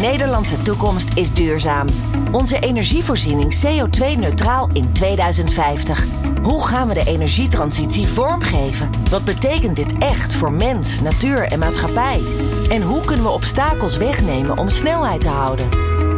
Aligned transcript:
Nederlandse 0.00 0.62
toekomst 0.62 1.08
is 1.14 1.32
duurzaam. 1.32 1.86
Onze 2.32 2.58
energievoorziening 2.58 3.54
CO2-neutraal 3.54 4.68
in 4.72 4.92
2050. 4.92 6.06
Hoe 6.42 6.66
gaan 6.66 6.88
we 6.88 6.94
de 6.94 7.04
energietransitie 7.04 8.06
vormgeven? 8.06 8.90
Wat 9.10 9.24
betekent 9.24 9.76
dit 9.76 9.98
echt 9.98 10.34
voor 10.34 10.52
mens, 10.52 11.00
natuur 11.00 11.42
en 11.42 11.58
maatschappij? 11.58 12.20
En 12.68 12.82
hoe 12.82 13.04
kunnen 13.04 13.24
we 13.24 13.30
obstakels 13.30 13.96
wegnemen 13.96 14.58
om 14.58 14.68
snelheid 14.68 15.20
te 15.20 15.28
houden? 15.28 15.70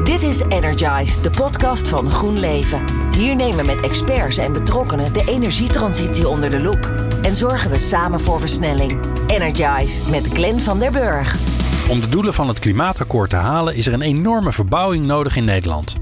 Dit 0.05 0.23
is 0.23 0.41
Energize, 0.41 1.21
de 1.21 1.31
podcast 1.31 1.89
van 1.89 2.11
GroenLeven. 2.11 2.85
Hier 3.17 3.37
nemen 3.37 3.57
we 3.57 3.65
met 3.65 3.81
experts 3.81 4.37
en 4.37 4.53
betrokkenen 4.53 5.13
de 5.13 5.25
energietransitie 5.29 6.29
onder 6.29 6.51
de 6.51 6.61
loep. 6.61 6.91
En 7.23 7.37
zorgen 7.37 7.71
we 7.71 7.79
samen 7.79 8.21
voor 8.21 8.41
versnelling. 8.41 9.01
Energize 9.27 10.11
met 10.11 10.29
Glenn 10.29 10.61
van 10.61 10.79
der 10.79 10.91
Burg. 10.91 11.60
Om 11.91 12.01
de 12.01 12.09
doelen 12.09 12.35
van 12.35 12.49
het 12.49 12.59
klimaatakkoord 12.59 13.31
te 13.31 13.37
halen 13.37 13.75
is 13.75 13.87
er 13.87 13.93
een 13.93 14.03
enorme 14.03 14.53
verbouwing 14.53 15.07
nodig 15.07 15.37
in 15.37 15.45
Nederland. 15.45 15.97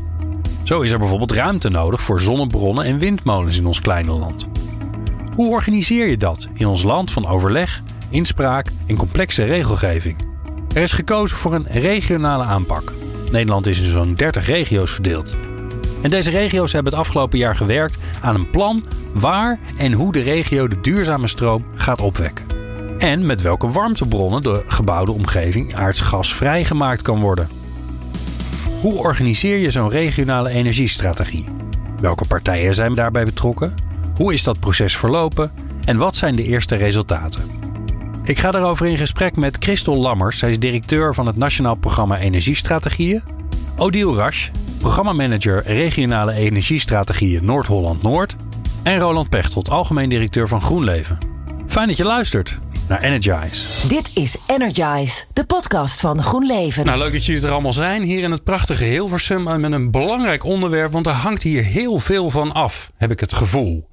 Zo 0.63 0.81
is 0.81 0.91
er 0.91 0.99
bijvoorbeeld 0.99 1.33
ruimte 1.33 1.69
nodig 1.69 2.01
voor 2.01 2.21
zonnebronnen 2.21 2.85
en 2.85 2.99
windmolens 2.99 3.59
in 3.59 3.67
ons 3.67 3.81
kleine 3.81 4.13
land. 4.13 4.49
Hoe 5.35 5.51
organiseer 5.51 6.07
je 6.07 6.17
dat 6.17 6.49
in 6.55 6.67
ons 6.67 6.83
land 6.83 7.11
van 7.11 7.27
overleg, 7.27 7.83
inspraak 8.09 8.71
en 8.87 8.97
complexe 8.97 9.45
regelgeving? 9.45 10.17
Er 10.75 10.83
is 10.83 10.93
gekozen 10.93 11.37
voor 11.37 11.55
een 11.55 11.67
regionale 11.71 12.45
aanpak. 12.45 12.93
Nederland 13.31 13.67
is 13.67 13.79
in 13.79 13.91
zo'n 13.91 14.15
30 14.15 14.47
regio's 14.47 14.93
verdeeld. 14.93 15.37
En 16.03 16.11
deze 16.11 16.31
regio's 16.31 16.73
hebben 16.73 16.93
het 16.93 17.01
afgelopen 17.01 17.39
jaar 17.39 17.57
gewerkt 17.57 17.99
aan 18.21 18.35
een 18.35 18.51
plan 18.51 18.85
waar 19.13 19.59
en 19.79 19.93
hoe 19.93 20.13
de 20.13 20.23
regio 20.23 20.69
de 20.69 20.81
duurzame 20.81 21.27
stroom 21.27 21.65
gaat 21.75 22.01
opwekken. 22.01 22.48
En 22.99 23.27
met 23.27 23.43
welke 23.43 23.71
warmtebronnen 23.71 24.43
de 24.43 24.65
gebouwde 24.67 25.13
omgeving 25.13 25.75
aardsgas 25.75 26.35
vrijgemaakt 26.35 27.03
kan 27.03 27.21
worden. 27.21 27.49
Hoe 28.81 28.95
organiseer 28.95 29.57
je 29.57 29.71
zo'n 29.71 29.91
regionale 29.91 30.49
energiestrategie? 30.49 31.45
Welke 32.01 32.27
partijen 32.27 32.75
zijn 32.75 32.95
daarbij 32.95 33.25
betrokken? 33.25 33.75
Hoe 34.17 34.33
is 34.33 34.43
dat 34.43 34.61
proces 34.61 34.97
verlopen? 34.97 35.53
En 35.85 35.97
wat 35.97 36.17
zijn 36.17 36.37
de 36.37 36.45
eerste 36.45 36.77
resultaten? 36.77 37.43
Ik 38.25 38.39
ga 38.39 38.51
daarover 38.51 38.87
in 38.87 38.97
gesprek 38.97 39.37
met 39.37 39.57
Christel 39.61 39.97
Lammers. 39.97 40.39
Zij 40.39 40.51
is 40.51 40.59
directeur 40.59 41.15
van 41.15 41.27
het 41.27 41.37
Nationaal 41.37 41.75
Programma 41.75 42.19
Energiestrategieën. 42.19 43.23
Odile 43.77 44.15
Rasch, 44.15 44.49
programmamanager 44.79 45.63
Regionale 45.67 46.33
Energiestrategieën 46.33 47.45
Noord-Holland-Noord. 47.45 48.37
En 48.83 48.99
Roland 48.99 49.29
Pechtold, 49.29 49.71
algemeen 49.71 50.09
directeur 50.09 50.49
van 50.49 50.61
GroenLeven. 50.61 51.19
Fijn 51.67 51.89
dat 51.89 51.97
je 51.97 52.05
luistert 52.05 52.59
naar 52.89 53.03
Energize. 53.03 53.89
Dit 53.89 54.11
is 54.15 54.37
Energize, 54.47 55.25
de 55.33 55.45
podcast 55.45 56.01
van 56.01 56.23
GroenLeven. 56.23 56.87
Nou, 56.87 56.99
leuk 56.99 57.13
dat 57.13 57.25
jullie 57.25 57.43
er 57.43 57.51
allemaal 57.51 57.73
zijn 57.73 58.03
hier 58.03 58.23
in 58.23 58.31
het 58.31 58.45
prachtige 58.45 58.85
Hilversum. 58.85 59.61
Met 59.61 59.73
een 59.73 59.91
belangrijk 59.91 60.45
onderwerp, 60.45 60.93
want 60.93 61.07
er 61.07 61.13
hangt 61.13 61.43
hier 61.43 61.65
heel 61.65 61.99
veel 61.99 62.31
van 62.31 62.53
af, 62.53 62.93
heb 62.97 63.11
ik 63.11 63.21
het 63.21 63.33
gevoel. 63.33 63.89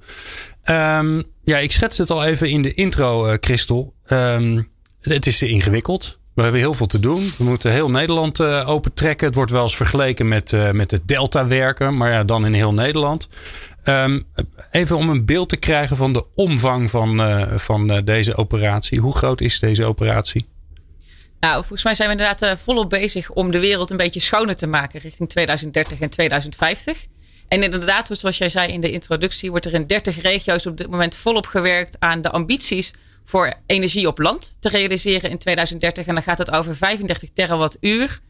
Um, 0.64 1.24
ja, 1.44 1.58
ik 1.58 1.72
schets 1.72 1.98
het 1.98 2.10
al 2.10 2.24
even 2.24 2.48
in 2.48 2.62
de 2.62 2.74
intro, 2.74 3.26
uh, 3.26 3.34
Christel. 3.40 3.94
Um, 4.08 4.68
het 5.00 5.26
is 5.26 5.42
ingewikkeld. 5.42 6.18
We 6.36 6.42
hebben 6.42 6.60
heel 6.60 6.74
veel 6.74 6.86
te 6.86 7.00
doen. 7.00 7.32
We 7.38 7.44
moeten 7.44 7.72
heel 7.72 7.90
Nederland 7.90 8.40
uh, 8.40 8.68
opentrekken. 8.68 9.26
Het 9.26 9.34
wordt 9.34 9.50
wel 9.50 9.62
eens 9.62 9.76
vergeleken 9.76 10.28
met, 10.28 10.52
uh, 10.52 10.70
met 10.70 10.90
het 10.90 11.08
Delta-werken, 11.08 11.96
maar 11.96 12.10
ja, 12.10 12.24
dan 12.24 12.46
in 12.46 12.52
heel 12.52 12.74
Nederland. 12.74 13.28
Um, 13.84 14.26
even 14.70 14.96
om 14.96 15.08
een 15.08 15.24
beeld 15.24 15.48
te 15.48 15.56
krijgen 15.56 15.96
van 15.96 16.12
de 16.12 16.24
omvang 16.34 16.90
van, 16.90 17.20
uh, 17.20 17.42
van 17.54 18.02
deze 18.04 18.36
operatie. 18.36 19.00
Hoe 19.00 19.16
groot 19.16 19.40
is 19.40 19.58
deze 19.58 19.84
operatie? 19.84 20.46
Nou, 21.40 21.56
volgens 21.56 21.84
mij 21.84 21.94
zijn 21.94 22.08
we 22.08 22.22
inderdaad 22.22 22.58
volop 22.58 22.90
bezig 22.90 23.30
om 23.30 23.50
de 23.50 23.60
wereld 23.60 23.90
een 23.90 23.96
beetje 23.96 24.20
schoner 24.20 24.56
te 24.56 24.66
maken 24.66 25.00
richting 25.00 25.28
2030 25.28 26.00
en 26.00 26.10
2050. 26.10 27.06
En 27.48 27.62
inderdaad, 27.62 28.08
zoals 28.12 28.38
jij 28.38 28.48
zei 28.48 28.72
in 28.72 28.80
de 28.80 28.90
introductie, 28.90 29.50
wordt 29.50 29.66
er 29.66 29.74
in 29.74 29.86
30 29.86 30.20
regio's 30.20 30.66
op 30.66 30.76
dit 30.76 30.90
moment 30.90 31.16
volop 31.16 31.46
gewerkt 31.46 31.96
aan 31.98 32.22
de 32.22 32.30
ambities 32.30 32.92
voor 33.26 33.54
energie 33.66 34.06
op 34.06 34.18
land 34.18 34.56
te 34.60 34.68
realiseren 34.68 35.30
in 35.30 35.38
2030. 35.38 36.06
En 36.06 36.14
dan 36.14 36.22
gaat 36.22 36.38
het 36.38 36.50
over 36.50 36.76
35 36.76 37.28
terawattuur 37.34 38.20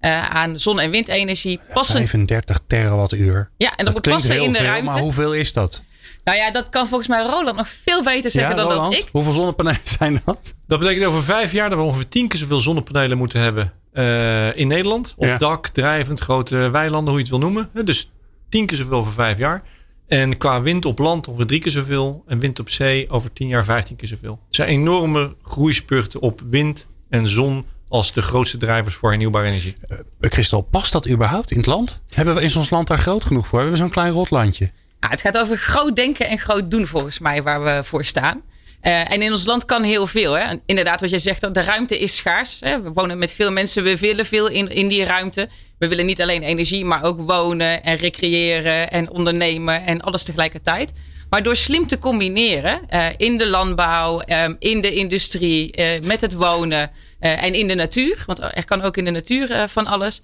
uh, 0.00 0.30
aan 0.30 0.58
zon- 0.58 0.80
en 0.80 0.90
windenergie. 0.90 1.60
Passend... 1.72 1.98
35 1.98 2.60
terawattuur. 2.66 3.50
Ja, 3.56 3.70
en 3.76 3.84
dat, 3.84 3.94
dat 3.94 4.04
moet 4.04 4.14
passen 4.14 4.42
in 4.42 4.52
de 4.52 4.58
veel, 4.58 4.66
ruimte. 4.66 4.84
Maar 4.90 5.00
hoeveel 5.00 5.34
is 5.34 5.52
dat? 5.52 5.82
Nou 6.24 6.38
ja, 6.38 6.50
dat 6.50 6.68
kan 6.68 6.86
volgens 6.88 7.08
mij 7.08 7.22
Roland 7.22 7.56
nog 7.56 7.68
veel 7.68 8.02
beter 8.02 8.30
zeggen 8.30 8.50
ja, 8.50 8.56
dan 8.56 8.72
Roland, 8.72 8.92
dat 8.92 9.02
ik. 9.02 9.08
Hoeveel 9.12 9.32
zonnepanelen 9.32 9.80
zijn 9.98 10.20
dat? 10.24 10.54
Dat 10.66 10.78
betekent 10.78 11.04
over 11.06 11.22
vijf 11.22 11.52
jaar 11.52 11.68
dat 11.70 11.78
we 11.78 11.84
ongeveer 11.84 12.08
tien 12.08 12.28
keer 12.28 12.38
zoveel 12.38 12.60
zonnepanelen 12.60 13.18
moeten 13.18 13.40
hebben 13.40 13.72
uh, 13.92 14.56
in 14.56 14.68
Nederland. 14.68 15.14
Op 15.16 15.24
Ja. 15.26 15.38
dak, 15.38 15.68
drijvend, 15.68 16.20
grote 16.20 16.56
weilanden, 16.56 17.08
hoe 17.08 17.16
je 17.16 17.20
het 17.20 17.28
wil 17.28 17.38
noemen. 17.38 17.70
Dus 17.84 18.10
tien 18.48 18.66
keer 18.66 18.76
zoveel 18.76 18.98
over 18.98 19.12
vijf 19.12 19.38
jaar. 19.38 19.62
En 20.06 20.36
qua 20.36 20.62
wind 20.62 20.84
op 20.84 20.98
land 20.98 21.28
ongeveer 21.28 21.46
drie 21.46 21.60
keer 21.60 21.72
zoveel. 21.72 22.24
En 22.26 22.38
wind 22.38 22.58
op 22.58 22.70
zee 22.70 23.10
over 23.10 23.32
tien 23.32 23.48
jaar 23.48 23.64
vijftien 23.64 23.96
keer 23.96 24.08
zoveel. 24.08 24.32
Er 24.32 24.54
zijn 24.54 24.68
enorme 24.68 25.34
groeispurten 25.42 26.20
op 26.20 26.42
wind 26.50 26.86
en 27.08 27.28
zon 27.28 27.66
als 27.88 28.12
de 28.12 28.22
grootste 28.22 28.56
drijvers 28.56 28.94
voor 28.94 29.08
hernieuwbare 29.08 29.46
energie. 29.46 29.74
Uh, 29.88 29.98
Christel, 30.20 30.60
past 30.60 30.92
dat 30.92 31.08
überhaupt 31.08 31.50
in 31.50 31.56
het 31.56 31.66
land? 31.66 32.00
Hebben 32.08 32.34
we 32.34 32.42
in 32.42 32.56
ons 32.56 32.70
land 32.70 32.88
daar 32.88 32.98
groot 32.98 33.24
genoeg 33.24 33.46
voor? 33.46 33.58
Hebben 33.58 33.76
we 33.76 33.82
zo'n 33.82 33.92
klein 33.92 34.12
rotlandje? 34.12 34.70
Nou, 35.00 35.12
het 35.12 35.20
gaat 35.20 35.38
over 35.38 35.56
groot 35.56 35.96
denken 35.96 36.28
en 36.28 36.38
groot 36.38 36.70
doen 36.70 36.86
volgens 36.86 37.18
mij 37.18 37.42
waar 37.42 37.64
we 37.64 37.84
voor 37.84 38.04
staan. 38.04 38.42
Uh, 38.82 39.10
en 39.10 39.22
in 39.22 39.32
ons 39.32 39.46
land 39.46 39.64
kan 39.64 39.82
heel 39.82 40.06
veel. 40.06 40.32
Hè? 40.32 40.54
Inderdaad, 40.66 41.00
wat 41.00 41.10
je 41.10 41.18
zegt, 41.18 41.54
de 41.54 41.62
ruimte 41.62 41.98
is 41.98 42.16
schaars. 42.16 42.60
Hè? 42.60 42.82
We 42.82 42.92
wonen 42.92 43.18
met 43.18 43.32
veel 43.32 43.52
mensen, 43.52 43.82
we 43.82 43.98
willen 43.98 44.26
veel 44.26 44.48
in, 44.48 44.68
in 44.68 44.88
die 44.88 45.04
ruimte. 45.04 45.48
We 45.78 45.88
willen 45.88 46.06
niet 46.06 46.22
alleen 46.22 46.42
energie, 46.42 46.84
maar 46.84 47.02
ook 47.02 47.20
wonen 47.20 47.82
en 47.82 47.96
recreëren 47.96 48.90
en 48.90 49.10
ondernemen 49.10 49.86
en 49.86 50.00
alles 50.00 50.24
tegelijkertijd. 50.24 50.92
Maar 51.30 51.42
door 51.42 51.56
slim 51.56 51.86
te 51.86 51.98
combineren 51.98 52.80
uh, 52.90 53.06
in 53.16 53.38
de 53.38 53.46
landbouw, 53.46 54.22
um, 54.26 54.56
in 54.58 54.80
de 54.80 54.94
industrie, 54.94 55.78
uh, 55.78 56.00
met 56.00 56.20
het 56.20 56.34
wonen 56.34 56.90
uh, 57.20 57.42
en 57.42 57.54
in 57.54 57.68
de 57.68 57.74
natuur, 57.74 58.22
want 58.26 58.38
er 58.38 58.64
kan 58.64 58.82
ook 58.82 58.96
in 58.96 59.04
de 59.04 59.10
natuur 59.10 59.68
van 59.68 59.86
alles, 59.86 60.22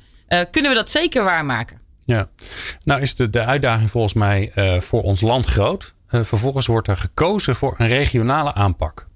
kunnen 0.51 0.71
we 0.71 0.77
dat 0.77 0.91
zeker 0.91 1.25
waarmaken. 1.25 1.81
Ja, 2.05 2.29
nou 2.85 3.01
is 3.01 3.15
de, 3.15 3.31
de 3.31 3.45
uitdaging 3.45 3.91
volgens 3.91 4.15
mij 4.15 4.53
voor 4.81 5.03
ons 5.03 5.21
land 5.21 5.47
groot. 5.47 5.95
Vervolgens 6.07 6.67
wordt 6.67 6.89
er 6.89 6.97
gekozen 6.97 7.57
voor 7.57 7.75
een 7.79 7.89
regionale 7.89 8.55
aanpak. 8.55 9.07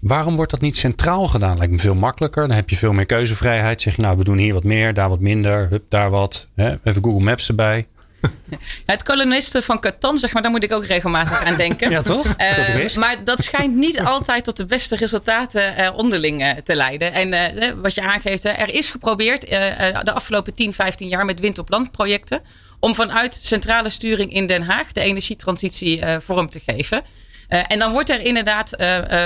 Waarom 0.00 0.36
wordt 0.36 0.50
dat 0.50 0.60
niet 0.60 0.76
centraal 0.76 1.28
gedaan? 1.28 1.58
Lijkt 1.58 1.72
me 1.72 1.78
veel 1.78 1.94
makkelijker. 1.94 2.46
Dan 2.46 2.56
heb 2.56 2.70
je 2.70 2.76
veel 2.76 2.92
meer 2.92 3.06
keuzevrijheid. 3.06 3.82
Zeg 3.82 3.96
je 3.96 4.02
nou, 4.02 4.16
we 4.16 4.24
doen 4.24 4.38
hier 4.38 4.54
wat 4.54 4.64
meer, 4.64 4.94
daar 4.94 5.08
wat 5.08 5.20
minder. 5.20 5.68
Hup, 5.70 5.84
daar 5.88 6.10
wat. 6.10 6.48
Hè? 6.54 6.74
Even 6.84 7.02
Google 7.04 7.24
Maps 7.24 7.48
erbij. 7.48 7.86
Ja, 8.50 8.58
het 8.92 9.02
kolonisten 9.02 9.62
van 9.62 9.80
Catan, 9.80 10.18
zeg 10.18 10.32
maar, 10.32 10.42
daar 10.42 10.50
moet 10.50 10.62
ik 10.62 10.72
ook 10.72 10.84
regelmatig 10.84 11.44
aan 11.44 11.56
denken. 11.56 11.90
ja, 11.90 12.02
toch? 12.02 12.26
Uh, 12.26 12.94
maar 12.96 13.24
dat 13.24 13.42
schijnt 13.42 13.76
niet 13.76 14.00
altijd 14.14 14.44
tot 14.44 14.56
de 14.56 14.64
beste 14.64 14.96
resultaten 14.96 15.74
uh, 15.78 15.90
onderling 15.96 16.42
uh, 16.42 16.50
te 16.50 16.74
leiden. 16.74 17.12
En 17.12 17.80
wat 17.82 17.94
je 17.94 18.02
aangeeft, 18.02 18.44
er 18.44 18.74
is 18.74 18.90
geprobeerd 18.90 19.40
de 19.40 20.12
afgelopen 20.12 20.54
10, 20.54 20.74
15 20.74 21.08
jaar 21.08 21.24
met 21.24 21.40
wind 21.40 21.58
op 21.58 21.70
land 21.70 21.90
projecten. 21.90 22.40
om 22.80 22.94
vanuit 22.94 23.38
centrale 23.42 23.88
sturing 23.88 24.32
in 24.32 24.46
Den 24.46 24.62
Haag 24.62 24.92
de 24.92 25.00
energietransitie 25.00 26.02
vorm 26.20 26.50
te 26.50 26.60
geven. 26.66 27.02
En 27.50 27.78
dan 27.78 27.92
wordt 27.92 28.10
er 28.10 28.20
inderdaad 28.20 28.76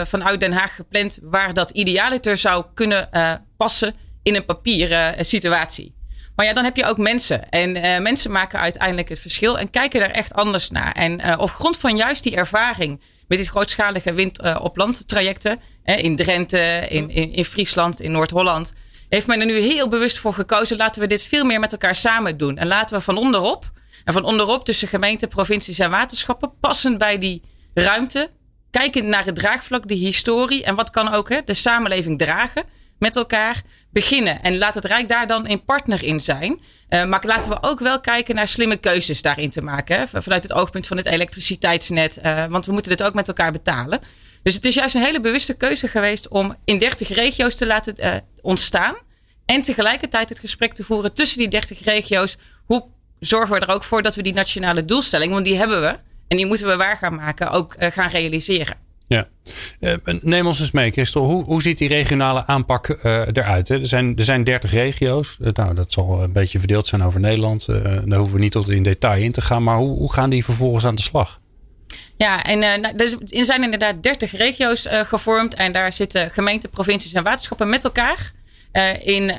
vanuit 0.04 0.40
Den 0.40 0.52
Haag 0.52 0.74
gepland 0.74 1.18
waar 1.22 1.54
dat 1.54 1.70
idealiter 1.70 2.36
zou 2.36 2.64
kunnen 2.74 3.08
passen 3.56 3.94
in 4.22 4.34
een 4.34 4.44
papieren 4.44 5.24
situatie. 5.24 5.94
Maar 6.36 6.46
ja, 6.46 6.52
dan 6.52 6.64
heb 6.64 6.76
je 6.76 6.84
ook 6.84 6.98
mensen. 6.98 7.48
En 7.50 8.02
mensen 8.02 8.30
maken 8.30 8.58
uiteindelijk 8.58 9.08
het 9.08 9.20
verschil 9.20 9.58
en 9.58 9.70
kijken 9.70 10.02
er 10.02 10.10
echt 10.10 10.34
anders 10.34 10.70
naar. 10.70 10.92
En 10.92 11.38
op 11.38 11.50
grond 11.50 11.76
van 11.76 11.96
juist 11.96 12.22
die 12.22 12.36
ervaring 12.36 13.00
met 13.28 13.38
die 13.38 13.48
grootschalige 13.48 14.12
wind 14.12 14.58
op 14.60 14.76
land 14.76 15.08
trajecten. 15.08 15.60
in 15.84 16.16
Drenthe, 16.16 16.86
in, 16.88 17.10
in, 17.10 17.32
in 17.32 17.44
Friesland, 17.44 18.00
in 18.00 18.10
Noord-Holland. 18.10 18.72
Heeft 19.08 19.26
men 19.26 19.40
er 19.40 19.46
nu 19.46 19.58
heel 19.58 19.88
bewust 19.88 20.18
voor 20.18 20.34
gekozen. 20.34 20.76
Laten 20.76 21.00
we 21.00 21.06
dit 21.06 21.22
veel 21.22 21.44
meer 21.44 21.60
met 21.60 21.72
elkaar 21.72 21.96
samen 21.96 22.36
doen. 22.36 22.58
En 22.58 22.66
laten 22.66 22.96
we 22.96 23.02
van 23.02 23.16
onderop. 23.16 23.72
En 24.04 24.12
van 24.12 24.24
onderop 24.24 24.64
tussen 24.64 24.88
gemeenten, 24.88 25.28
provincies 25.28 25.78
en 25.78 25.90
waterschappen. 25.90 26.52
Passend 26.60 26.98
bij 26.98 27.18
die 27.18 27.42
ruimte. 27.74 28.30
Kijken 28.70 29.08
naar 29.08 29.24
het 29.24 29.34
draagvlak, 29.34 29.88
de 29.88 29.94
historie. 29.94 30.64
En 30.64 30.74
wat 30.74 30.90
kan 30.90 31.12
ook 31.12 31.28
hè, 31.28 31.40
de 31.44 31.54
samenleving 31.54 32.18
dragen 32.18 32.64
met 32.98 33.16
elkaar 33.16 33.62
beginnen. 33.90 34.42
En 34.42 34.58
laat 34.58 34.74
het 34.74 34.84
Rijk 34.84 35.08
daar 35.08 35.26
dan 35.26 35.48
een 35.48 35.64
partner 35.64 36.02
in 36.02 36.20
zijn. 36.20 36.60
Uh, 36.88 37.04
maar 37.04 37.22
laten 37.26 37.50
we 37.50 37.58
ook 37.60 37.78
wel 37.78 38.00
kijken 38.00 38.34
naar 38.34 38.48
slimme 38.48 38.76
keuzes 38.76 39.22
daarin 39.22 39.50
te 39.50 39.62
maken. 39.62 39.98
Hè? 39.98 40.22
Vanuit 40.22 40.42
het 40.42 40.52
oogpunt 40.52 40.86
van 40.86 40.96
het 40.96 41.06
elektriciteitsnet. 41.06 42.18
Uh, 42.24 42.44
want 42.46 42.66
we 42.66 42.72
moeten 42.72 42.96
dit 42.96 43.02
ook 43.02 43.14
met 43.14 43.28
elkaar 43.28 43.52
betalen. 43.52 44.00
Dus 44.42 44.54
het 44.54 44.64
is 44.64 44.74
juist 44.74 44.94
een 44.94 45.02
hele 45.02 45.20
bewuste 45.20 45.54
keuze 45.54 45.88
geweest 45.88 46.28
om 46.28 46.56
in 46.64 46.78
30 46.78 47.08
regio's 47.08 47.56
te 47.56 47.66
laten 47.66 47.94
uh, 47.98 48.14
ontstaan. 48.42 48.94
En 49.44 49.62
tegelijkertijd 49.62 50.28
het 50.28 50.38
gesprek 50.38 50.72
te 50.72 50.84
voeren 50.84 51.12
tussen 51.12 51.38
die 51.38 51.48
30 51.48 51.84
regio's. 51.84 52.36
Hoe 52.64 52.84
zorgen 53.20 53.54
we 53.54 53.66
er 53.66 53.74
ook 53.74 53.84
voor 53.84 54.02
dat 54.02 54.14
we 54.14 54.22
die 54.22 54.32
nationale 54.32 54.84
doelstelling, 54.84 55.32
want 55.32 55.44
die 55.44 55.56
hebben 55.56 55.80
we. 55.80 55.98
En 56.28 56.36
die 56.36 56.46
moeten 56.46 56.66
we 56.66 56.76
waar 56.76 56.96
gaan 56.96 57.14
maken, 57.14 57.50
ook 57.50 57.74
gaan 57.78 58.08
realiseren. 58.08 58.76
Ja, 59.06 59.26
uh, 59.80 59.94
neem 60.20 60.46
ons 60.46 60.60
eens 60.60 60.70
mee, 60.70 60.90
Christel. 60.90 61.24
Hoe, 61.24 61.44
hoe 61.44 61.62
ziet 61.62 61.78
die 61.78 61.88
regionale 61.88 62.46
aanpak 62.46 62.88
uh, 62.88 63.20
eruit? 63.32 63.68
Hè? 63.68 63.80
Er, 63.80 63.86
zijn, 63.86 64.16
er 64.16 64.24
zijn 64.24 64.44
30 64.44 64.72
regio's. 64.72 65.36
Uh, 65.40 65.52
nou, 65.52 65.74
dat 65.74 65.92
zal 65.92 66.22
een 66.22 66.32
beetje 66.32 66.58
verdeeld 66.58 66.86
zijn 66.86 67.02
over 67.02 67.20
Nederland. 67.20 67.66
daar 67.66 68.18
hoeven 68.18 68.36
we 68.36 68.42
niet 68.42 68.52
tot 68.52 68.68
in 68.68 68.82
detail 68.82 69.22
in 69.22 69.32
te 69.32 69.40
gaan. 69.40 69.62
Maar 69.62 69.76
hoe, 69.76 69.96
hoe 69.98 70.12
gaan 70.12 70.30
die 70.30 70.44
vervolgens 70.44 70.84
aan 70.84 70.94
de 70.94 71.02
slag? 71.02 71.40
Ja, 72.16 72.42
en 72.42 72.58
uh, 72.58 73.38
er 73.38 73.44
zijn 73.44 73.62
inderdaad 73.62 74.02
30 74.02 74.32
regio's 74.32 74.86
gevormd. 74.90 75.54
En 75.54 75.72
daar 75.72 75.92
zitten 75.92 76.30
gemeenten, 76.30 76.70
provincies 76.70 77.12
en 77.12 77.22
waterschappen 77.22 77.68
met 77.68 77.84
elkaar. 77.84 78.32
Uh, 78.76 79.06
in, 79.06 79.30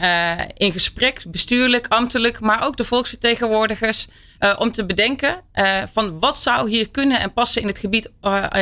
in 0.57 0.71
gesprek, 0.71 1.23
bestuurlijk, 1.27 1.87
ambtelijk, 1.87 2.39
maar 2.39 2.63
ook 2.63 2.77
de 2.77 2.83
volksvertegenwoordigers. 2.83 4.07
om 4.57 4.71
te 4.71 4.85
bedenken 4.85 5.41
van 5.93 6.19
wat 6.19 6.37
zou 6.37 6.69
hier 6.69 6.89
kunnen 6.89 7.19
en 7.19 7.33
passen 7.33 7.61
in 7.61 7.67
het 7.67 7.77
gebied 7.77 8.11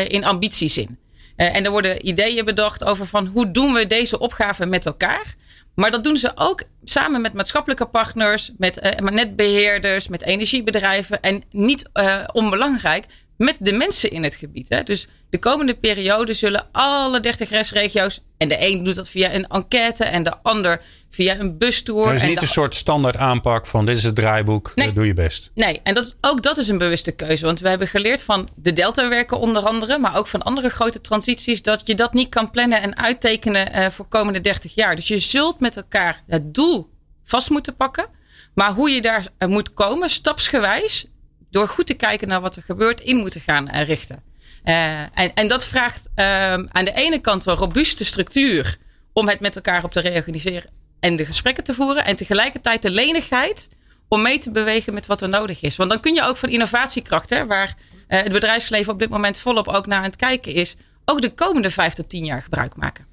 in 0.07 0.23
ambitiezin. 0.23 0.97
en 1.35 1.65
er 1.65 1.71
worden 1.71 2.07
ideeën 2.07 2.45
bedacht 2.45 2.83
over 2.83 3.05
van 3.05 3.25
hoe 3.25 3.51
doen 3.51 3.73
we 3.73 3.87
deze 3.87 4.19
opgave 4.19 4.65
met 4.65 4.85
elkaar. 4.85 5.35
Maar 5.75 5.91
dat 5.91 6.03
doen 6.03 6.17
ze 6.17 6.31
ook 6.35 6.63
samen 6.83 7.21
met 7.21 7.33
maatschappelijke 7.33 7.85
partners, 7.85 8.51
met 8.57 9.01
netbeheerders, 9.11 10.07
met 10.07 10.23
energiebedrijven. 10.23 11.21
En 11.21 11.43
niet 11.51 11.89
onbelangrijk, 12.33 13.05
met 13.37 13.55
de 13.59 13.71
mensen 13.71 14.11
in 14.11 14.23
het 14.23 14.35
gebied. 14.35 14.69
Hè? 14.69 14.83
Dus 14.83 15.07
de 15.29 15.39
komende 15.39 15.73
periode 15.73 16.33
zullen 16.33 16.67
alle 16.71 17.19
30 17.19 17.49
restregio's. 17.49 18.21
En 18.37 18.47
de 18.47 18.57
een 18.59 18.83
doet 18.83 18.95
dat 18.95 19.09
via 19.09 19.33
een 19.33 19.47
enquête 19.47 20.03
en 20.03 20.23
de 20.23 20.37
ander 20.41 20.81
via 21.09 21.39
een 21.39 21.57
bustour. 21.57 22.05
Het 22.05 22.15
is 22.15 22.21
en 22.21 22.27
niet 22.27 22.41
een 22.41 22.47
soort 22.47 22.75
standaard 22.75 23.17
aanpak 23.17 23.67
van 23.67 23.85
dit 23.85 23.97
is 23.97 24.03
het 24.03 24.15
draaiboek, 24.15 24.71
nee, 24.75 24.93
doe 24.93 25.05
je 25.05 25.13
best. 25.13 25.51
Nee, 25.53 25.79
en 25.83 25.93
dat, 25.93 26.15
ook 26.21 26.43
dat 26.43 26.57
is 26.57 26.67
een 26.67 26.77
bewuste 26.77 27.11
keuze. 27.11 27.45
Want 27.45 27.59
we 27.59 27.69
hebben 27.69 27.87
geleerd 27.87 28.23
van 28.23 28.49
de 28.55 28.73
Delta-werken 28.73 29.39
onder 29.39 29.67
andere, 29.67 29.97
maar 29.97 30.17
ook 30.17 30.27
van 30.27 30.41
andere 30.41 30.69
grote 30.69 31.01
transities, 31.01 31.61
dat 31.61 31.81
je 31.85 31.95
dat 31.95 32.13
niet 32.13 32.29
kan 32.29 32.51
plannen 32.51 32.81
en 32.81 32.97
uittekenen 32.97 33.75
uh, 33.75 33.89
voor 33.89 34.05
komende 34.05 34.41
30 34.41 34.75
jaar. 34.75 34.95
Dus 34.95 35.07
je 35.07 35.19
zult 35.19 35.59
met 35.59 35.77
elkaar 35.77 36.23
het 36.27 36.53
doel 36.53 36.89
vast 37.23 37.49
moeten 37.49 37.75
pakken. 37.75 38.05
Maar 38.53 38.71
hoe 38.71 38.89
je 38.89 39.01
daar 39.01 39.27
eh, 39.37 39.47
moet 39.47 39.73
komen, 39.73 40.09
stapsgewijs, 40.09 41.05
door 41.53 41.67
goed 41.67 41.85
te 41.85 41.93
kijken 41.93 42.27
naar 42.27 42.41
wat 42.41 42.55
er 42.55 42.63
gebeurt, 42.63 42.99
in 42.99 43.15
moeten 43.15 43.41
gaan 43.41 43.69
richten. 43.69 44.23
Uh, 44.65 45.01
en, 45.01 45.33
en, 45.33 45.47
dat 45.47 45.65
vraagt 45.65 46.09
uh, 46.15 46.53
aan 46.53 46.85
de 46.85 46.93
ene 46.93 47.19
kant 47.19 47.45
een 47.45 47.55
robuuste 47.55 48.05
structuur 48.05 48.77
om 49.13 49.27
het 49.27 49.39
met 49.39 49.55
elkaar 49.55 49.83
op 49.83 49.91
te 49.91 49.99
reorganiseren 49.99 50.69
en 50.99 51.15
de 51.15 51.25
gesprekken 51.25 51.63
te 51.63 51.73
voeren. 51.73 52.05
En 52.05 52.15
tegelijkertijd 52.15 52.81
de 52.81 52.91
lenigheid 52.91 53.69
om 54.07 54.21
mee 54.21 54.37
te 54.37 54.51
bewegen 54.51 54.93
met 54.93 55.05
wat 55.05 55.21
er 55.21 55.29
nodig 55.29 55.61
is. 55.61 55.75
Want 55.75 55.89
dan 55.89 55.99
kun 55.99 56.13
je 56.13 56.23
ook 56.23 56.37
van 56.37 56.49
innovatiekracht, 56.49 57.29
hè, 57.29 57.45
waar 57.45 57.67
uh, 57.67 58.21
het 58.21 58.31
bedrijfsleven 58.31 58.93
op 58.93 58.99
dit 58.99 59.09
moment 59.09 59.39
volop 59.39 59.67
ook 59.67 59.85
naar 59.85 59.97
aan 59.97 60.03
het 60.03 60.15
kijken 60.15 60.53
is, 60.53 60.75
ook 61.05 61.21
de 61.21 61.33
komende 61.33 61.69
vijf 61.69 61.93
tot 61.93 62.09
tien 62.09 62.25
jaar 62.25 62.41
gebruik 62.41 62.75
maken. 62.75 63.05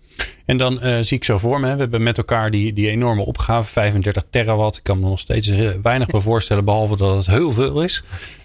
En 0.46 0.56
dan 0.56 0.80
uh, 0.82 0.98
zie 1.00 1.16
ik 1.16 1.24
zo 1.24 1.38
voor 1.38 1.60
me, 1.60 1.72
we 1.72 1.80
hebben 1.80 2.02
met 2.02 2.18
elkaar 2.18 2.50
die, 2.50 2.72
die 2.72 2.88
enorme 2.88 3.22
opgave, 3.22 3.72
35 3.72 4.22
terawatt. 4.30 4.76
Ik 4.76 4.82
kan 4.82 5.00
me 5.00 5.08
nog 5.08 5.18
steeds 5.18 5.50
weinig 5.82 6.08
bij 6.12 6.20
voorstellen, 6.20 6.64
behalve 6.64 6.96
dat 6.96 7.16
het 7.16 7.26
heel 7.26 7.52
veel 7.52 7.82
is. 7.82 8.02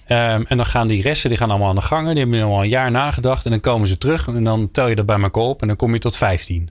Um, 0.08 0.46
en 0.48 0.58
dan 0.58 0.66
gaan 0.66 0.88
die 0.88 1.02
resten 1.02 1.30
die 1.30 1.38
gaan 1.38 1.50
allemaal 1.50 1.70
aan 1.70 1.76
de 1.76 1.82
gangen. 1.82 2.16
Die 2.16 2.24
hebben 2.24 2.44
al 2.44 2.62
een 2.62 2.70
jaar 2.70 2.92
nagedacht 2.92 3.46
en 3.46 3.52
dan 3.52 3.60
komen 3.60 3.88
ze 3.88 3.98
terug. 3.98 4.28
En 4.28 4.44
dan 4.44 4.72
tel 4.72 4.88
je 4.88 4.96
dat 4.96 5.06
bij 5.06 5.20
elkaar 5.20 5.44
op 5.44 5.62
en 5.62 5.68
dan 5.68 5.76
kom 5.76 5.94
je 5.94 6.00
tot 6.00 6.16
15. 6.16 6.70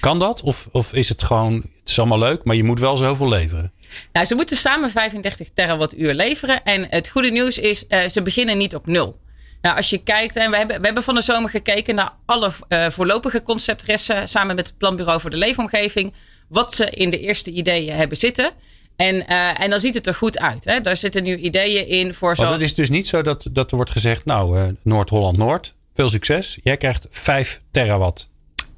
Kan 0.00 0.18
dat? 0.18 0.42
Of, 0.42 0.68
of 0.72 0.92
is 0.92 1.08
het 1.08 1.22
gewoon, 1.22 1.54
het 1.54 1.90
is 1.90 1.98
allemaal 1.98 2.18
leuk, 2.18 2.44
maar 2.44 2.56
je 2.56 2.64
moet 2.64 2.80
wel 2.80 2.96
zoveel 2.96 3.28
leveren? 3.28 3.72
Nou, 4.12 4.26
ze 4.26 4.34
moeten 4.34 4.56
samen 4.56 4.90
35 4.90 5.48
terawattuur 5.54 6.14
leveren. 6.14 6.64
En 6.64 6.86
het 6.90 7.08
goede 7.08 7.30
nieuws 7.30 7.58
is, 7.58 7.84
uh, 7.88 8.08
ze 8.08 8.22
beginnen 8.22 8.58
niet 8.58 8.74
op 8.74 8.86
nul. 8.86 9.19
Nou, 9.62 9.76
als 9.76 9.90
je 9.90 9.98
kijkt, 9.98 10.36
en 10.36 10.50
we 10.50 10.56
hebben, 10.56 10.80
we 10.80 10.84
hebben 10.84 11.02
van 11.02 11.14
de 11.14 11.22
zomer 11.22 11.50
gekeken 11.50 11.94
naar 11.94 12.12
alle 12.26 12.50
uh, 12.68 12.90
voorlopige 12.90 13.42
conceptresten 13.42 14.28
samen 14.28 14.56
met 14.56 14.66
het 14.66 14.78
Planbureau 14.78 15.20
voor 15.20 15.30
de 15.30 15.36
Leefomgeving. 15.36 16.14
Wat 16.48 16.74
ze 16.74 16.90
in 16.90 17.10
de 17.10 17.20
eerste 17.20 17.50
ideeën 17.50 17.94
hebben 17.94 18.16
zitten. 18.16 18.50
En, 18.96 19.14
uh, 19.14 19.60
en 19.60 19.70
dan 19.70 19.80
ziet 19.80 19.94
het 19.94 20.06
er 20.06 20.14
goed 20.14 20.38
uit. 20.38 20.64
Hè? 20.64 20.80
Daar 20.80 20.96
zitten 20.96 21.22
nu 21.22 21.36
ideeën 21.36 21.86
in 21.86 22.14
voor 22.14 22.36
zo. 22.36 22.42
Maar 22.42 22.52
het 22.52 22.60
is 22.60 22.74
dus 22.74 22.90
niet 22.90 23.08
zo 23.08 23.22
dat, 23.22 23.46
dat 23.50 23.70
er 23.70 23.76
wordt 23.76 23.90
gezegd, 23.90 24.24
nou, 24.24 24.58
uh, 24.58 24.68
Noord-Holland-Noord, 24.82 25.74
veel 25.94 26.08
succes. 26.08 26.58
Jij 26.62 26.76
krijgt 26.76 27.06
5 27.10 27.62
terawatt. 27.70 28.28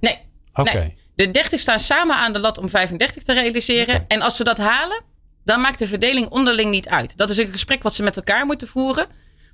Nee. 0.00 0.18
Oké. 0.54 0.78
Nee. 0.78 0.94
De 1.14 1.30
30 1.30 1.60
staan 1.60 1.78
samen 1.78 2.16
aan 2.16 2.32
de 2.32 2.38
lat 2.38 2.58
om 2.58 2.68
35 2.68 3.22
te 3.22 3.32
realiseren. 3.32 3.94
Okay. 3.94 4.04
En 4.08 4.20
als 4.20 4.36
ze 4.36 4.44
dat 4.44 4.58
halen, 4.58 5.02
dan 5.44 5.60
maakt 5.60 5.78
de 5.78 5.86
verdeling 5.86 6.28
onderling 6.28 6.70
niet 6.70 6.88
uit. 6.88 7.16
Dat 7.16 7.30
is 7.30 7.36
een 7.36 7.52
gesprek 7.52 7.82
wat 7.82 7.94
ze 7.94 8.02
met 8.02 8.16
elkaar 8.16 8.46
moeten 8.46 8.68
voeren. 8.68 9.06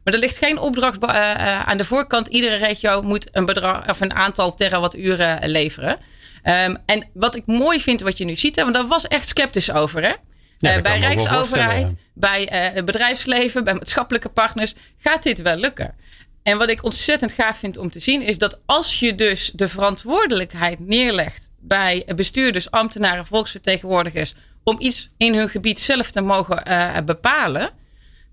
Maar 0.05 0.15
er 0.15 0.21
ligt 0.21 0.39
geen 0.39 0.59
opdracht 0.59 1.03
uh, 1.03 1.09
uh, 1.11 1.63
aan 1.63 1.77
de 1.77 1.85
voorkant. 1.85 2.27
Iedere 2.27 2.57
regio 2.57 3.03
moet 3.03 3.29
een, 3.33 3.45
bedrag, 3.45 3.89
of 3.89 4.01
een 4.01 4.15
aantal 4.15 4.55
terawatturen 4.55 5.49
leveren. 5.49 5.99
Um, 6.45 6.77
en 6.87 7.09
wat 7.13 7.35
ik 7.35 7.47
mooi 7.47 7.81
vind 7.81 8.01
wat 8.01 8.19
je 8.19 8.25
nu 8.25 8.37
ziet, 8.37 8.57
hè, 8.57 8.63
want 8.63 8.75
daar 8.75 8.87
was 8.87 9.07
echt 9.09 9.29
sceptisch 9.29 9.73
over. 9.73 10.03
Hè? 10.03 10.13
Ja, 10.59 10.77
uh, 10.77 10.83
bij 10.83 10.99
Rijksoverheid, 10.99 11.95
bij 12.15 12.43
uh, 12.43 12.75
het 12.75 12.85
bedrijfsleven, 12.85 13.65
bij 13.65 13.75
maatschappelijke 13.75 14.29
partners 14.29 14.75
gaat 14.99 15.23
dit 15.23 15.43
wel 15.43 15.57
lukken. 15.57 15.95
En 16.43 16.59
wat 16.59 16.71
ik 16.71 16.85
ontzettend 16.85 17.33
gaaf 17.33 17.59
vind 17.59 17.77
om 17.77 17.91
te 17.91 18.01
zien 18.01 18.23
is 18.23 18.39
dat 18.39 18.61
als 18.67 18.99
je 18.99 19.15
dus 19.15 19.51
de 19.55 19.69
verantwoordelijkheid 19.69 20.79
neerlegt 20.81 21.51
bij 21.61 22.07
bestuurders, 22.17 22.71
ambtenaren, 22.71 23.27
volksvertegenwoordigers 23.27 24.35
om 24.65 24.77
iets 24.79 25.09
in 25.17 25.35
hun 25.35 25.49
gebied 25.49 25.81
zelf 25.81 26.11
te 26.11 26.21
mogen 26.21 26.63
uh, 26.69 26.97
bepalen, 27.05 27.71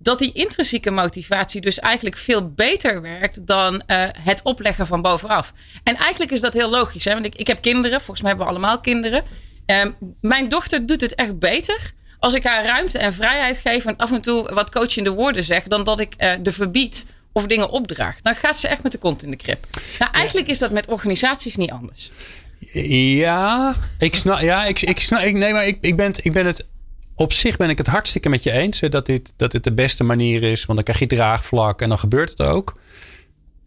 dat 0.05 0.19
die 0.19 0.31
intrinsieke 0.31 0.91
motivatie 0.91 1.61
dus 1.61 1.79
eigenlijk 1.79 2.17
veel 2.17 2.49
beter 2.49 3.01
werkt 3.01 3.47
dan 3.47 3.83
het 4.21 4.41
opleggen 4.43 4.87
van 4.87 5.01
bovenaf. 5.01 5.53
En 5.83 5.95
eigenlijk 5.95 6.31
is 6.31 6.41
dat 6.41 6.53
heel 6.53 6.69
logisch, 6.69 7.05
hè? 7.05 7.13
want 7.13 7.25
ik, 7.25 7.35
ik 7.35 7.47
heb 7.47 7.61
kinderen, 7.61 7.97
volgens 7.97 8.21
mij 8.21 8.29
hebben 8.29 8.47
we 8.47 8.53
allemaal 8.53 8.79
kinderen. 8.79 9.23
Um, 9.65 9.95
mijn 10.21 10.49
dochter 10.49 10.85
doet 10.85 11.01
het 11.01 11.15
echt 11.15 11.39
beter 11.39 11.93
als 12.19 12.33
ik 12.33 12.43
haar 12.43 12.65
ruimte 12.65 12.97
en 12.97 13.13
vrijheid 13.13 13.57
geef 13.57 13.85
en 13.85 13.97
af 13.97 14.11
en 14.11 14.21
toe 14.21 14.53
wat 14.53 14.71
coachende 14.71 15.09
woorden 15.09 15.43
zeg, 15.43 15.63
dan 15.63 15.83
dat 15.83 15.99
ik 15.99 16.13
uh, 16.17 16.31
de 16.41 16.51
verbied 16.51 17.05
of 17.31 17.45
dingen 17.47 17.69
opdraag. 17.69 18.21
Dan 18.21 18.35
gaat 18.35 18.57
ze 18.57 18.67
echt 18.67 18.83
met 18.83 18.91
de 18.91 18.97
kont 18.97 19.23
in 19.23 19.31
de 19.31 19.37
krip. 19.37 19.67
Nou, 19.99 20.11
eigenlijk 20.11 20.47
is 20.47 20.59
dat 20.59 20.71
met 20.71 20.87
organisaties 20.87 21.55
niet 21.55 21.71
anders. 21.71 22.11
Ja, 22.71 23.75
ik 23.97 24.15
snap. 24.15 24.39
Ja, 24.39 24.65
ik, 24.65 24.81
ik 24.81 24.99
snap. 24.99 25.21
Ik, 25.21 25.33
nee, 25.33 25.53
maar 25.53 25.67
ik, 25.67 25.77
ik, 25.81 25.95
ben, 25.95 26.11
ik 26.21 26.33
ben 26.33 26.45
het. 26.45 26.65
Op 27.15 27.33
zich 27.33 27.57
ben 27.57 27.69
ik 27.69 27.77
het 27.77 27.87
hartstikke 27.87 28.29
met 28.29 28.43
je 28.43 28.51
eens. 28.51 28.79
Dat 28.79 29.05
dit, 29.05 29.33
dat 29.37 29.51
dit 29.51 29.63
de 29.63 29.73
beste 29.73 30.03
manier 30.03 30.43
is. 30.43 30.65
Want 30.65 30.77
dan 30.77 30.83
krijg 30.83 30.99
je 30.99 31.15
draagvlak 31.15 31.81
en 31.81 31.89
dan 31.89 31.99
gebeurt 31.99 32.29
het 32.29 32.41
ook. 32.41 32.77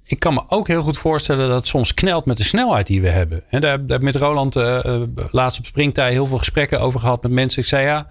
Ik 0.05 0.21
kan 0.21 0.35
me 0.35 0.43
ook 0.49 0.69
heel 0.69 0.83
goed 0.83 0.99
voorstellen 0.99 1.49
dat 1.49 1.57
het 1.57 1.67
soms 1.67 1.95
knelt 1.95 2.25
met 2.25 2.37
de 2.37 2.43
snelheid 2.43 2.87
die 2.87 3.01
we 3.01 3.09
hebben. 3.09 3.43
En 3.49 3.61
daar 3.61 3.71
heb 3.71 3.93
ik 3.93 4.03
met 4.03 4.17
Roland 4.17 4.57
uh, 4.57 4.79
uh, 4.87 5.03
laatst 5.31 5.59
op 5.59 5.67
Springtij 5.67 6.11
heel 6.11 6.27
veel 6.27 6.39
gesprekken 6.39 6.81
over 6.81 7.01
gehad 7.01 7.23
met 7.23 7.33
mensen. 7.33 7.63
Ik 7.63 7.69
zei 7.69 7.85
ja, 7.85 8.11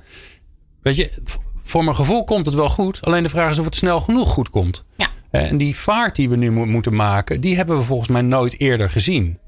weet 0.82 0.96
je, 0.96 1.12
voor 1.60 1.84
mijn 1.84 1.96
gevoel 1.96 2.24
komt 2.24 2.46
het 2.46 2.56
wel 2.56 2.70
goed. 2.70 3.02
Alleen 3.02 3.24
de 3.24 3.30
vraag 3.30 3.52
is 3.52 3.60
of 3.60 3.66
het 3.66 3.76
snel 3.76 4.00
genoeg 4.00 4.30
goed 4.30 4.50
komt. 4.50 4.84
Ja. 4.96 5.08
En 5.30 5.58
die 5.58 5.76
vaart 5.76 6.16
die 6.16 6.30
we 6.30 6.36
nu 6.36 6.52
mo 6.52 6.66
moeten 6.66 6.96
maken, 6.96 7.42
die 7.42 7.56
hebben 7.56 7.78
we 7.78 7.84
volgens 7.84 8.10
mij 8.10 8.22
nooit 8.22 8.60
eerder 8.60 8.90
gezien. 8.90 9.40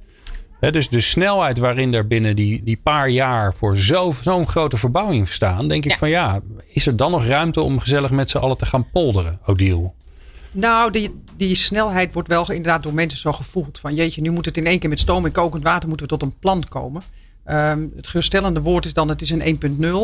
He, 0.59 0.71
dus 0.71 0.89
de 0.89 0.99
snelheid 0.99 1.57
waarin 1.57 1.93
er 1.93 2.07
binnen 2.07 2.35
die, 2.35 2.63
die 2.63 2.79
paar 2.83 3.09
jaar 3.09 3.53
voor 3.53 3.77
zo'n 3.77 4.13
zo 4.21 4.45
grote 4.45 4.77
verbouwing 4.77 5.29
staan, 5.29 5.67
denk 5.67 5.85
ik 5.85 5.91
ja. 5.91 5.97
van 5.97 6.09
ja, 6.09 6.39
is 6.73 6.87
er 6.87 6.95
dan 6.95 7.11
nog 7.11 7.25
ruimte 7.25 7.61
om 7.61 7.79
gezellig 7.79 8.11
met 8.11 8.29
z'n 8.29 8.37
allen 8.37 8.57
te 8.57 8.65
gaan 8.65 8.89
polderen, 8.91 9.39
Odile? 9.45 9.91
Nou, 10.51 10.91
die, 10.91 11.21
die 11.37 11.55
snelheid 11.55 12.13
wordt 12.13 12.27
wel 12.27 12.51
inderdaad 12.51 12.83
door 12.83 12.93
mensen 12.93 13.19
zo 13.19 13.31
gevoeld. 13.31 13.79
Van 13.79 13.95
jeetje, 13.95 14.21
nu 14.21 14.29
moet 14.29 14.45
het 14.45 14.57
in 14.57 14.65
één 14.65 14.79
keer 14.79 14.89
met 14.89 14.99
stoom 14.99 15.25
en 15.25 15.31
kokend 15.31 15.63
water 15.63 15.87
moeten 15.89 16.07
we 16.07 16.11
tot 16.11 16.21
een 16.21 16.39
plan 16.39 16.63
komen. 16.69 17.01
Um, 17.45 17.91
het 17.95 18.07
geruststellende 18.07 18.61
woord 18.61 18.85
is 18.85 18.93
dan 18.93 19.09
het 19.09 19.21
is 19.21 19.29
een 19.29 19.59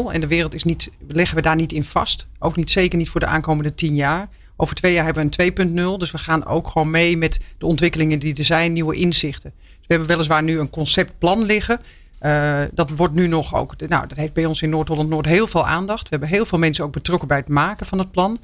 1.0 0.08 0.12
en 0.12 0.22
de 0.22 0.28
wereld 0.28 0.54
is 0.54 0.64
niet, 0.64 0.92
leggen 1.08 1.36
we 1.36 1.42
daar 1.42 1.56
niet 1.56 1.72
in 1.72 1.84
vast. 1.84 2.28
Ook 2.40 2.56
niet 2.56 2.72
zeker 2.72 2.98
niet 2.98 3.10
voor 3.10 3.20
de 3.20 3.26
aankomende 3.26 3.76
10 3.76 3.96
jaar. 3.96 4.30
Over 4.56 4.76
twee 4.76 4.94
jaar 4.94 5.06
hebben 5.06 5.32
we 5.36 5.44
een 5.44 5.94
2.0, 5.96 5.98
dus 5.98 6.12
we 6.12 6.18
gaan 6.18 6.46
ook 6.46 6.68
gewoon 6.68 6.90
mee 6.90 7.18
met 7.18 7.40
de 7.58 7.66
ontwikkelingen 7.66 8.20
die 8.20 8.36
er 8.36 8.44
zijn, 8.44 8.74
nieuwe 8.74 8.96
inzichten. 8.96 9.54
We 9.88 9.94
hebben 9.94 10.08
weliswaar 10.08 10.44
nu 10.44 10.60
een 10.60 10.70
conceptplan 10.70 11.46
liggen. 11.46 11.82
Uh, 12.22 12.62
dat 12.74 12.90
wordt 12.90 13.14
nu 13.14 13.28
nog 13.28 13.56
ook, 13.56 13.74
nou 13.88 14.08
dat 14.08 14.18
heeft 14.18 14.34
bij 14.34 14.46
ons 14.46 14.62
in 14.62 14.70
Noord-Holland-Noord 14.70 15.26
heel 15.26 15.48
veel 15.48 15.66
aandacht. 15.66 16.04
We 16.04 16.10
hebben 16.10 16.30
heel 16.30 16.46
veel 16.46 16.60
mensen 16.60 16.84
ook 16.84 16.92
betrokken 16.92 17.28
bij 17.28 17.38
het 17.38 17.48
maken 17.48 17.86
van 17.86 18.00
het 18.00 18.12
plan. 18.12 18.38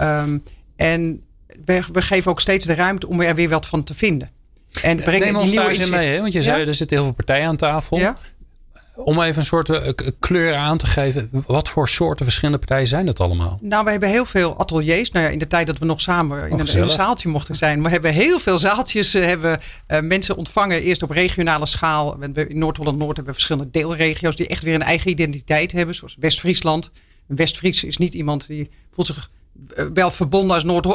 Um, 0.00 0.42
en 0.76 1.22
we, 1.64 1.82
we, 1.92 2.02
geven 2.02 2.30
ook 2.30 2.40
steeds 2.40 2.66
de 2.66 2.74
ruimte 2.74 3.08
om 3.08 3.20
er 3.20 3.34
weer 3.34 3.48
wat 3.48 3.66
van 3.66 3.84
te 3.84 3.94
vinden. 3.94 4.30
En 4.82 4.96
brengen 4.96 5.26
Neem 5.26 5.36
ons 5.36 5.50
die 5.50 5.58
nieuwe 5.58 5.76
daar 5.76 5.90
mee, 5.90 6.14
hè? 6.14 6.20
want 6.20 6.32
je 6.32 6.42
zei 6.42 6.60
ja? 6.60 6.66
er 6.66 6.74
zitten 6.74 6.96
heel 6.96 7.06
veel 7.06 7.14
partijen 7.14 7.46
aan 7.46 7.56
tafel. 7.56 7.98
Ja? 7.98 8.16
Om 9.04 9.20
even 9.20 9.38
een 9.38 9.44
soort 9.44 9.68
uh, 9.68 9.78
kleur 10.18 10.54
aan 10.54 10.76
te 10.78 10.86
geven. 10.86 11.28
Wat 11.46 11.68
voor 11.68 11.88
soorten 11.88 12.24
verschillende 12.24 12.58
partijen 12.58 12.86
zijn 12.86 13.06
dat 13.06 13.20
allemaal? 13.20 13.58
Nou, 13.62 13.84
we 13.84 13.90
hebben 13.90 14.08
heel 14.08 14.24
veel 14.24 14.58
ateliers. 14.58 15.10
Nou 15.10 15.24
ja, 15.24 15.30
in 15.30 15.38
de 15.38 15.46
tijd 15.46 15.66
dat 15.66 15.78
we 15.78 15.84
nog 15.84 16.00
samen 16.00 16.38
in, 16.38 16.52
oh, 16.52 16.58
een, 16.58 16.66
in 16.66 16.82
een, 16.82 16.88
zaaltje 16.88 17.28
mochten 17.28 17.56
zijn. 17.56 17.82
We 17.82 17.88
hebben 17.88 18.12
heel 18.12 18.38
veel 18.38 18.58
zaaltjes. 18.58 19.14
Uh, 19.14 19.24
hebben 19.24 19.60
uh, 19.88 20.00
mensen 20.00 20.36
ontvangen. 20.36 20.82
Eerst 20.82 21.02
op 21.02 21.10
regionale 21.10 21.66
schaal. 21.66 22.16
In 22.22 22.58
Noord-Holland-Noord 22.58 23.16
hebben 23.16 23.34
we 23.34 23.40
verschillende 23.40 23.70
deelregio's. 23.70 24.36
Die 24.36 24.46
echt 24.46 24.62
weer 24.62 24.74
een 24.74 24.82
eigen 24.82 25.10
identiteit 25.10 25.72
hebben. 25.72 25.94
Zoals 25.94 26.16
West-Friesland. 26.18 26.90
West-Fries 27.26 27.84
is 27.84 27.96
niet 27.96 28.14
iemand 28.14 28.46
die 28.46 28.70
voelt 28.92 29.06
zich 29.06 29.30
wel 29.92 30.10
verbonden 30.10 30.54
als 30.54 30.64
Noord 30.64 30.86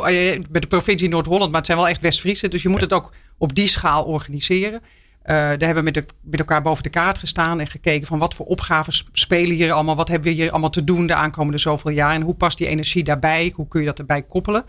met 0.50 0.62
de 0.62 0.68
provincie 0.68 1.10
Noord-Holland. 1.10 1.48
Maar 1.48 1.58
het 1.58 1.66
zijn 1.66 1.78
wel 1.78 1.88
echt 1.88 2.02
West-Friesen. 2.02 2.50
Dus 2.50 2.64
je 2.64 2.70
moet 2.70 2.80
ja. 2.80 2.86
het 2.86 2.94
ook 2.94 3.12
op 3.38 3.56
die 3.56 3.68
schaal 3.68 4.04
organiseren. 4.04 4.82
Uh, 5.26 5.32
daar 5.32 5.60
hebben 5.60 5.84
we 5.84 6.04
met, 6.24 6.40
elkaar 6.40 6.62
boven 6.62 6.84
de 6.84 6.90
kaart 6.90 7.18
gestaan 7.18 7.60
en 7.60 7.68
gekeken 7.68 8.08
van 8.08 8.20
wat 8.20 8.34
voor 8.34 8.46
opgaven 8.46 8.94
spelen 9.12 9.56
hier 9.56 9.72
allemaal. 9.72 9.96
Wat 9.96 10.08
hebben 10.08 10.30
we 10.30 10.36
hier 10.36 10.52
allemaal 10.52 10.70
te 10.70 10.84
doen 10.84 11.08
de 11.08 11.14
aankomende 11.14 11.58
zoveel 11.58 11.92
jaar 11.92 12.14
en 12.14 12.22
hoe 12.22 12.34
past 12.34 12.58
die 12.58 12.68
energie 12.68 13.04
daarbij? 13.04 13.52
Hoe 13.56 13.68
kun 13.68 13.80
je 13.80 13.86
dat 13.86 14.00
erbij 14.00 14.22
koppelen? 14.22 14.64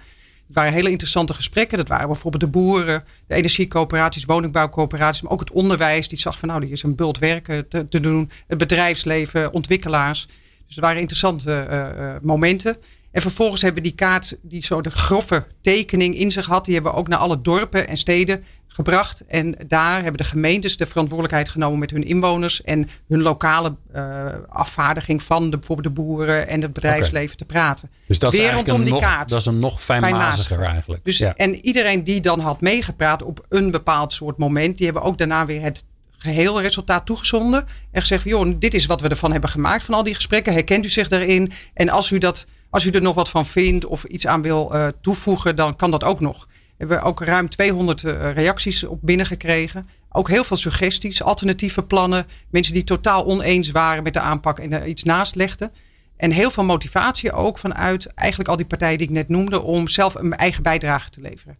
Het 0.47 0.55
waren 0.55 0.73
hele 0.73 0.91
interessante 0.91 1.35
gesprekken. 1.35 1.79
Dat 1.79 1.89
waren 1.89 2.07
bijvoorbeeld 2.07 2.43
de 2.43 2.49
boeren, 2.49 3.05
de 3.27 3.35
energiecoöperaties, 3.35 4.25
woningbouwcoöperaties, 4.25 5.23
maar 5.23 5.33
ook 5.33 5.41
het 5.41 5.51
onderwijs. 5.51 6.09
Die 6.09 6.19
zag 6.19 6.39
van 6.39 6.49
nou, 6.49 6.61
die 6.61 6.71
is 6.71 6.83
een 6.83 6.95
bult 6.95 7.19
werken 7.19 7.69
te, 7.69 7.89
te 7.89 8.01
doen. 8.01 8.31
Het 8.47 8.59
bedrijfsleven, 8.59 9.53
ontwikkelaars. 9.53 10.27
Dus 10.67 10.75
het 10.75 10.85
waren 10.85 11.01
interessante 11.01 11.67
uh, 11.71 12.15
momenten. 12.23 12.77
En 13.17 13.23
vervolgens 13.23 13.63
hebben 13.63 13.83
die 13.83 13.95
kaart, 13.95 14.37
die 14.43 14.65
zo 14.65 14.81
de 14.81 14.91
grove 14.91 15.47
tekening 15.61 16.19
in 16.19 16.31
zich 16.31 16.47
had, 16.47 16.65
die 16.65 16.75
hebben 16.75 16.93
we 16.93 16.99
ook 16.99 17.09
naar 17.09 17.19
alle 17.19 17.41
dorpen 17.41 17.89
en 17.89 17.97
steden 17.97 18.45
gebracht. 18.67 19.25
En 19.27 19.55
daar 19.69 19.95
hebben 19.95 20.17
de 20.17 20.25
gemeentes 20.25 20.77
de 20.77 20.87
verantwoordelijkheid 20.87 21.49
genomen 21.49 21.79
met 21.79 21.91
hun 21.91 22.05
inwoners 22.05 22.63
en 22.63 22.89
hun 23.09 23.23
lokale 23.23 23.77
uh, 23.95 24.27
afvaardiging 24.49 25.23
van 25.23 25.51
de, 25.51 25.59
bijvoorbeeld 25.59 25.97
de 25.97 26.03
boeren 26.03 26.49
en 26.49 26.63
het 26.63 26.73
bedrijfsleven 26.73 27.37
te 27.37 27.45
praten. 27.45 27.91
Dus 28.07 28.19
dat 28.19 28.33
is 28.33 28.39
Weer 28.39 28.53
rondom 28.53 28.85
die 28.85 28.93
nog, 28.93 29.01
kaart. 29.01 29.29
Dat 29.29 29.41
is 29.41 29.47
een 29.47 29.59
nog 29.59 29.83
fijnmaziger 29.83 30.61
eigenlijk. 30.61 31.05
Dus, 31.05 31.21
En 31.21 31.55
iedereen 31.55 32.05
die 32.05 32.21
dan 32.21 32.41
had 32.41 32.61
meegepraat 32.61 33.23
op 33.23 33.45
een 33.49 33.71
bepaald 33.71 34.13
soort 34.13 34.39
moment, 34.39 34.77
die 34.77 34.87
hebben 34.87 35.03
ook 35.03 35.19
daarna 35.19 35.47
weer 35.47 35.63
het 35.63 35.85
geheel 36.19 36.61
resultaat 36.61 37.07
toegezonden. 37.07 37.67
En 37.91 38.01
gezegd 38.01 38.23
van, 38.23 38.31
joh, 38.31 38.55
dit 38.59 38.75
is 38.75 38.87
wat 38.87 39.01
we 39.01 39.09
ervan 39.09 39.33
hebben 39.33 39.51
gemaakt 39.51 39.85
van 39.85 39.95
al 39.95 40.03
die 40.03 40.15
gesprekken. 40.15 40.53
Herkent 40.53 40.85
u 40.85 40.89
zich 40.89 41.09
daarin? 41.09 41.53
En 41.75 41.89
als 41.89 42.11
u, 42.11 42.19
dat, 42.19 42.47
als 42.71 42.85
u 42.85 42.91
er 42.91 43.03
nog 43.03 43.15
wat 43.15 43.31
van 43.31 43.47
vindt 43.47 43.87
of 43.87 44.05
iets 44.05 44.27
aan 44.27 44.43
wil 44.43 44.71
uh, 44.73 44.89
toevoegen, 45.01 45.57
dan 45.57 45.77
kan 45.77 45.91
dat 45.91 46.05
ook 46.05 46.21
nog. 46.21 46.47
We 46.47 46.75
hebben 46.77 47.03
ook 47.03 47.21
ruim 47.21 47.49
200 47.49 48.03
uh, 48.03 48.29
eh, 48.29 48.37
reacties 48.37 48.85
op 48.85 48.99
binnengekregen. 49.03 49.89
Ook 50.11 50.29
heel 50.29 50.45
veel 50.45 50.57
suggesties, 50.57 51.23
alternatieve 51.23 51.83
plannen. 51.83 52.27
Mensen 52.51 52.73
die 52.73 52.85
totaal 52.85 53.25
oneens 53.25 53.71
waren 53.71 54.03
met 54.03 54.13
de 54.13 54.21
aanpak 54.21 54.59
en 54.59 54.73
er 54.73 54.87
iets 54.87 55.03
naast 55.03 55.35
legden. 55.35 55.73
En 56.17 56.31
heel 56.31 56.51
veel 56.51 56.65
motivatie 56.65 57.33
ook 57.33 57.59
vanuit 57.59 58.07
eigenlijk 58.07 58.51
al 58.51 58.57
die 58.57 58.67
partijen 58.67 58.99
die 58.99 59.07
ik 59.07 59.13
net 59.13 59.29
noemde 59.29 59.63
om 59.63 59.89
zelf 59.89 60.15
een 60.15 60.35
eigen 60.35 60.63
bijdrage 60.63 61.11
te 61.11 61.21
leveren. 61.21 61.59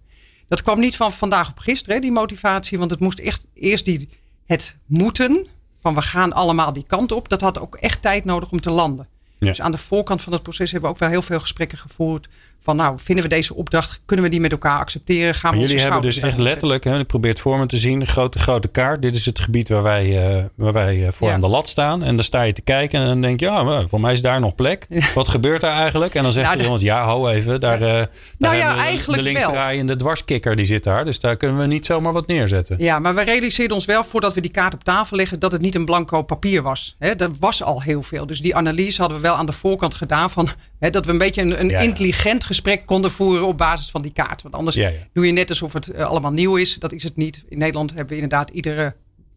Dat 0.49 0.63
kwam 0.63 0.81
niet 0.81 0.97
van 0.97 1.13
vandaag 1.13 1.51
op 1.51 1.59
gisteren, 1.59 2.01
die 2.01 2.13
motivatie. 2.13 2.79
Want 2.79 2.91
het 2.91 3.01
moest 3.01 3.19
echt 3.19 3.47
eerst 3.55 3.85
die, 3.85 4.09
het 4.47 4.77
moeten, 4.87 5.47
van 5.81 5.95
we 5.95 6.03
gaan 6.03 6.33
allemaal 6.33 6.73
die 6.73 6.87
kant 6.87 7.13
op, 7.13 7.29
dat 7.29 7.41
had 7.41 7.61
ook 7.61 7.75
echt 7.75 8.03
tijd 8.03 8.25
nodig 8.25 8.51
om 8.51 8.61
te 8.61 8.71
landen. 8.71 9.09
Dus 9.39 9.61
aan 9.61 9.71
de 9.71 9.79
voorkant 9.79 10.23
van 10.23 10.33
het 10.33 10.43
proces 10.43 10.71
hebben 10.71 10.91
we 10.91 10.95
ook 10.95 11.01
wel 11.01 11.11
heel 11.11 11.23
veel 11.23 11.41
gesprekken 11.41 11.79
gevoerd 11.79 12.29
van 12.67 12.77
nou, 12.77 12.99
vinden 13.03 13.25
we 13.25 13.31
deze 13.31 13.55
opdracht, 13.55 14.01
kunnen 14.05 14.25
we 14.25 14.31
die 14.31 14.41
met 14.41 14.53
elkaar 14.53 14.79
accepteren? 14.79 15.35
Gaan 15.35 15.55
we 15.55 15.61
jullie 15.61 15.81
hebben 15.81 16.01
dus 16.01 16.19
echt 16.19 16.39
letterlijk, 16.39 16.85
hè, 16.85 16.99
ik 16.99 17.07
probeer 17.07 17.31
het 17.31 17.41
voor 17.41 17.59
me 17.59 17.67
te 17.67 17.79
zien, 17.79 18.07
grote, 18.07 18.39
grote 18.39 18.69
kaart. 18.69 19.03
Dit 19.03 19.15
is 19.15 19.27
het 19.27 19.39
gebied 19.39 19.69
waar 19.69 19.83
wij, 19.83 20.37
uh, 20.39 20.45
waar 20.55 20.73
wij 20.73 20.97
uh, 20.97 21.09
voor 21.11 21.31
aan 21.31 21.41
de 21.41 21.49
lat 21.49 21.69
staan. 21.69 22.03
En 22.03 22.15
dan 22.15 22.25
sta 22.25 22.43
je 22.43 22.53
te 22.53 22.61
kijken 22.61 23.01
en 23.01 23.07
dan 23.07 23.21
denk 23.21 23.41
je, 23.41 23.47
ja, 23.47 23.63
maar 23.63 23.89
voor 23.89 24.01
mij 24.01 24.13
is 24.13 24.23
daar 24.23 24.41
nog 24.41 24.55
plek. 24.55 24.87
Wat 25.15 25.29
gebeurt 25.29 25.61
daar 25.61 25.77
eigenlijk? 25.81 26.15
En 26.15 26.23
dan 26.23 26.33
zegt 26.33 26.49
nou, 26.49 26.63
iemand, 26.63 26.81
ja, 26.81 27.05
hou 27.05 27.31
even, 27.31 27.61
daar, 27.61 27.81
uh, 27.81 27.87
daar 27.87 28.09
nou 28.39 28.57
ja, 28.57 28.77
eigenlijk 28.77 29.23
de 29.23 29.29
linksdraaiende 29.29 29.97
dwarskikker 29.97 30.57
die 30.57 30.67
zit 30.67 30.85
daar. 30.85 31.05
Dus 31.05 31.21
daar 31.21 31.37
kunnen 31.37 31.59
we 31.59 31.67
niet 31.67 31.87
zomaar 31.87 32.13
wat 32.13 32.27
neerzetten. 32.27 32.77
Ja, 32.79 32.99
maar 32.99 33.15
we 33.15 33.23
realiseerden 33.23 33.77
ons 33.77 33.85
wel 33.85 34.05
voordat 34.05 34.35
we 34.35 34.41
die 34.41 34.51
kaart 34.51 34.75
op 34.75 34.85
tafel 34.85 35.17
leggen, 35.17 35.39
dat 35.39 35.53
het 35.53 35.61
niet 35.61 35.75
een 35.75 35.85
blanco 35.85 36.23
papier 36.23 36.63
was. 36.63 36.97
Hè, 36.99 37.11
er 37.11 37.31
was 37.41 37.63
al 37.63 37.83
heel 37.83 38.03
veel. 38.03 38.27
Dus 38.27 38.41
die 38.41 38.57
analyse 38.57 39.01
hadden 39.01 39.21
we 39.21 39.23
wel 39.23 39.35
aan 39.35 39.47
de 39.47 39.53
voorkant 39.53 39.95
gedaan 39.95 40.31
van 40.31 40.49
dat 40.79 41.07
we 41.07 41.13
een 41.13 41.19
beetje 41.19 41.43
een, 41.43 41.61
een 41.61 41.83
intelligent 41.83 42.45
gesprek 42.45 42.87
konden 42.87 43.11
voeren 43.11 43.47
op 43.47 43.59
basis 43.59 43.91
van 43.91 44.03
die 44.03 44.13
kaart. 44.13 44.43
Want 44.43 44.55
anders 44.55 44.79
doe 45.13 45.27
je 45.27 45.33
net 45.33 45.51
alsof 45.51 45.73
het 45.73 45.89
eh, 45.89 46.07
allemaal 46.07 46.33
nieuw 46.33 46.57
is. 46.57 46.75
Dat 46.75 46.93
is 46.93 47.03
het 47.03 47.17
niet. 47.17 47.45
In 47.49 47.59
Nederland 47.59 47.91
hebben 47.91 48.09
we 48.09 48.23
inderdaad 48.23 48.51
iedere 48.51 48.95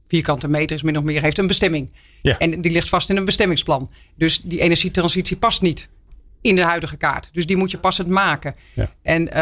vierkante 0.07 0.47
meter 0.47 0.75
is 0.75 0.83
min 0.83 0.97
of 0.97 1.03
meer 1.03 1.21
heeft 1.21 1.37
een 1.37 1.47
bestemming. 1.47 1.91
En 2.21 2.61
die 2.61 2.71
ligt 2.71 2.89
vast 2.89 3.09
in 3.09 3.17
een 3.17 3.25
bestemmingsplan. 3.25 3.89
Dus 4.15 4.41
die 4.41 4.59
energietransitie 4.59 5.37
past 5.37 5.61
niet 5.61 5.89
in 6.41 6.55
de 6.55 6.63
huidige 6.63 6.97
kaart. 6.97 7.29
Dus 7.33 7.45
die 7.45 7.57
moet 7.57 7.71
je 7.71 7.77
passend 7.77 8.07
maken. 8.07 8.55
En 9.01 9.21
uh, 9.21 9.33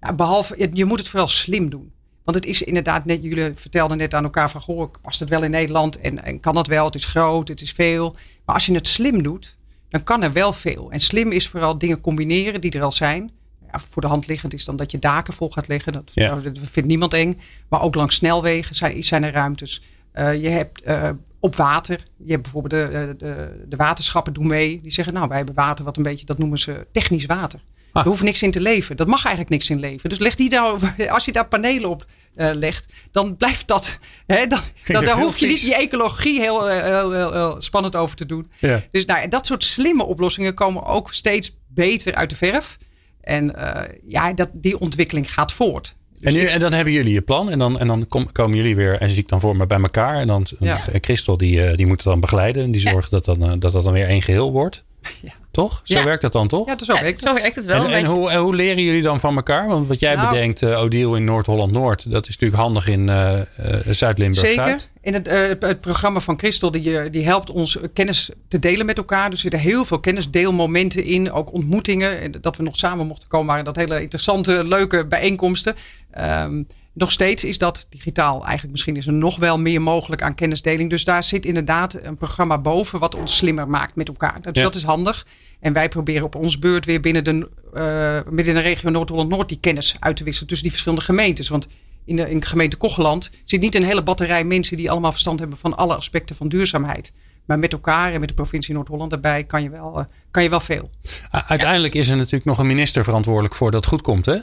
nou, 0.00 0.14
behalve, 0.16 0.68
je 0.72 0.84
moet 0.84 0.98
het 0.98 1.08
vooral 1.08 1.28
slim 1.28 1.70
doen. 1.70 1.92
Want 2.24 2.36
het 2.36 2.46
is 2.46 2.62
inderdaad 2.62 3.04
net, 3.04 3.22
jullie 3.22 3.52
vertelden 3.54 3.96
net 3.96 4.14
aan 4.14 4.24
elkaar 4.24 4.50
van, 4.50 4.60
goh, 4.60 4.92
past 5.02 5.20
het 5.20 5.28
wel 5.28 5.42
in 5.42 5.50
Nederland 5.50 6.00
en, 6.00 6.24
en 6.24 6.40
kan 6.40 6.54
dat 6.54 6.66
wel? 6.66 6.84
Het 6.84 6.94
is 6.94 7.04
groot, 7.04 7.48
het 7.48 7.60
is 7.60 7.72
veel. 7.72 8.16
Maar 8.44 8.54
als 8.54 8.66
je 8.66 8.74
het 8.74 8.88
slim 8.88 9.22
doet, 9.22 9.56
dan 9.90 10.02
kan 10.02 10.22
er 10.22 10.32
wel 10.32 10.52
veel. 10.52 10.90
En 10.90 11.00
slim 11.00 11.32
is 11.32 11.48
vooral 11.48 11.78
dingen 11.78 12.00
combineren 12.00 12.60
die 12.60 12.70
er 12.70 12.82
al 12.82 12.92
zijn. 12.92 13.30
Ja, 13.72 13.78
voor 13.78 14.02
de 14.02 14.08
hand 14.08 14.26
liggend 14.26 14.54
is 14.54 14.64
dan 14.64 14.76
dat 14.76 14.90
je 14.90 14.98
daken 14.98 15.34
vol 15.34 15.50
gaat 15.50 15.68
leggen. 15.68 15.92
Dat, 15.92 16.10
vindt 16.54 16.88
niemand 16.88 17.14
eng. 17.14 17.40
Maar 17.68 17.82
ook 17.82 17.94
langs 17.94 18.14
snelwegen 18.14 18.76
zijn, 18.76 19.04
zijn 19.04 19.22
er 19.22 19.32
ruimtes. 19.32 19.82
Uh, 20.14 20.42
je 20.42 20.48
hebt 20.48 20.86
uh, 20.86 21.10
op 21.40 21.56
water. 21.56 22.06
Je 22.16 22.30
hebt 22.30 22.42
bijvoorbeeld 22.42 22.92
de, 22.92 23.14
de, 23.18 23.64
de, 23.68 23.76
waterschappen 23.76 24.32
doen 24.32 24.46
mee. 24.46 24.80
Die 24.80 24.92
zeggen, 24.92 25.14
nou, 25.14 25.28
wij 25.28 25.36
hebben 25.36 25.54
water 25.54 25.84
wat 25.84 25.96
een 25.96 26.02
beetje, 26.02 26.26
dat 26.26 26.38
noemen 26.38 26.58
ze 26.58 26.86
technisch 26.92 27.26
water. 27.26 27.60
Ah. 27.92 28.02
Er 28.02 28.08
hoeft 28.08 28.22
niks 28.22 28.42
in 28.42 28.50
te 28.50 28.60
leven. 28.60 28.96
Dat 28.96 29.06
mag 29.06 29.24
eigenlijk 29.24 29.50
niks 29.50 29.70
in 29.70 29.78
leven. 29.78 30.08
Dus 30.08 30.18
leg 30.18 30.34
die 30.34 30.48
daar, 30.48 30.94
als 31.08 31.24
je 31.24 31.32
daar 31.32 31.48
panelen 31.48 31.90
op 31.90 32.06
uh, 32.36 32.50
legt, 32.54 32.92
dan 33.12 33.36
blijft 33.36 33.68
dat. 33.68 33.98
Hè, 34.26 34.46
dan, 34.46 34.60
dan, 34.86 35.04
daar 35.04 35.18
hoef 35.18 35.38
je 35.38 35.46
niet 35.46 35.60
die 35.60 35.74
ecologie 35.74 36.40
heel, 36.40 36.66
heel, 36.66 37.12
heel, 37.12 37.32
heel, 37.32 37.54
spannend 37.58 37.96
over 37.96 38.16
te 38.16 38.26
doen. 38.26 38.50
Ja. 38.58 38.82
Dus 38.90 39.04
nou, 39.04 39.28
dat 39.28 39.46
soort 39.46 39.64
slimme 39.64 40.04
oplossingen 40.04 40.54
komen 40.54 40.84
ook 40.84 41.12
steeds 41.12 41.58
beter 41.68 42.14
uit 42.14 42.30
de 42.30 42.36
verf. 42.36 42.78
En 43.20 43.54
uh, 43.56 43.82
ja, 44.06 44.32
dat, 44.32 44.48
die 44.52 44.80
ontwikkeling 44.80 45.32
gaat 45.32 45.52
voort. 45.52 45.96
Dus 46.12 46.32
en, 46.32 46.32
nu, 46.32 46.44
en 46.44 46.60
dan 46.60 46.72
hebben 46.72 46.92
jullie 46.92 47.12
je 47.12 47.22
plan 47.22 47.50
en 47.50 47.58
dan, 47.58 47.78
en 47.78 47.86
dan 47.86 48.06
kom, 48.06 48.32
komen 48.32 48.56
jullie 48.56 48.76
weer 48.76 49.00
en 49.00 49.10
zie 49.10 49.18
ik 49.18 49.28
dan 49.28 49.40
voor 49.40 49.56
me 49.56 49.66
bij 49.66 49.80
elkaar. 49.80 50.14
En 50.14 50.26
dan 50.26 50.46
ja. 50.58 50.82
Christel 51.00 51.36
die, 51.36 51.76
die 51.76 51.86
moet 51.86 51.96
het 51.96 52.06
dan 52.06 52.20
begeleiden 52.20 52.62
en 52.62 52.70
die 52.70 52.80
zorgt 52.80 53.10
dat, 53.10 53.24
dan, 53.24 53.58
dat 53.58 53.72
dat 53.72 53.84
dan 53.84 53.92
weer 53.92 54.06
één 54.06 54.22
geheel 54.22 54.52
wordt. 54.52 54.84
Ja. 55.22 55.32
Toch? 55.50 55.80
Zo 55.84 56.04
werkt 56.04 56.22
dat 56.22 56.32
dan 56.32 56.48
toch? 56.48 56.66
Ja, 56.66 56.76
zo 56.84 56.92
werkt, 56.92 57.18
zo 57.18 57.34
werkt 57.34 57.54
het 57.54 57.64
wel. 57.64 57.84
En, 57.84 57.92
en 57.92 58.04
hoe, 58.04 58.34
hoe, 58.34 58.54
leren 58.54 58.82
jullie 58.82 59.02
dan 59.02 59.20
van 59.20 59.36
elkaar? 59.36 59.68
Want 59.68 59.88
wat 59.88 60.00
jij 60.00 60.14
nou, 60.14 60.28
bedenkt, 60.28 60.62
uh, 60.62 60.80
Odiel 60.80 61.16
in 61.16 61.24
Noord-Holland-Noord, 61.24 62.10
dat 62.10 62.28
is 62.28 62.38
natuurlijk 62.38 62.62
handig 62.62 62.88
in 62.88 63.06
uh, 63.06 63.32
uh, 63.32 63.42
Zuid-Limburg-Zuid. 63.90 64.54
Zeker. 64.54 64.88
In 65.02 65.14
het, 65.14 65.26
het, 65.60 65.80
programma 65.80 66.20
van 66.20 66.38
Christel, 66.38 66.70
die, 66.70 67.10
die 67.10 67.24
helpt 67.24 67.50
ons 67.50 67.78
kennis 67.92 68.30
te 68.48 68.58
delen 68.58 68.86
met 68.86 68.96
elkaar. 68.96 69.30
Dus 69.30 69.44
er 69.44 69.50
zitten 69.50 69.60
heel 69.70 69.84
veel 69.84 70.00
kennisdeelmomenten 70.00 71.04
in, 71.04 71.32
ook 71.32 71.52
ontmoetingen. 71.52 72.32
Dat 72.40 72.56
we 72.56 72.62
nog 72.62 72.76
samen 72.76 73.06
mochten 73.06 73.28
komen, 73.28 73.46
waren 73.46 73.64
dat 73.64 73.76
hele 73.76 74.00
interessante, 74.00 74.64
leuke 74.64 75.06
bijeenkomsten. 75.06 75.74
Um, 76.18 76.66
nog 77.00 77.12
steeds 77.12 77.44
is 77.44 77.58
dat 77.58 77.86
digitaal. 77.90 78.42
Eigenlijk 78.42 78.70
misschien 78.70 78.96
is 78.96 79.06
er 79.06 79.12
nog 79.12 79.36
wel 79.36 79.58
meer 79.58 79.82
mogelijk 79.82 80.22
aan 80.22 80.34
kennisdeling. 80.34 80.90
Dus 80.90 81.04
daar 81.04 81.22
zit 81.22 81.44
inderdaad 81.44 82.04
een 82.04 82.16
programma 82.16 82.58
boven 82.58 82.98
wat 82.98 83.14
ons 83.14 83.36
slimmer 83.36 83.68
maakt 83.68 83.94
met 83.94 84.08
elkaar. 84.08 84.40
Dus 84.42 84.62
dat 84.62 84.74
is 84.74 84.82
handig. 84.82 85.26
En 85.60 85.72
wij 85.72 85.88
proberen 85.88 86.24
op 86.24 86.34
ons 86.34 86.58
beurt 86.58 86.84
weer 86.84 87.00
binnen 87.00 87.24
de, 87.24 87.48
uh, 87.74 88.32
binnen 88.34 88.54
de 88.54 88.60
regio 88.60 88.90
Noord-Holland-Noord 88.90 89.48
die 89.48 89.60
kennis 89.60 89.96
uit 90.00 90.16
te 90.16 90.24
wisselen 90.24 90.48
tussen 90.48 90.66
die 90.66 90.76
verschillende 90.76 91.04
gemeentes. 91.04 91.48
Want 91.48 91.66
in 92.04 92.16
de, 92.16 92.30
in 92.30 92.40
de 92.40 92.46
gemeente 92.46 92.76
Kocheland 92.76 93.30
zit 93.44 93.60
niet 93.60 93.74
een 93.74 93.84
hele 93.84 94.02
batterij 94.02 94.44
mensen 94.44 94.76
die 94.76 94.90
allemaal 94.90 95.10
verstand 95.10 95.38
hebben 95.38 95.58
van 95.58 95.76
alle 95.76 95.94
aspecten 95.94 96.36
van 96.36 96.48
duurzaamheid. 96.48 97.12
Maar 97.44 97.58
met 97.58 97.72
elkaar 97.72 98.12
en 98.12 98.20
met 98.20 98.28
de 98.28 98.34
provincie 98.34 98.74
Noord-Holland 98.74 99.12
erbij 99.12 99.44
kan 99.44 99.62
je, 99.62 99.70
wel, 99.70 99.98
uh, 99.98 100.04
kan 100.30 100.42
je 100.42 100.48
wel 100.48 100.60
veel. 100.60 100.90
Uiteindelijk 101.30 101.94
is 101.94 102.08
er 102.08 102.16
natuurlijk 102.16 102.44
nog 102.44 102.58
een 102.58 102.66
minister 102.66 103.04
verantwoordelijk 103.04 103.54
voor 103.54 103.70
dat 103.70 103.80
het 103.80 103.90
goed 103.90 104.02
komt, 104.02 104.26
hè? 104.26 104.38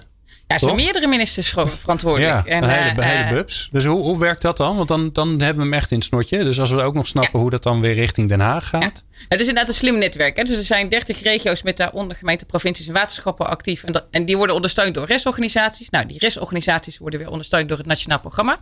Ja, 0.47 0.53
er 0.53 0.59
zijn 0.59 0.75
meerdere 0.75 1.07
ministers 1.07 1.49
verantwoordelijk. 1.49 2.45
Ja, 2.45 2.45
en, 2.45 2.69
hele, 2.69 2.99
uh, 2.99 3.05
hele 3.05 3.33
bubs. 3.33 3.69
Dus 3.71 3.85
hoe, 3.85 4.01
hoe 4.01 4.19
werkt 4.19 4.41
dat 4.41 4.57
dan? 4.57 4.75
Want 4.75 4.87
dan, 4.87 5.09
dan 5.13 5.29
hebben 5.29 5.55
we 5.55 5.69
hem 5.69 5.73
echt 5.73 5.91
in 5.91 5.97
het 5.97 6.05
snotje. 6.05 6.43
Dus 6.43 6.59
als 6.59 6.69
we 6.69 6.81
ook 6.81 6.93
nog 6.93 7.07
snappen 7.07 7.39
hoe 7.39 7.49
dat 7.49 7.63
dan 7.63 7.81
weer 7.81 7.93
richting 7.93 8.29
Den 8.29 8.39
Haag 8.39 8.67
gaat. 8.67 8.81
Ja. 8.81 9.25
Het 9.29 9.39
is 9.39 9.47
inderdaad 9.47 9.67
een 9.67 9.79
slim 9.79 9.97
netwerk. 9.97 10.37
Hè? 10.37 10.43
Dus 10.43 10.57
er 10.57 10.63
zijn 10.63 10.89
30 10.89 11.21
regio's 11.21 11.63
met 11.63 11.77
daaronder 11.77 12.17
gemeente, 12.17 12.45
provincies 12.45 12.87
en 12.87 12.93
waterschappen 12.93 13.47
actief. 13.47 13.83
En, 13.83 13.91
dat, 13.91 14.05
en 14.11 14.25
die 14.25 14.37
worden 14.37 14.55
ondersteund 14.55 14.93
door 14.93 15.05
restorganisaties. 15.05 15.89
Nou, 15.89 16.05
die 16.05 16.19
restorganisaties 16.19 16.97
worden 16.97 17.19
weer 17.19 17.29
ondersteund 17.29 17.67
door 17.67 17.77
het 17.77 17.87
Nationaal 17.87 18.19
Programma. 18.19 18.59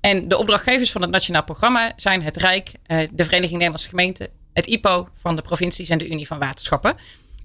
En 0.00 0.28
de 0.28 0.36
opdrachtgevers 0.36 0.92
van 0.92 1.02
het 1.02 1.10
Nationaal 1.10 1.44
Programma 1.44 1.92
zijn 1.96 2.22
het 2.22 2.36
Rijk, 2.36 2.72
de 2.86 3.24
Vereniging 3.24 3.52
Nederlandse 3.52 3.88
Gemeenten, 3.88 4.28
het 4.52 4.66
IPO 4.66 5.08
van 5.20 5.36
de 5.36 5.42
provincies 5.42 5.88
en 5.88 5.98
de 5.98 6.08
Unie 6.08 6.26
van 6.26 6.38
Waterschappen. 6.38 6.96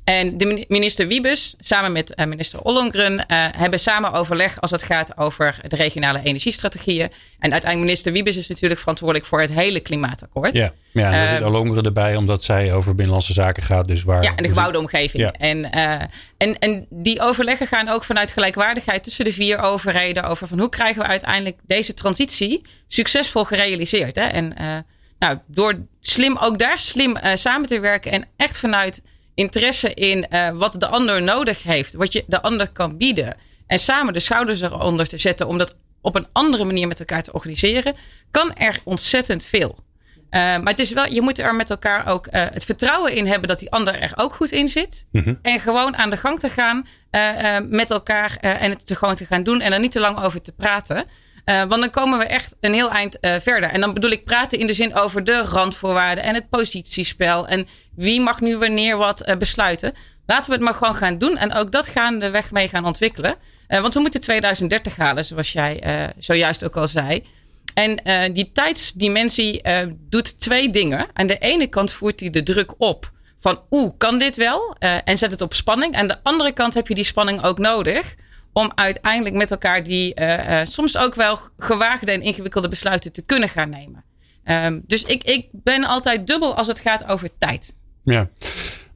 En 0.09 0.37
de 0.37 0.65
minister 0.67 1.07
Wiebes 1.07 1.55
samen 1.59 1.91
met 1.91 2.13
uh, 2.15 2.25
minister 2.25 2.61
Ollongren 2.61 3.13
uh, 3.13 3.23
hebben 3.57 3.79
samen 3.79 4.11
overleg 4.13 4.61
als 4.61 4.71
het 4.71 4.83
gaat 4.83 5.17
over 5.17 5.59
de 5.67 5.75
regionale 5.75 6.21
energiestrategieën. 6.23 7.11
En 7.39 7.51
uiteindelijk 7.51 7.79
minister 7.79 8.11
Wiebes 8.11 8.37
is 8.37 8.47
natuurlijk 8.47 8.79
verantwoordelijk 8.79 9.27
voor 9.27 9.41
het 9.41 9.53
hele 9.53 9.79
klimaatakkoord. 9.79 10.53
Ja, 10.53 10.73
ja 10.91 11.11
en 11.11 11.19
er 11.19 11.27
zit 11.27 11.43
Ollongren 11.43 11.83
erbij 11.83 12.15
omdat 12.15 12.43
zij 12.43 12.73
over 12.73 12.91
binnenlandse 12.95 13.33
zaken 13.33 13.63
gaat. 13.63 13.87
Dus 13.87 14.03
waar, 14.03 14.23
ja, 14.23 14.35
en 14.35 14.43
de 14.43 14.49
gebouwde 14.49 14.79
omgeving. 14.79 15.23
Ja. 15.23 15.31
En, 15.31 15.57
uh, 15.57 15.93
en, 16.37 16.59
en 16.59 16.85
die 16.89 17.21
overleggen 17.21 17.67
gaan 17.67 17.89
ook 17.89 18.03
vanuit 18.03 18.31
gelijkwaardigheid 18.31 19.03
tussen 19.03 19.25
de 19.25 19.33
vier 19.33 19.59
overheden 19.59 20.23
over 20.23 20.47
van 20.47 20.59
hoe 20.59 20.69
krijgen 20.69 21.01
we 21.01 21.07
uiteindelijk 21.07 21.57
deze 21.65 21.93
transitie 21.93 22.61
succesvol 22.87 23.43
gerealiseerd. 23.43 24.15
Hè? 24.15 24.25
En 24.25 24.53
nou, 25.19 25.37
door 25.47 25.79
slim 25.99 26.37
ook 26.37 26.59
daar 26.59 26.79
slim 26.79 27.17
samen 27.33 27.67
te 27.67 27.79
werken 27.79 28.11
en 28.11 28.25
echt 28.35 28.59
vanuit 28.59 29.01
interesse 29.39 29.93
in 29.93 30.25
uh, 30.29 30.49
wat 30.49 30.75
de 30.79 30.87
ander 30.87 31.21
nodig 31.21 31.63
heeft, 31.63 31.93
wat 31.93 32.13
je 32.13 32.23
de 32.27 32.41
ander 32.41 32.69
kan 32.69 32.97
bieden. 32.97 33.37
En 33.67 33.79
samen 33.79 34.13
de 34.13 34.19
schouders 34.19 34.61
eronder 34.61 35.07
te 35.07 35.17
zetten 35.17 35.47
om 35.47 35.57
dat 35.57 35.75
op 36.01 36.15
een 36.15 36.27
andere 36.31 36.63
manier 36.63 36.87
met 36.87 36.99
elkaar 36.99 37.23
te 37.23 37.33
organiseren, 37.33 37.95
kan 38.31 38.53
er 38.53 38.79
ontzettend 38.83 39.43
veel. 39.43 39.77
Uh, 39.77 40.31
maar 40.31 40.71
het 40.71 40.79
is 40.79 40.91
wel, 40.91 41.11
je 41.11 41.21
moet 41.21 41.39
er 41.39 41.55
met 41.55 41.69
elkaar 41.69 42.07
ook 42.07 42.27
uh, 42.27 42.31
het 42.33 42.65
vertrouwen 42.65 43.15
in 43.15 43.27
hebben 43.27 43.47
dat 43.47 43.59
die 43.59 43.71
ander 43.71 43.99
er 43.99 44.11
ook 44.15 44.33
goed 44.33 44.51
in 44.51 44.67
zit. 44.67 45.05
Mm-hmm. 45.11 45.39
En 45.41 45.59
gewoon 45.59 45.97
aan 45.97 46.09
de 46.09 46.17
gang 46.17 46.39
te 46.39 46.49
gaan 46.49 46.87
uh, 47.11 47.57
met 47.69 47.91
elkaar 47.91 48.35
en 48.35 48.69
het 48.69 48.87
te 48.87 48.95
gewoon 48.95 49.15
te 49.15 49.25
gaan 49.25 49.43
doen 49.43 49.61
en 49.61 49.73
er 49.73 49.79
niet 49.79 49.91
te 49.91 49.99
lang 49.99 50.23
over 50.23 50.41
te 50.41 50.51
praten. 50.51 51.05
Want 51.49 51.69
dan 51.69 51.89
komen 51.89 52.19
we 52.19 52.25
echt 52.25 52.55
een 52.59 52.73
heel 52.73 52.91
eind 52.91 53.17
verder. 53.21 53.69
En 53.69 53.81
dan 53.81 53.93
bedoel 53.93 54.11
ik 54.11 54.25
praten 54.25 54.59
in 54.59 54.67
de 54.67 54.73
zin 54.73 54.95
over 54.95 55.23
de 55.23 55.41
randvoorwaarden 55.41 56.23
en 56.23 56.33
het 56.33 56.49
positiespel. 56.49 57.47
En 57.47 57.67
wie 57.95 58.21
mag 58.21 58.39
nu 58.39 58.57
wanneer 58.57 58.97
wat 58.97 59.35
besluiten. 59.37 59.93
Laten 60.25 60.49
we 60.49 60.55
het 60.55 60.65
maar 60.65 60.73
gewoon 60.73 60.95
gaan 60.95 61.17
doen. 61.17 61.37
En 61.37 61.53
ook 61.53 61.71
dat 61.71 61.87
gaan 61.87 62.19
de 62.19 62.29
weg 62.29 62.51
mee 62.51 62.67
gaan 62.67 62.85
ontwikkelen. 62.85 63.35
want 63.67 63.93
we 63.93 63.99
moeten 63.99 64.21
2030 64.21 64.95
halen, 64.95 65.25
zoals 65.25 65.51
jij 65.51 65.83
zojuist 66.17 66.63
ook 66.63 66.77
al 66.77 66.87
zei. 66.87 67.25
En 67.73 68.33
die 68.33 68.51
tijdsdimensie 68.53 69.61
doet 70.09 70.39
twee 70.39 70.69
dingen. 70.69 71.07
Aan 71.13 71.27
de 71.27 71.37
ene 71.37 71.67
kant 71.67 71.91
voert 71.91 72.19
hij 72.19 72.29
de 72.29 72.43
druk 72.43 72.73
op 72.77 73.11
van 73.39 73.61
oeh, 73.69 73.93
kan 73.97 74.19
dit 74.19 74.35
wel? 74.35 74.75
En 74.79 75.17
zet 75.17 75.31
het 75.31 75.41
op 75.41 75.53
spanning. 75.53 75.95
Aan 75.95 76.07
de 76.07 76.17
andere 76.23 76.51
kant 76.51 76.73
heb 76.73 76.87
je 76.87 76.95
die 76.95 77.03
spanning 77.03 77.43
ook 77.43 77.57
nodig 77.57 78.15
om 78.59 78.71
uiteindelijk 78.75 79.35
met 79.35 79.51
elkaar 79.51 79.83
die 79.83 80.13
soms 80.63 80.97
ook 80.97 81.15
wel 81.15 81.39
gewaagde 81.57 82.11
en 82.11 82.21
ingewikkelde 82.21 82.67
besluiten 82.67 83.11
te 83.11 83.21
kunnen 83.21 83.49
gaan 83.49 83.69
nemen. 83.69 84.03
Um, 84.65 84.83
dus 84.87 85.03
ik, 85.03 85.23
ik 85.23 85.47
ben 85.51 85.83
altijd 85.83 86.27
dubbel 86.27 86.55
als 86.55 86.67
het 86.67 86.79
gaat 86.79 87.05
over 87.07 87.29
tijd. 87.37 87.75
Ja. 88.03 88.29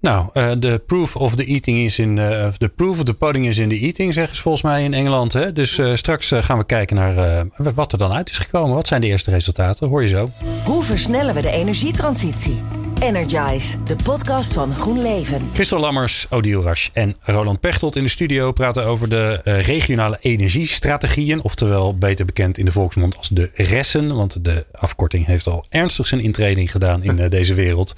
Nou, 0.02 0.30
uh, 0.34 0.52
de 0.58 0.82
proof 0.86 1.16
of 1.16 1.36
the 1.36 1.46
eating 1.46 1.78
is 1.78 2.00
in. 2.00 2.18
Uh, 2.18 2.48
the 2.48 2.70
proof 2.70 2.98
of 2.98 3.04
the 3.04 3.14
pudding 3.14 3.48
is 3.48 3.58
in 3.58 3.70
the 3.70 3.80
eating, 3.80 4.14
zeggen 4.14 4.36
ze 4.36 4.42
volgens 4.42 4.64
mij 4.64 4.84
in 4.84 4.94
Engeland. 4.94 5.34
Hè? 5.34 5.54
Dus 5.54 5.78
uh, 5.78 5.96
straks 5.96 6.32
gaan 6.36 6.58
we 6.58 6.66
kijken 6.66 6.96
naar 6.96 7.46
wat 7.58 7.92
er 7.92 7.98
dan 7.98 8.14
uit 8.14 8.30
is 8.30 8.38
gekomen. 8.38 8.76
Wat 8.76 8.88
zijn 8.88 9.02
de 9.02 9.08
eerste 9.08 9.32
resultaten? 9.32 9.88
Hoor 9.88 10.02
je 10.02 10.08
zo. 10.08 10.32
Hoe 10.66 10.84
versnellen 10.84 11.34
we 11.34 11.42
de 11.42 11.52
energietransitie? 11.52 12.83
Energize, 13.04 13.84
de 13.84 13.96
podcast 14.04 14.54
van 14.54 14.76
GroenLeven. 14.76 15.50
Christel 15.54 15.80
Lammers, 15.80 16.26
Odile 16.30 16.62
Rasch 16.62 16.90
en 16.94 17.16
Roland 17.20 17.60
Pechtold 17.60 17.96
in 17.96 18.04
de 18.04 18.10
studio 18.10 18.52
praten 18.52 18.86
over 18.86 19.10
de 19.10 19.42
regionale 19.44 20.18
energiestrategieën. 20.22 21.42
Oftewel 21.42 21.98
beter 21.98 22.26
bekend 22.26 22.58
in 22.58 22.66
de 22.66 22.72
volksmond 22.72 23.18
als 23.18 23.30
de 23.30 23.50
RESSen. 23.54 24.16
Want 24.16 24.44
de 24.46 24.66
afkorting 24.72 25.26
heeft 25.26 25.48
al 25.48 25.66
ernstig 25.70 26.08
zijn 26.08 26.22
intreding 26.22 26.72
gedaan 26.72 27.04
in 27.04 27.30
deze 27.30 27.54
wereld. 27.54 27.94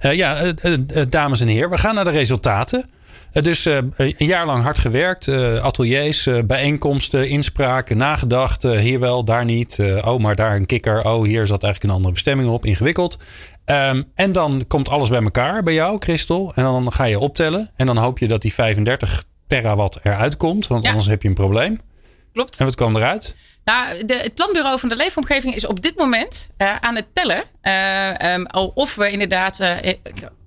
ja, 0.00 0.52
dames 1.08 1.40
en 1.40 1.48
heren, 1.48 1.70
we 1.70 1.78
gaan 1.78 1.94
naar 1.94 2.04
de 2.04 2.10
resultaten. 2.10 2.88
Dus 3.42 3.66
uh, 3.66 3.78
een 3.96 4.14
jaar 4.16 4.46
lang 4.46 4.62
hard 4.62 4.78
gewerkt. 4.78 5.26
Uh, 5.26 5.56
ateliers, 5.62 6.26
uh, 6.26 6.42
bijeenkomsten, 6.42 7.28
inspraken, 7.28 7.96
nagedacht. 7.96 8.62
hier 8.62 9.00
wel, 9.00 9.24
daar 9.24 9.44
niet. 9.44 9.78
oh, 10.04 10.20
maar 10.20 10.34
daar 10.34 10.56
een 10.56 10.66
kikker. 10.66 11.04
Oh, 11.04 11.24
hier 11.24 11.46
zat 11.46 11.62
eigenlijk 11.62 11.82
een 11.82 11.96
andere 11.96 12.12
bestemming 12.12 12.48
op. 12.48 12.64
Ingewikkeld. 12.64 13.18
Um, 13.66 14.04
en 14.14 14.32
dan 14.32 14.64
komt 14.68 14.88
alles 14.88 15.08
bij 15.08 15.22
elkaar 15.22 15.62
bij 15.62 15.74
jou, 15.74 15.98
Christel. 15.98 16.52
En 16.54 16.62
dan 16.62 16.92
ga 16.92 17.04
je 17.04 17.18
optellen. 17.18 17.70
En 17.76 17.86
dan 17.86 17.96
hoop 17.96 18.18
je 18.18 18.28
dat 18.28 18.42
die 18.42 18.54
35 18.54 19.24
terawatt 19.46 20.04
eruit 20.04 20.36
komt. 20.36 20.66
Want 20.66 20.82
ja. 20.82 20.88
anders 20.88 21.08
heb 21.08 21.22
je 21.22 21.28
een 21.28 21.34
probleem. 21.34 21.80
Klopt. 22.32 22.58
En 22.58 22.64
wat 22.64 22.74
kwam 22.74 22.96
eruit? 22.96 23.36
Nou, 23.64 24.04
de, 24.04 24.14
het 24.14 24.34
planbureau 24.34 24.78
van 24.78 24.88
de 24.88 24.96
leefomgeving 24.96 25.54
is 25.54 25.66
op 25.66 25.82
dit 25.82 25.96
moment 25.96 26.50
aan 26.80 26.94
het 26.94 27.06
tellen. 27.12 27.44
Um, 28.34 28.46
of 28.74 28.94
we 28.94 29.10
inderdaad 29.10 29.60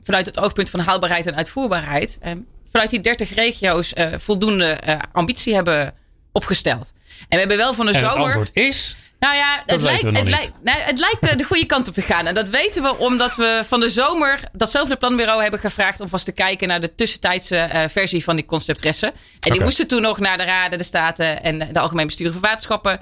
vanuit 0.07 0.25
het 0.25 0.39
oogpunt 0.39 0.69
van 0.69 0.79
haalbaarheid 0.79 1.25
en 1.25 1.35
uitvoerbaarheid. 1.35 2.17
Eh, 2.21 2.31
vanuit 2.77 2.89
die 2.89 3.01
30 3.01 3.33
regio's 3.33 3.93
eh, 3.93 4.07
voldoende 4.17 4.65
eh, 4.65 4.99
ambitie 5.11 5.53
hebben 5.53 5.93
opgesteld. 6.31 6.93
En 7.19 7.25
we 7.29 7.37
hebben 7.37 7.57
wel 7.57 7.73
van 7.73 7.85
de 7.85 7.91
en 7.91 7.99
zomer. 7.99 8.17
Het 8.17 8.25
antwoord 8.25 8.49
is. 8.53 8.95
Nou 9.19 9.35
ja, 9.35 9.63
het 9.65 9.81
lijkt, 9.81 10.03
het, 10.03 10.27
lijkt, 10.27 10.51
nou, 10.61 10.79
het 10.79 10.99
lijkt 10.99 11.37
de 11.37 11.43
goede 11.43 11.65
kant 11.65 11.87
op 11.87 11.93
te 11.93 12.01
gaan. 12.01 12.27
En 12.27 12.33
dat 12.33 12.49
weten 12.49 12.83
we 12.83 12.97
omdat 12.97 13.35
we 13.35 13.61
van 13.67 13.79
de 13.79 13.89
zomer 13.89 14.39
datzelfde 14.51 14.95
planbureau 14.95 15.41
hebben 15.41 15.59
gevraagd 15.59 15.99
om 15.99 16.09
vast 16.09 16.25
te 16.25 16.31
kijken 16.31 16.67
naar 16.67 16.81
de 16.81 16.95
tussentijdse 16.95 17.69
uh, 17.73 17.83
versie 17.87 18.23
van 18.23 18.35
die 18.35 18.45
conceptressen. 18.45 19.07
En 19.07 19.17
okay. 19.39 19.51
die 19.51 19.61
moesten 19.61 19.87
toen 19.87 20.01
nog 20.01 20.19
naar 20.19 20.37
de 20.37 20.43
Raden, 20.43 20.77
de 20.77 20.83
Staten 20.83 21.43
en 21.43 21.59
de 21.71 21.79
Algemeen 21.79 22.05
Bestuur 22.05 22.31
van 22.31 22.41
Waterschappen 22.41 22.93
uh, 22.93 22.99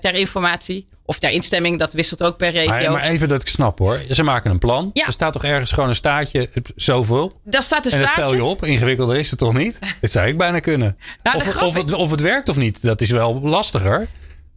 ter 0.00 0.14
informatie. 0.14 0.86
Of 1.06 1.18
ter 1.18 1.30
instemming, 1.30 1.78
dat 1.78 1.92
wisselt 1.92 2.22
ook 2.22 2.36
per 2.36 2.50
regio. 2.50 2.70
Maar, 2.70 2.90
maar 2.90 3.02
even 3.02 3.28
dat 3.28 3.40
ik 3.40 3.48
snap 3.48 3.78
hoor. 3.78 4.00
Ze 4.10 4.22
maken 4.22 4.50
een 4.50 4.58
plan. 4.58 4.90
Ja. 4.92 5.06
Er 5.06 5.12
staat 5.12 5.32
toch 5.32 5.44
ergens 5.44 5.72
gewoon 5.72 5.88
een 5.88 5.94
staartje, 5.94 6.48
zoveel? 6.76 7.32
Daar 7.44 7.62
staat 7.62 7.84
een 7.84 7.90
staartje. 7.90 8.10
En 8.10 8.20
dat 8.20 8.24
tel 8.24 8.34
je 8.34 8.44
op. 8.44 8.64
Ingewikkelder 8.64 9.16
is 9.16 9.30
het 9.30 9.38
toch 9.38 9.52
niet? 9.52 9.78
Dat 10.00 10.10
zou 10.10 10.26
ik 10.26 10.38
bijna 10.38 10.60
kunnen. 10.60 10.98
Nou, 11.22 11.36
of, 11.36 11.62
of, 11.62 11.74
het, 11.74 11.92
of 11.92 12.10
het 12.10 12.20
werkt 12.20 12.48
of 12.48 12.56
niet, 12.56 12.82
dat 12.82 13.00
is 13.00 13.10
wel 13.10 13.40
lastiger. 13.40 14.08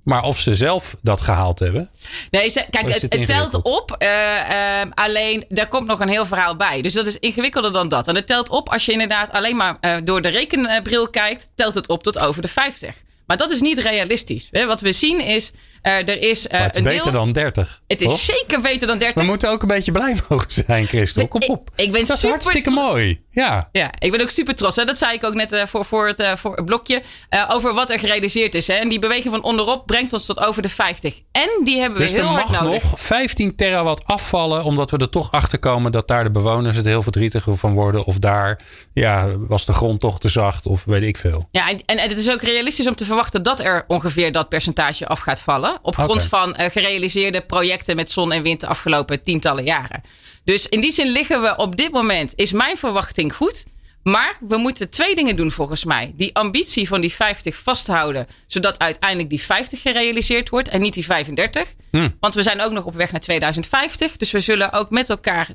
Maar 0.07 0.23
of 0.23 0.39
ze 0.39 0.55
zelf 0.55 0.95
dat 1.01 1.21
gehaald 1.21 1.59
hebben. 1.59 1.89
Nee, 2.31 2.49
ze, 2.49 2.65
kijk, 2.69 2.93
het, 2.93 3.01
het, 3.01 3.25
telt 3.25 3.61
op. 3.61 3.95
Uh, 3.99 4.09
uh, 4.09 4.91
alleen, 4.93 5.45
daar 5.49 5.67
komt 5.67 5.87
nog 5.87 5.99
een 5.99 6.07
heel 6.07 6.25
verhaal 6.25 6.55
bij. 6.55 6.81
Dus 6.81 6.93
dat 6.93 7.07
is 7.07 7.17
ingewikkelder 7.17 7.71
dan 7.71 7.87
dat. 7.87 8.07
En 8.07 8.15
het 8.15 8.27
telt 8.27 8.49
op 8.49 8.69
als 8.69 8.85
je 8.85 8.91
inderdaad 8.91 9.31
alleen 9.31 9.55
maar 9.55 9.77
uh, 9.81 9.95
door 10.03 10.21
de 10.21 10.27
rekenbril 10.27 11.09
kijkt. 11.09 11.49
Telt 11.55 11.73
het 11.73 11.87
op 11.87 12.03
tot 12.03 12.19
over 12.19 12.41
de 12.41 12.47
50. 12.47 12.95
Maar 13.27 13.37
dat 13.37 13.51
is 13.51 13.61
niet 13.61 13.77
realistisch. 13.77 14.49
Wat 14.51 14.81
we 14.81 14.91
zien 14.91 15.25
is, 15.25 15.51
uh, 15.83 15.93
er 15.93 16.21
is 16.21 16.45
uh, 16.45 16.61
het 16.61 16.71
is 16.71 16.77
een 16.77 16.83
beter 16.83 17.03
deel... 17.03 17.11
dan 17.11 17.31
30. 17.31 17.81
Het 17.87 18.01
is 18.01 18.25
zeker 18.25 18.61
beter 18.61 18.87
dan 18.87 18.97
30. 18.97 19.21
We 19.21 19.29
moeten 19.29 19.49
ook 19.49 19.61
een 19.61 19.67
beetje 19.67 19.91
blij 19.91 20.17
mogen 20.29 20.51
zijn, 20.51 20.87
Christel. 20.87 21.27
Kom 21.27 21.41
op. 21.41 21.69
Ik, 21.75 21.85
ik 21.85 21.91
ben 21.91 22.01
dat 22.01 22.09
is 22.09 22.15
super 22.15 22.29
hartstikke 22.29 22.69
mooi. 22.69 23.21
Ja. 23.41 23.69
ja, 23.71 23.91
ik 24.00 24.12
ben 24.12 24.21
ook 24.21 24.30
super 24.30 24.56
trots. 24.56 24.76
Hè? 24.76 24.86
Dat 24.86 24.97
zei 24.97 25.13
ik 25.13 25.23
ook 25.23 25.34
net 25.34 25.54
uh, 25.54 25.65
voor, 25.65 25.86
voor, 25.86 26.08
het, 26.08 26.23
voor 26.36 26.56
het 26.56 26.65
blokje. 26.65 27.04
over 27.47 27.73
wat 27.73 27.89
er 27.89 28.00
gerealiseerd 28.00 28.56
is. 28.56 28.67
Hè? 28.67 28.73
En 28.73 28.89
die 28.89 29.00
beweging 29.00 29.34
van 29.34 29.43
onderop 29.43 29.86
brengt 29.86 30.13
ons 30.13 30.26
tot 30.26 30.39
over 30.39 30.62
de 30.62 30.69
50. 30.69 31.21
En 31.32 31.50
die 31.63 31.80
hebben 31.80 32.00
we 32.00 32.04
dus 32.06 32.13
heel 32.13 32.26
hard 32.26 32.50
nodig. 32.50 32.60
Er 32.60 32.69
mag 32.69 32.82
nog 32.82 33.00
15 33.00 33.56
terawatt 33.56 34.06
afvallen. 34.06 34.63
Omdat 34.63 34.91
we 34.91 34.97
er 34.97 35.10
toch 35.10 35.32
achter 35.32 35.60
komen 35.60 35.91
dat 35.91 36.08
daar 36.08 36.23
de 36.23 36.32
bewoners 36.32 36.76
het 36.76 36.86
heel 36.86 37.02
verdrietig 37.02 37.45
van 37.50 37.73
worden. 37.73 38.06
Of 38.06 38.19
daar 38.19 38.60
ja, 38.93 39.28
was 39.38 39.65
de 39.65 39.73
grond 39.73 40.00
toch 40.00 40.19
te 40.19 40.30
zacht. 40.30 40.65
Of 40.65 40.84
weet 40.86 41.04
ik 41.04 41.17
veel. 41.17 41.47
Ja, 41.52 41.69
en, 41.69 41.78
en 41.86 41.97
het 41.97 42.17
is 42.17 42.32
ook 42.32 42.41
realistisch 42.41 42.88
om 42.88 42.95
te 42.95 43.06
verwachten 43.06 43.43
dat 43.43 43.60
er 43.60 43.84
ongeveer 43.88 44.32
dat 44.32 44.50
percentage 44.50 45.08
af 45.08 45.19
gaat 45.19 45.41
vallen. 45.41 45.80
Op 45.82 45.95
grond 45.95 46.12
Okay. 46.12 46.28
van 46.28 46.56
uh, 46.60 46.69
gerealiseerde 46.69 47.41
projecten 47.41 47.95
met 47.95 48.12
zon 48.12 48.32
en 48.32 48.43
wind 48.43 48.60
de 48.60 48.67
afgelopen 48.67 49.23
tientallen 49.23 49.63
jaren. 49.63 50.02
Dus 50.47 50.67
in 50.67 50.81
die 50.81 50.91
zin 50.91 51.07
liggen 51.07 51.41
we 51.41 51.55
op 51.55 51.75
dit 51.75 51.91
moment, 51.91 52.33
is 52.36 52.51
mijn 52.51 52.77
verwachting 52.77 53.36
goed. 53.36 53.65
Maar 54.03 54.38
we 54.39 54.57
moeten 54.57 54.89
twee 54.89 55.15
dingen 55.15 55.36
doen 55.36 55.51
volgens 55.51 55.86
mij. 55.86 56.13
Die 56.15 56.36
ambitie 56.36 56.88
van 56.88 57.01
die 57.01 57.13
50 57.13 57.55
vasthouden, 57.55 58.27
zodat 58.47 58.79
uiteindelijk 58.79 59.29
die 59.29 59.41
50 59.41 59.81
gerealiseerd 59.81 60.49
wordt 60.49 60.67
en 60.67 60.81
niet 60.81 60.93
die 60.93 61.05
35. 61.05 61.73
Hm. 61.91 62.10
Want 62.19 62.36
we 62.36 62.41
zijn 62.41 62.62
ook 62.62 62.71
nog 62.71 62.86
op 62.86 62.95
weg 62.95 63.12
naar 63.12 63.21
2050. 63.21 64.17
Dus 64.17 64.31
we 64.31 64.39
zullen 64.39 64.73
ook 64.73 64.89
met 64.89 65.10
elkaar 65.10 65.49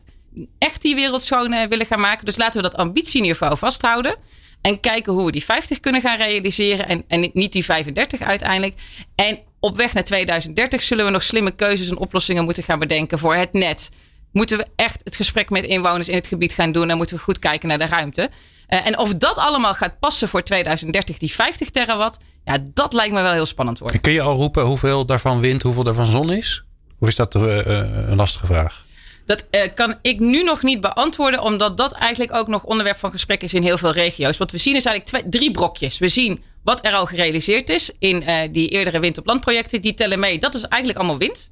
echt 0.59 0.83
die 0.83 0.95
wereld 0.95 1.23
schoon 1.23 1.53
uh, 1.53 1.63
willen 1.63 1.87
gaan 1.87 2.01
maken. 2.01 2.25
Dus 2.25 2.37
laten 2.37 2.63
we 2.63 2.69
dat 2.69 2.77
ambitieniveau 2.77 3.59
vasthouden. 3.59 4.17
En 4.61 4.81
kijken 4.81 5.13
hoe 5.13 5.25
we 5.25 5.33
die 5.33 5.45
50 5.45 5.81
kunnen 5.81 6.01
gaan 6.01 6.17
realiseren. 6.17 6.89
En, 6.89 7.05
en 7.09 7.31
niet 7.33 7.53
die 7.53 7.65
35 7.65 8.21
uiteindelijk. 8.21 8.75
En 9.15 9.39
op 9.61 9.77
weg 9.77 9.93
naar 9.93 10.05
2030 10.05 10.83
zullen 10.83 11.05
we 11.05 11.11
nog 11.11 11.23
slimme 11.23 11.51
keuzes 11.51 11.89
en 11.89 11.97
oplossingen 11.99 12.45
moeten 12.45 12.63
gaan 12.63 12.79
bedenken 12.79 13.19
voor 13.19 13.35
het 13.35 13.53
net. 13.53 13.91
Moeten 14.33 14.59
we 14.59 14.67
echt 14.77 15.01
het 15.05 15.17
gesprek 15.17 15.51
met 15.51 15.65
inwoners 15.65 16.09
in 16.09 16.15
het 16.15 16.27
gebied 16.27 16.53
gaan 16.53 16.73
doen 16.73 16.91
en 16.91 16.97
moeten 16.97 17.17
we 17.17 17.23
goed 17.23 17.39
kijken 17.39 17.69
naar 17.69 17.79
de 17.79 17.87
ruimte. 17.87 18.31
Uh, 18.69 18.87
en 18.87 18.99
of 18.99 19.15
dat 19.15 19.37
allemaal 19.37 19.75
gaat 19.75 19.99
passen 19.99 20.29
voor 20.29 20.43
2030, 20.43 21.19
die 21.19 21.33
50 21.33 21.71
terawatt, 21.71 22.19
ja, 22.45 22.59
dat 22.75 22.93
lijkt 22.93 23.15
me 23.15 23.23
wel 23.23 23.33
heel 23.33 23.47
spannend 23.47 23.79
worden. 23.79 24.01
Kun 24.01 24.13
je 24.13 24.23
al 24.23 24.35
roepen 24.35 24.65
hoeveel 24.65 25.07
daarvan 25.07 25.41
wind, 25.41 25.63
hoeveel 25.63 25.83
daarvan 25.83 26.07
zon 26.07 26.33
is? 26.33 26.65
Of 26.99 27.09
is 27.09 27.17
dat 27.17 27.35
uh, 27.35 27.67
een 27.67 28.17
lastige 28.17 28.47
vraag? 28.47 28.85
Dat 29.27 29.47
uh, 29.51 29.61
kan 29.75 29.95
ik 30.03 30.19
nu 30.19 30.43
nog 30.43 30.63
niet 30.63 30.81
beantwoorden, 30.81 31.43
omdat 31.43 31.77
dat 31.77 31.93
eigenlijk 31.93 32.35
ook 32.35 32.49
nog 32.49 32.65
onderwerp 32.65 32.99
van 32.99 33.11
gesprek 33.11 33.43
is 33.43 33.55
in 33.55 33.63
heel 33.63 33.79
veel 33.79 33.93
regio's. 33.93 34.37
Wat 34.37 34.51
we 34.51 34.59
zien 34.59 34.77
is 34.77 34.85
eigenlijk 34.85 35.25
twee, 35.25 35.41
drie 35.41 35.51
brokjes. 35.51 35.99
We 35.99 36.09
zien 36.09 36.43
wat 36.65 36.87
er 36.87 36.93
al 36.93 37.07
gerealiseerd 37.07 37.69
is 37.69 37.91
in 37.99 38.23
uh, 38.23 38.37
die 38.53 38.69
eerdere 38.69 39.01
wind 39.01 39.19
op 39.19 39.27
land 39.27 39.41
projecten. 39.41 39.81
Die 39.81 39.95
tellen 39.95 40.21
mee. 40.21 40.39
Dat 40.39 40.55
is 40.55 40.63
eigenlijk 40.63 40.99
allemaal 40.99 41.19
wind. 41.19 41.52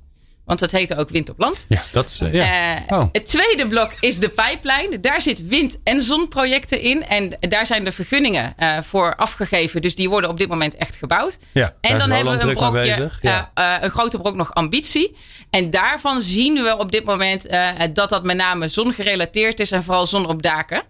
Want 0.50 0.62
dat 0.62 0.70
heette 0.70 0.96
ook 0.96 1.10
wind 1.10 1.30
op 1.30 1.38
land. 1.38 1.64
Ja, 1.68 1.82
dat 1.92 2.20
uh, 2.22 2.32
ja. 2.32 2.82
oh. 2.88 3.04
Het 3.12 3.26
tweede 3.26 3.66
blok 3.66 3.92
is 4.00 4.18
de 4.18 4.28
pijplijn. 4.28 5.00
Daar 5.00 5.20
zit 5.20 5.46
wind- 5.46 5.78
en 5.84 6.02
zonprojecten 6.02 6.80
in. 6.80 7.06
En 7.06 7.36
daar 7.40 7.66
zijn 7.66 7.84
de 7.84 7.92
vergunningen 7.92 8.54
uh, 8.58 8.78
voor 8.82 9.16
afgegeven. 9.16 9.82
Dus 9.82 9.94
die 9.94 10.08
worden 10.08 10.30
op 10.30 10.38
dit 10.38 10.48
moment 10.48 10.76
echt 10.76 10.96
gebouwd. 10.96 11.38
Ja, 11.52 11.74
en 11.80 11.98
dan 11.98 12.10
hebben 12.10 12.38
we 12.38 12.46
een 12.46 12.54
brokje, 12.54 12.70
bezig. 12.70 13.18
Ja. 13.22 13.50
Uh, 13.54 13.76
een 13.80 13.90
grote 13.90 14.18
brok 14.18 14.34
nog 14.34 14.54
ambitie. 14.54 15.16
En 15.50 15.70
daarvan 15.70 16.20
zien 16.20 16.62
we 16.62 16.76
op 16.78 16.92
dit 16.92 17.04
moment 17.04 17.46
dat 17.92 18.08
dat 18.08 18.24
met 18.24 18.36
name 18.36 18.68
zongerelateerd 18.68 19.60
is. 19.60 19.72
En 19.72 19.82
vooral 19.82 20.06
zon 20.06 20.26
op 20.26 20.42
daken. 20.42 20.82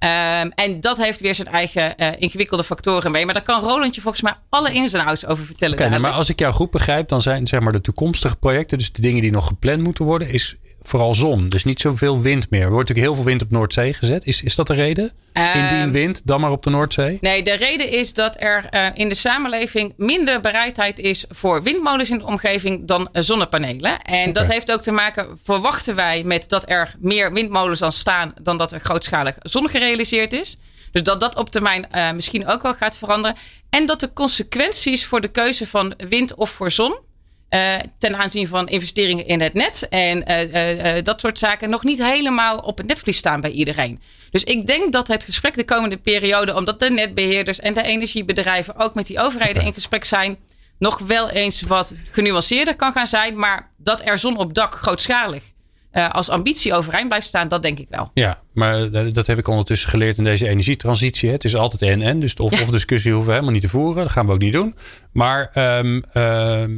Um, 0.00 0.50
en 0.54 0.80
dat 0.80 0.96
heeft 0.96 1.20
weer 1.20 1.34
zijn 1.34 1.48
eigen 1.48 1.94
uh, 1.96 2.08
ingewikkelde 2.18 2.64
factoren 2.64 3.10
mee. 3.10 3.24
Maar 3.24 3.34
daar 3.34 3.42
kan 3.42 3.60
Rolandje 3.60 4.00
volgens 4.00 4.22
mij 4.22 4.34
alle 4.48 4.72
ins 4.72 4.92
en 4.92 5.04
outs 5.04 5.26
over 5.26 5.44
vertellen. 5.44 5.74
Okay, 5.74 5.88
nee, 5.88 5.98
maar 5.98 6.10
als 6.10 6.28
ik 6.28 6.38
jou 6.38 6.52
goed 6.52 6.70
begrijp, 6.70 7.08
dan 7.08 7.22
zijn 7.22 7.46
zeg 7.46 7.60
maar 7.60 7.72
de 7.72 7.80
toekomstige 7.80 8.36
projecten, 8.36 8.78
dus 8.78 8.92
de 8.92 9.02
dingen 9.02 9.22
die 9.22 9.30
nog 9.30 9.46
gepland 9.46 9.82
moeten 9.82 10.04
worden, 10.04 10.28
is 10.28 10.56
vooral 10.88 11.14
zon. 11.14 11.48
Dus 11.48 11.64
niet 11.64 11.80
zoveel 11.80 12.20
wind 12.20 12.50
meer. 12.50 12.62
Er 12.62 12.70
wordt 12.70 12.88
natuurlijk 12.88 13.06
heel 13.06 13.24
veel 13.24 13.30
wind 13.30 13.42
op 13.42 13.50
Noordzee 13.50 13.92
gezet. 13.92 14.26
Is, 14.26 14.42
is 14.42 14.54
dat 14.54 14.66
de 14.66 14.74
reden? 14.74 15.12
Indien 15.32 15.78
Ehm, 15.78 15.90
wind, 15.90 16.20
dan 16.24 16.40
maar 16.40 16.50
op 16.50 16.62
de 16.62 16.70
Noordzee? 16.70 17.18
Nee, 17.20 17.42
de 17.42 17.54
reden 17.54 17.90
is 17.90 18.12
dat 18.12 18.36
er 18.40 18.66
eh, 18.70 18.86
in 18.94 19.08
de 19.08 19.14
samenleving 19.14 19.94
minder 19.96 20.40
bereidheid 20.40 20.98
is 20.98 21.24
voor 21.28 21.62
windmolens 21.62 22.10
in 22.10 22.18
de 22.18 22.24
omgeving 22.24 22.86
dan 22.86 23.08
eh, 23.12 23.22
zonnepanelen. 23.22 24.02
En 24.02 24.32
dat 24.32 24.48
heeft 24.48 24.72
ook 24.72 24.82
te 24.82 24.90
maken, 24.90 25.38
verwachten 25.42 25.94
wij, 25.94 26.22
met 26.24 26.48
dat 26.48 26.70
er 26.70 26.94
meer 26.98 27.32
windmolens 27.32 27.80
dan 27.80 27.92
staan 27.92 28.34
dan 28.42 28.58
dat 28.58 28.72
er 28.72 28.80
grootschalig 28.80 29.36
zon 29.38 29.68
gerealiseerd 29.68 30.32
is. 30.32 30.56
Dus 30.92 31.02
dat 31.02 31.20
dat 31.20 31.36
op 31.36 31.50
termijn 31.50 31.90
eh, 31.90 32.12
misschien 32.12 32.46
ook 32.46 32.62
wel 32.62 32.74
gaat 32.74 32.98
veranderen. 32.98 33.36
En 33.70 33.86
dat 33.86 34.00
de 34.00 34.12
consequenties 34.12 35.06
voor 35.06 35.20
de 35.20 35.28
keuze 35.28 35.66
van 35.66 35.94
wind 36.08 36.34
of 36.34 36.50
voor 36.50 36.70
zon. 36.70 36.98
Eh, 37.48 37.74
ten 37.98 38.16
aanzien 38.16 38.46
van 38.46 38.68
investeringen 38.68 39.26
in 39.26 39.40
het 39.40 39.54
net 39.54 39.86
en 39.88 40.26
eh, 40.26 40.96
eh, 40.96 41.04
dat 41.04 41.20
soort 41.20 41.38
zaken 41.38 41.70
nog 41.70 41.84
niet 41.84 41.98
helemaal 41.98 42.58
op 42.58 42.78
het 42.78 42.86
netvlies 42.86 43.16
staan 43.16 43.40
bij 43.40 43.50
iedereen. 43.50 44.00
Dus 44.30 44.44
ik 44.44 44.66
denk 44.66 44.92
dat 44.92 45.08
het 45.08 45.24
gesprek 45.24 45.54
de 45.54 45.64
komende 45.64 45.96
periode, 45.96 46.54
omdat 46.54 46.78
de 46.78 46.90
netbeheerders 46.90 47.60
en 47.60 47.72
de 47.72 47.82
energiebedrijven 47.82 48.76
ook 48.76 48.94
met 48.94 49.06
die 49.06 49.20
overheden 49.20 49.62
in 49.62 49.74
gesprek 49.74 50.04
zijn, 50.04 50.38
nog 50.78 50.98
wel 50.98 51.30
eens 51.30 51.62
wat 51.62 51.94
genuanceerder 52.10 52.76
kan 52.76 52.92
gaan 52.92 53.06
zijn. 53.06 53.38
Maar 53.38 53.70
dat 53.76 54.02
er 54.04 54.18
zon 54.18 54.36
op 54.38 54.54
dak 54.54 54.74
grootschalig 54.74 55.42
eh, 55.96 56.10
als 56.10 56.28
ambitie 56.28 56.74
overeind 56.74 57.08
blijft 57.08 57.26
staan, 57.26 57.48
dat 57.48 57.62
denk 57.62 57.78
ik 57.78 57.86
wel. 57.90 58.10
Ja, 58.14 58.40
maar 58.52 58.92
eh, 58.92 59.12
dat 59.12 59.26
heb 59.26 59.38
ik 59.38 59.48
ondertussen 59.48 59.88
geleerd 59.88 60.18
in 60.18 60.24
deze 60.24 60.48
energietransitie. 60.48 61.28
hè. 61.28 61.34
Het 61.34 61.44
is 61.44 61.56
altijd 61.56 61.82
en-en. 61.82 62.20
Dus 62.20 62.34
de 62.34 62.42
of, 62.42 62.62
of 62.62 62.70
discussie 62.70 63.10
hoeven 63.10 63.28
we 63.28 63.34
helemaal 63.34 63.54
niet 63.54 63.62
te 63.64 63.68
voeren. 63.68 64.02
Dat 64.02 64.12
gaan 64.12 64.26
we 64.26 64.32
ook 64.32 64.38
niet 64.38 64.52
doen. 64.52 64.74
Maar 65.12 65.50
ehm, 65.52 66.00
ehm, 66.12 66.70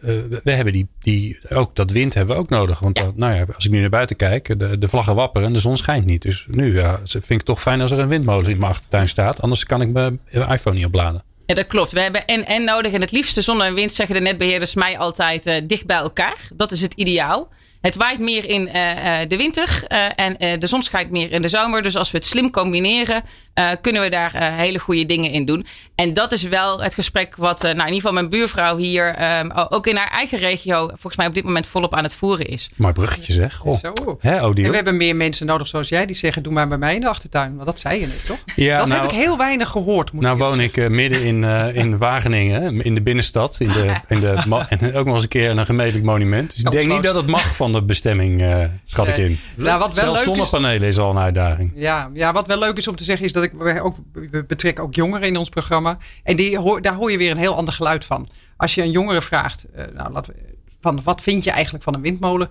eh, 0.00 0.14
we 0.42 0.52
hebben 0.52 0.72
die, 0.72 0.88
die, 1.00 1.38
ook 1.48 1.76
dat 1.76 1.90
wind 1.90 2.14
hebben 2.14 2.34
we 2.36 2.40
ook 2.42 2.48
nodig. 2.48 2.78
Want 2.78 2.98
Ja. 2.98 3.04
dat- 3.04 3.16
nou 3.16 3.34
ja, 3.34 3.44
als 3.54 3.64
ik 3.64 3.70
nu 3.70 3.80
naar 3.80 3.88
buiten 3.90 4.16
kijk, 4.16 4.58
de, 4.58 4.78
de 4.78 4.88
vlaggen 4.88 5.14
wapperen 5.14 5.46
en 5.46 5.52
de 5.52 5.58
zon 5.60 5.76
schijnt 5.76 6.04
niet. 6.04 6.22
Dus 6.22 6.46
nu 6.50 6.74
ja, 6.78 7.00
vind 7.04 7.30
ik 7.30 7.36
het 7.36 7.44
toch 7.44 7.60
fijn 7.60 7.80
als 7.80 7.90
er 7.90 7.98
een 7.98 8.08
windmolen 8.08 8.50
in 8.50 8.58
mijn 8.58 8.70
achtertuin 8.70 9.08
staat. 9.08 9.40
Anders 9.42 9.64
kan 9.64 9.80
ik 9.80 9.90
mijn 9.90 10.20
iPhone 10.32 10.76
niet 10.76 10.86
opladen. 10.86 11.22
Ja, 11.46 11.54
dat 11.54 11.66
klopt. 11.66 11.92
We 11.92 12.00
hebben 12.00 12.26
en 12.26 12.46
en 12.46 12.64
nodig. 12.64 12.92
En 12.92 13.00
het 13.00 13.10
liefste 13.12 13.42
zon 13.42 13.62
en 13.62 13.74
wind, 13.74 13.92
zeggen 13.92 14.14
de 14.14 14.20
netbeheerders 14.20 14.74
mij 14.74 14.98
altijd, 14.98 15.62
dicht 15.68 15.86
bij 15.86 15.96
elkaar. 15.96 16.36
Dat 16.54 16.70
is 16.72 16.80
het 16.80 16.94
ideaal. 16.94 17.48
Het 17.80 17.96
waait 17.96 18.18
meer 18.18 18.44
in 18.44 18.68
eh, 18.68 19.22
eh, 19.22 19.28
de 19.28 19.36
winter 19.36 19.84
eh, 19.86 20.06
en 20.16 20.58
de 20.60 20.66
zon 20.66 20.82
schijnt 20.82 21.10
meer 21.10 21.32
in 21.32 21.42
de 21.42 21.48
zomer. 21.48 21.82
Dus 21.82 21.96
als 21.96 22.10
we 22.10 22.16
het 22.16 22.26
slim 22.26 22.50
combineren, 22.50 23.22
eh, 23.54 23.70
kunnen 23.80 24.02
we 24.02 24.08
daar 24.08 24.34
eh, 24.34 24.56
hele 24.56 24.78
goede 24.78 25.06
dingen 25.06 25.30
in 25.30 25.44
doen. 25.44 25.66
En 25.94 26.12
dat 26.12 26.32
is 26.32 26.42
wel 26.42 26.82
het 26.82 26.94
gesprek 26.94 27.36
wat, 27.36 27.58
eh, 27.58 27.62
nou, 27.62 27.88
in 27.88 27.94
ieder 27.94 27.94
geval 27.94 28.12
mijn 28.12 28.28
buurvrouw 28.28 28.76
hier 28.76 29.14
ehm, 29.14 29.50
ook 29.68 29.86
in 29.86 29.96
haar 29.96 30.10
eigen 30.10 30.38
regio, 30.38 30.86
volgens 30.86 31.16
mij 31.16 31.26
op 31.26 31.34
dit 31.34 31.44
moment 31.44 31.66
volop 31.66 31.94
aan 31.94 32.02
het 32.02 32.14
voeren 32.14 32.46
is. 32.46 32.70
Maar 32.76 32.92
bruggetje 32.92 33.32
zeg. 33.32 33.54
Goh. 33.54 33.78
Zo. 33.80 33.92
Hè, 34.20 34.36
En 34.36 34.54
we 34.54 34.74
hebben 34.74 34.96
meer 34.96 35.16
mensen 35.16 35.46
nodig 35.46 35.66
zoals 35.66 35.88
jij 35.88 36.06
die 36.06 36.16
zeggen: 36.16 36.42
doe 36.42 36.52
maar 36.52 36.68
bij 36.68 36.78
mij 36.78 36.94
in 36.94 37.00
de 37.00 37.08
achtertuin. 37.08 37.54
Want 37.54 37.66
dat 37.66 37.78
zei 37.78 38.00
je 38.00 38.06
net, 38.06 38.26
toch? 38.26 38.38
Ja, 38.56 38.78
dat 38.78 38.86
nou- 38.88 39.00
heb 39.00 39.10
ik 39.10 39.16
heel 39.16 39.36
weinig 39.36 39.68
gehoord. 39.68 40.12
Moet 40.12 40.22
Nou 40.22 40.36
ik 40.36 40.42
woon 40.42 40.60
ik 40.60 40.88
midden 40.88 41.22
in, 41.22 41.44
eh, 41.44 41.74
in 41.74 41.98
Wageningen, 41.98 42.82
in 42.82 42.94
de 42.94 43.02
binnenstad. 43.02 43.56
In 43.60 43.68
de, 43.68 43.92
in 44.08 44.20
de, 44.20 44.28
en 44.68 44.94
ook 44.94 45.06
nog 45.06 45.14
eens 45.14 45.22
een 45.22 45.28
keer 45.28 45.50
een 45.50 45.66
gemeentelijk 45.66 46.04
monument. 46.04 46.50
Dus 46.50 46.62
ik 46.62 46.70
denk 46.70 46.92
niet 46.92 47.02
dat 47.02 47.14
het 47.14 47.26
mag 47.26 47.56
van 47.56 47.72
de 47.72 47.82
bestemming, 47.82 48.42
eh, 48.42 48.64
schat 48.84 49.08
ik 49.08 49.16
in. 49.16 49.38
Nou, 49.54 49.78
wat 49.78 49.94
wel 49.94 50.04
Zelfs 50.04 50.18
leuk 50.18 50.34
is, 50.34 50.48
zonnepanelen 50.50 50.88
is 50.88 50.98
al 50.98 51.10
een 51.10 51.18
uitdaging. 51.18 51.72
Ja, 51.74 52.10
ja, 52.14 52.32
wat 52.32 52.46
wel 52.46 52.58
leuk 52.58 52.76
is 52.76 52.88
om 52.88 52.96
te 52.96 53.04
zeggen 53.04 53.24
is 53.26 53.32
dat 53.32 53.39
ik 53.42 53.52
we 53.52 53.80
ook, 53.82 53.96
we 54.12 54.44
betrekken 54.44 54.84
ook 54.84 54.94
jongeren 54.94 55.28
in 55.28 55.36
ons 55.36 55.48
programma. 55.48 55.98
En 56.22 56.36
die, 56.36 56.80
daar 56.80 56.94
hoor 56.94 57.10
je 57.10 57.18
weer 57.18 57.30
een 57.30 57.36
heel 57.36 57.54
ander 57.56 57.74
geluid 57.74 58.04
van. 58.04 58.28
Als 58.56 58.74
je 58.74 58.82
een 58.82 58.90
jongere 58.90 59.22
vraagt, 59.22 59.64
eh, 59.64 59.84
nou, 59.94 60.12
laten 60.12 60.32
we, 60.34 60.40
van 60.80 61.00
wat 61.02 61.20
vind 61.20 61.44
je 61.44 61.50
eigenlijk 61.50 61.84
van 61.84 61.94
een 61.94 62.00
windmolen? 62.00 62.48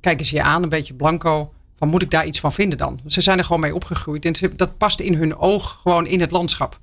Kijken 0.00 0.26
ze 0.26 0.34
je 0.34 0.42
aan, 0.42 0.62
een 0.62 0.68
beetje 0.68 0.94
blanco. 0.94 1.52
Van 1.78 1.88
moet 1.88 2.02
ik 2.02 2.10
daar 2.10 2.26
iets 2.26 2.40
van 2.40 2.52
vinden 2.52 2.78
dan? 2.78 3.00
Ze 3.06 3.20
zijn 3.20 3.38
er 3.38 3.44
gewoon 3.44 3.60
mee 3.60 3.74
opgegroeid. 3.74 4.24
En 4.24 4.34
ze- 4.34 4.54
dat 4.56 4.78
past 4.78 5.00
in 5.00 5.14
hun 5.14 5.36
oog 5.36 5.78
gewoon 5.82 6.06
in 6.06 6.20
het 6.20 6.30
landschap. 6.30 6.80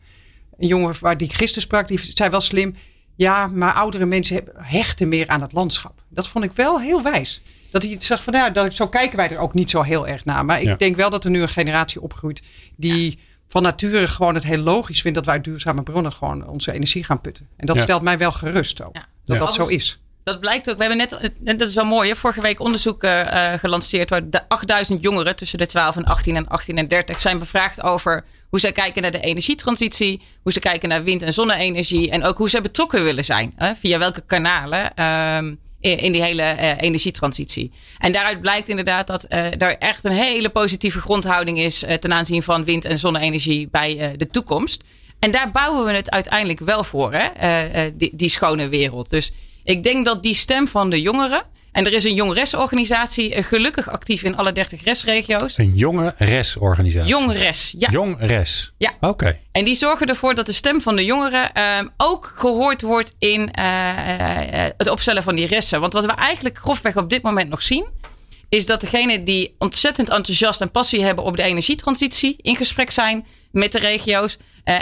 Een 0.57 0.67
jongen 0.67 0.93
waar 0.99 1.17
die 1.17 1.27
ik 1.27 1.33
gisteren 1.33 1.61
sprak, 1.61 1.87
die 1.87 1.99
zei 2.13 2.29
wel 2.29 2.41
slim. 2.41 2.75
Ja, 3.15 3.47
maar 3.47 3.73
oudere 3.73 4.05
mensen 4.05 4.43
hechten 4.55 5.07
meer 5.07 5.27
aan 5.27 5.41
het 5.41 5.53
landschap. 5.53 6.03
Dat 6.09 6.27
vond 6.27 6.45
ik 6.45 6.51
wel 6.51 6.79
heel 6.81 7.01
wijs. 7.01 7.41
Dat 7.71 7.83
hij 7.83 7.95
zegt 7.99 8.23
van 8.23 8.33
ja, 8.33 8.49
dat 8.49 8.65
ik, 8.65 8.71
zo 8.71 8.87
kijken 8.87 9.17
wij 9.17 9.29
er 9.29 9.37
ook 9.37 9.53
niet 9.53 9.69
zo 9.69 9.81
heel 9.81 10.07
erg 10.07 10.25
naar. 10.25 10.45
Maar 10.45 10.59
ik 10.59 10.67
Ja. 10.67 10.75
denk 10.75 10.95
wel 10.95 11.09
dat 11.09 11.23
er 11.23 11.29
nu 11.29 11.41
een 11.41 11.49
generatie 11.49 12.01
opgroeit 12.01 12.41
die 12.75 13.19
van 13.49 13.61
nature 13.63 14.07
gewoon 14.07 14.35
het 14.35 14.43
heel 14.43 14.57
logisch 14.57 15.01
vindt 15.01 15.17
dat 15.17 15.25
wij 15.25 15.35
uit 15.35 15.43
duurzame 15.43 15.83
bronnen 15.83 16.13
gewoon 16.13 16.47
onze 16.47 16.71
energie 16.71 17.03
gaan 17.03 17.21
putten. 17.21 17.47
En 17.57 17.65
dat 17.65 17.75
Ja. 17.75 17.81
stelt 17.81 18.01
mij 18.01 18.17
wel 18.17 18.31
gerust 18.31 18.81
ook. 18.83 18.95
Ja. 18.95 19.05
Dat 19.25 19.37
Ja. 19.37 19.43
dat 19.45 19.53
zo 19.53 19.65
is. 19.67 19.99
Dat 20.23 20.39
blijkt 20.39 20.69
ook. 20.69 20.75
We 20.77 20.81
hebben 20.83 20.97
net, 20.97 21.31
en 21.45 21.57
dat 21.57 21.67
is 21.67 21.75
wel 21.75 21.85
mooi, 21.85 22.09
hè, 22.09 22.15
vorige 22.15 22.41
week 22.41 22.59
onderzoek 22.59 23.03
eh, 23.03 23.53
eh, 23.53 23.59
gelanceerd 23.59 24.09
waar 24.09 24.29
de 24.29 24.49
8000 24.49 25.03
jongeren 25.03 25.35
tussen 25.35 25.57
de 25.57 25.65
12 25.65 25.95
en 25.95 26.03
18 26.05 26.35
en 26.35 26.47
18 26.47 26.77
en 26.77 26.87
30 26.87 27.21
zijn 27.21 27.39
bevraagd 27.39 27.81
over 27.81 28.25
hoe 28.49 28.59
zij 28.59 28.71
kijken 28.71 29.01
naar 29.01 29.11
de 29.11 29.19
energietransitie, 29.19 30.21
hoe 30.43 30.51
ze 30.51 30.59
kijken 30.59 30.89
naar 30.89 31.03
wind- 31.03 31.21
en 31.21 31.33
zonne-energie 31.33 32.09
en 32.11 32.23
ook 32.23 32.37
hoe 32.37 32.49
ze 32.49 32.61
betrokken 32.61 33.03
willen 33.03 33.25
zijn. 33.25 33.53
Hè, 33.55 33.75
via 33.75 33.97
welke 33.97 34.21
kanalen 34.21 34.93
ehm, 34.93 35.55
in, 35.79 36.11
die 36.11 36.23
hele 36.23 36.41
eh, 36.41 36.81
energietransitie. 36.81 37.71
En 37.97 38.11
daaruit 38.11 38.41
blijkt 38.41 38.69
inderdaad 38.69 39.07
dat 39.07 39.23
eh 39.23 39.61
er 39.61 39.77
echt 39.77 40.03
een 40.03 40.11
hele 40.11 40.49
positieve 40.49 40.99
grondhouding 40.99 41.59
is 41.59 41.83
eh, 41.83 41.95
ten 41.95 42.13
aanzien 42.13 42.43
van 42.43 42.63
wind- 42.63 42.85
en 42.85 42.97
zonne-energie 42.97 43.67
bij 43.71 44.13
de 44.17 44.27
toekomst. 44.27 44.83
En 45.19 45.31
daar 45.31 45.51
bouwen 45.51 45.85
we 45.85 45.91
het 45.91 46.09
uiteindelijk 46.09 46.59
wel 46.59 46.83
voor, 46.83 47.13
hè? 47.13 47.89
die 47.95 48.29
schone 48.29 48.69
wereld. 48.69 49.09
Dus 49.09 49.31
ik 49.63 49.83
denk 49.83 50.05
dat 50.05 50.23
die 50.23 50.33
stem 50.33 50.67
van 50.67 50.89
de 50.89 51.01
jongeren. 51.01 51.43
En 51.71 51.85
er 51.85 51.93
is 51.93 52.03
een 52.03 52.13
jongeresorganisatie 52.13 53.33
eh, 53.33 53.43
gelukkig 53.43 53.89
actief 53.89 54.23
in 54.23 54.37
alle 54.37 54.51
30 54.51 54.83
restregio's. 54.83 55.57
Een 55.57 55.73
jonge 55.75 56.13
resorganisatie. 56.17 57.09
Jongres, 57.09 57.73
ja. 57.77 57.89
Jong 57.91 58.15
res. 58.19 58.71
Ja. 58.77 58.93
Oké. 58.99 59.39
En 59.51 59.65
die 59.65 59.75
zorgen 59.75 60.07
ervoor 60.07 60.35
dat 60.35 60.45
de 60.45 60.51
stem 60.51 60.81
van 60.81 60.95
de 60.95 61.05
jongeren 61.05 61.53
ehm, 61.53 61.87
ook 61.97 62.33
gehoord 62.35 62.81
wordt 62.81 63.15
in 63.19 63.51
eh, 63.51 64.65
eh, 64.65 64.71
het 64.77 64.89
opstellen 64.89 65.23
van 65.23 65.35
die 65.35 65.47
resten. 65.47 65.79
Want 65.79 65.93
wat 65.93 66.05
we 66.05 66.11
eigenlijk 66.11 66.57
grofweg 66.57 66.97
op 66.97 67.09
dit 67.09 67.21
moment 67.21 67.49
nog 67.49 67.61
zien, 67.61 67.85
is 68.49 68.65
dat 68.65 68.81
degenen 68.81 69.23
die 69.23 69.55
ontzettend 69.57 70.09
enthousiast 70.09 70.61
en 70.61 70.71
passie 70.71 71.03
hebben 71.03 71.23
op 71.23 71.35
de 71.35 71.43
energietransitie 71.43 72.35
in 72.41 72.55
gesprek 72.55 72.91
zijn 72.91 73.25
met 73.51 73.71
de 73.71 73.79
regio's. 73.79 74.37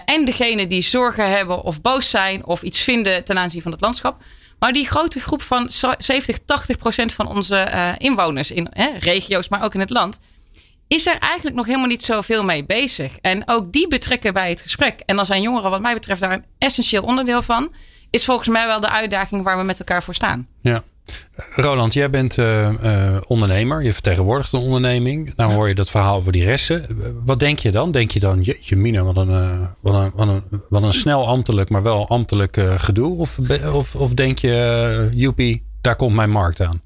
en 0.06 0.26
degenen 0.26 0.69
die 0.69 0.82
zorgen 0.82 1.30
hebben 1.30 1.63
of 1.63 1.82
boos 1.82 2.10
zijn 2.10 2.45
of 2.45 2.62
iets 2.62 2.82
vinden 2.82 3.23
ten 3.23 3.38
aanzien 3.38 3.62
van 3.62 3.71
het 3.71 3.82
landschap. 3.82 4.21
Maar 4.60 4.74
die 4.74 4.88
grote 4.88 5.20
groep 5.20 5.41
van 5.41 5.70
zo- 5.70 5.93
70, 5.98 6.38
80 6.46 6.78
procent 6.78 7.13
van 7.13 7.28
onze 7.28 7.56
eh, 7.58 7.91
inwoners 7.98 8.52
in 8.52 8.70
regio's, 9.00 9.50
maar 9.50 9.63
ook 9.63 9.74
in 9.74 9.80
het 9.80 9.89
land, 9.89 10.20
is 10.88 11.08
er 11.08 11.17
eigenlijk 11.20 11.56
nog 11.56 11.65
helemaal 11.65 11.88
niet 11.88 12.04
zoveel 12.04 12.43
mee 12.43 12.65
bezig. 12.65 13.17
En 13.17 13.48
ook 13.48 13.72
die 13.72 13.88
betrekken 13.88 14.34
bij 14.34 14.50
het 14.50 14.62
gesprek. 14.62 15.00
En 15.06 15.15
dan 15.15 15.26
zijn 15.26 15.41
jongeren, 15.41 15.70
wat 15.70 15.82
mij 15.82 15.93
betreft, 15.93 16.20
daar 16.22 16.32
een 16.32 16.46
essentieel 16.58 17.04
onderdeel 17.04 17.41
van. 17.41 17.74
Is 18.10 18.26
volgens 18.26 18.48
mij 18.48 18.65
wel 18.67 18.80
de 18.80 18.89
uitdaging 18.89 19.43
waar 19.43 19.58
we 19.58 19.63
met 19.63 19.80
elkaar 19.80 20.04
voor 20.04 20.13
staan. 20.13 20.48
Ja. 20.62 20.84
Roland, 21.56 21.93
jij 21.93 22.10
bent 22.10 22.38
eh, 22.38 22.65
eh, 22.67 23.22
ondernemer. 23.28 23.84
Je 23.84 23.93
vertegenwoordigt 23.93 24.54
een 24.54 24.60
onderneming. 24.60 25.34
Nou 25.36 25.54
hoor 25.54 25.67
je 25.67 25.76
dat 25.76 25.89
verhaal 25.89 26.17
over 26.17 26.32
die 26.32 26.43
resten. 26.43 27.02
Wat 27.26 27.39
denk 27.39 27.60
je 27.60 27.72
dan? 27.72 27.91
Denk 27.91 28.12
je 28.12 28.20
dan, 28.20 28.41
jeetje 28.41 28.76
mina, 28.76 29.04
wat 29.04 29.17
een, 29.17 29.30
eh, 29.30 29.60
wat 29.80 29.93
een, 29.93 30.12
wat 30.15 30.28
een, 30.28 30.62
wat 30.70 30.84
een 30.84 30.93
snel 30.93 31.28
ambtelijk, 31.28 31.70
maar 31.70 31.84
wel 31.84 32.08
ambtelijk 32.08 32.62
gedoe? 32.78 33.17
Of, 33.17 33.39
of, 33.74 33.96
of 33.96 34.13
denk 34.13 34.39
je, 34.39 35.10
joepie, 35.13 35.63
daar 35.82 35.96
komt 35.96 36.15
mijn 36.15 36.30
markt 36.30 36.62
aan? 36.62 36.82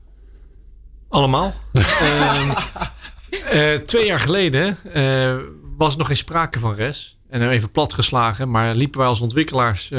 Allemaal. 1.10 1.53
Ehm, 1.71 2.51
eh, 3.49 3.75
twee 3.75 4.05
jaar 4.05 4.19
geleden 4.19 4.77
was 5.77 5.95
nog 5.95 6.07
geen 6.07 6.17
sprake 6.17 6.60
van 6.60 6.75
res. 6.75 7.17
En 7.29 7.49
even 7.49 7.71
platgeslagen. 7.71 8.49
Maar 8.49 8.75
liepen 8.75 8.99
wij 8.99 9.07
als 9.07 9.19
ontwikkelaars 9.19 9.91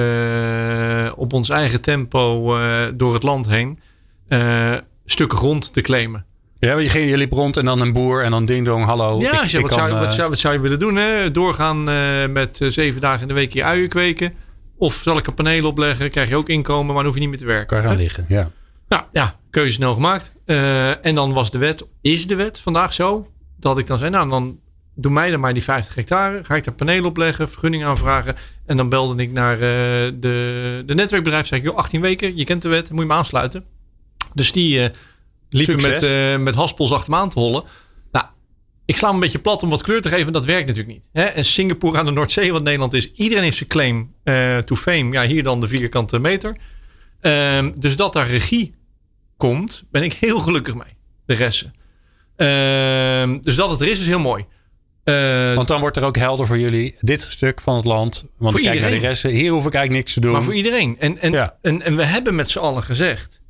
op 1.14 1.32
ons 1.32 1.48
eigen 1.48 1.80
tempo 1.80 2.56
door 2.92 3.14
het 3.14 3.22
land 3.22 3.48
heen. 3.48 3.78
Eh, 4.40 4.74
stukken 5.04 5.38
grond 5.38 5.72
te 5.72 5.80
claimen. 5.80 6.24
Ja, 6.58 6.78
je, 6.78 6.88
ging, 6.88 7.10
je 7.10 7.16
liep 7.16 7.32
rond 7.32 7.56
en 7.56 7.64
dan 7.64 7.80
een 7.80 7.92
boer 7.92 8.22
en 8.24 8.30
dan 8.30 8.44
ding 8.44 8.66
dong, 8.66 8.84
hallo. 8.84 9.20
ja, 9.20 9.42
ik- 9.42 9.50
wat, 9.52 9.62
kan, 9.70 9.78
zou, 9.78 9.92
wat, 9.92 10.02
eh, 10.02 10.10
zou, 10.10 10.28
wat 10.28 10.38
zou 10.38 10.54
je 10.54 10.60
willen 10.60 10.78
doen? 10.78 10.96
Hè? 10.96 11.30
Doorgaan 11.30 11.88
eh, 11.88 12.26
met 12.28 12.60
zeven 12.68 13.00
dagen 13.00 13.22
in 13.22 13.28
de 13.28 13.34
week 13.34 13.52
je 13.52 13.64
uien 13.64 13.88
kweken. 13.88 14.32
Of 14.76 14.94
zal 15.04 15.18
ik 15.18 15.26
een 15.26 15.34
paneel 15.34 15.66
opleggen? 15.66 16.10
Krijg 16.10 16.28
je 16.28 16.36
ook 16.36 16.48
inkomen, 16.48 16.86
maar 16.86 16.94
dan 16.94 17.04
hoef 17.04 17.14
je 17.14 17.20
niet 17.20 17.28
meer 17.28 17.38
te 17.38 17.44
werken. 17.46 17.66
kan 17.66 17.78
je 17.78 17.84
gaan 17.84 17.92
Hè? 17.96 18.00
liggen, 18.02 18.24
ja. 18.28 18.50
Nou 18.88 19.02
ja, 19.12 19.36
keuze 19.50 19.72
snel 19.74 19.94
gemaakt. 19.94 20.32
En 21.02 21.14
dan 21.14 21.32
was 21.32 21.50
de 21.50 21.58
wet, 21.58 21.84
is 22.00 22.26
de 22.26 22.34
wet 22.34 22.60
vandaag 22.60 22.92
zo, 22.94 23.26
dat 23.58 23.78
ik 23.78 23.86
dan 23.86 23.98
zei, 23.98 24.10
nou 24.10 24.30
dan 24.30 24.58
doe 24.94 25.12
mij 25.12 25.30
dan 25.30 25.40
maar 25.40 25.52
die 25.52 25.62
50 25.62 25.94
hectare. 25.94 26.44
Ga 26.44 26.54
ik 26.56 26.64
daar 26.64 26.74
paneel 26.74 27.04
opleggen, 27.04 27.48
vergunning 27.48 27.84
aanvragen. 27.84 28.34
En 28.66 28.76
dan 28.76 28.88
belde 28.88 29.22
ik 29.22 29.32
naar 29.32 29.54
eh, 29.54 29.60
de, 30.14 30.82
de 30.86 30.94
netwerkbedrijf. 30.94 31.46
Zei 31.46 31.60
ik, 31.60 31.66
joh, 31.66 31.76
18 31.76 32.00
weken, 32.00 32.36
je 32.36 32.44
kent 32.44 32.62
de 32.62 32.68
wet, 32.68 32.90
moet 32.90 33.00
je 33.00 33.06
me 33.06 33.12
aansluiten. 33.12 33.64
Dus 34.34 34.52
die 34.52 34.82
eh, 34.82 34.90
liepen 35.48 35.82
met, 35.82 36.02
eh, 36.02 36.36
met 36.36 36.54
haspels 36.54 36.92
achter 36.92 37.10
me 37.10 37.16
aan 37.16 37.28
te 37.28 37.38
hollen. 37.38 37.64
Nou, 38.12 38.26
ik 38.84 38.96
sla 38.96 39.06
hem 39.06 39.14
een 39.14 39.22
beetje 39.22 39.38
plat 39.38 39.62
om 39.62 39.70
wat 39.70 39.82
kleur 39.82 40.02
te 40.02 40.08
geven. 40.08 40.32
Dat 40.32 40.44
werkt 40.44 40.66
natuurlijk 40.66 40.94
niet. 40.94 41.08
Hè? 41.12 41.24
En 41.24 41.44
Singapore 41.44 41.98
aan 41.98 42.04
de 42.04 42.10
Noordzee, 42.10 42.52
wat 42.52 42.62
Nederland 42.62 42.92
is. 42.92 43.12
Iedereen 43.12 43.44
heeft 43.44 43.56
zijn 43.56 43.68
claim 43.68 44.14
eh, 44.22 44.58
to 44.58 44.76
fame. 44.76 45.12
Ja, 45.12 45.26
hier 45.26 45.42
dan 45.42 45.60
de 45.60 45.68
vierkante 45.68 46.18
meter. 46.18 46.56
Ehm, 47.20 47.72
dus 47.74 47.96
dat 47.96 48.12
daar 48.12 48.26
regie 48.26 48.74
komt, 49.36 49.84
ben 49.90 50.02
ik 50.02 50.12
heel 50.12 50.38
gelukkig 50.38 50.74
mee. 50.74 50.96
De 51.26 51.34
resten. 51.34 51.74
Ehm, 52.36 53.38
dus 53.40 53.54
dat 53.54 53.70
het 53.70 53.80
er 53.80 53.88
is, 53.88 54.00
is 54.00 54.06
heel 54.06 54.18
mooi. 54.18 54.44
Uh, 55.04 55.54
want 55.54 55.68
dan 55.68 55.80
wordt 55.80 55.96
er 55.96 56.04
ook 56.04 56.16
helder 56.16 56.46
voor 56.46 56.58
jullie 56.58 56.94
dit 57.00 57.20
stuk 57.20 57.60
van 57.60 57.76
het 57.76 57.84
land. 57.84 58.26
Want 58.38 58.60
kijk 58.60 58.80
naar 58.80 58.90
de 58.90 58.96
rest. 58.96 59.22
Hier 59.22 59.50
hoef 59.50 59.66
ik 59.66 59.74
eigenlijk 59.74 60.04
niks 60.04 60.12
te 60.12 60.20
doen. 60.20 60.32
Maar 60.32 60.42
voor 60.42 60.54
iedereen. 60.54 60.96
En, 60.98 61.18
en, 61.20 61.32
ja. 61.32 61.58
en, 61.62 61.82
en 61.82 61.96
we 61.96 62.04
hebben 62.04 62.34
met 62.34 62.50
z'n 62.50 62.58
allen 62.58 62.82
gezegd 62.82 63.41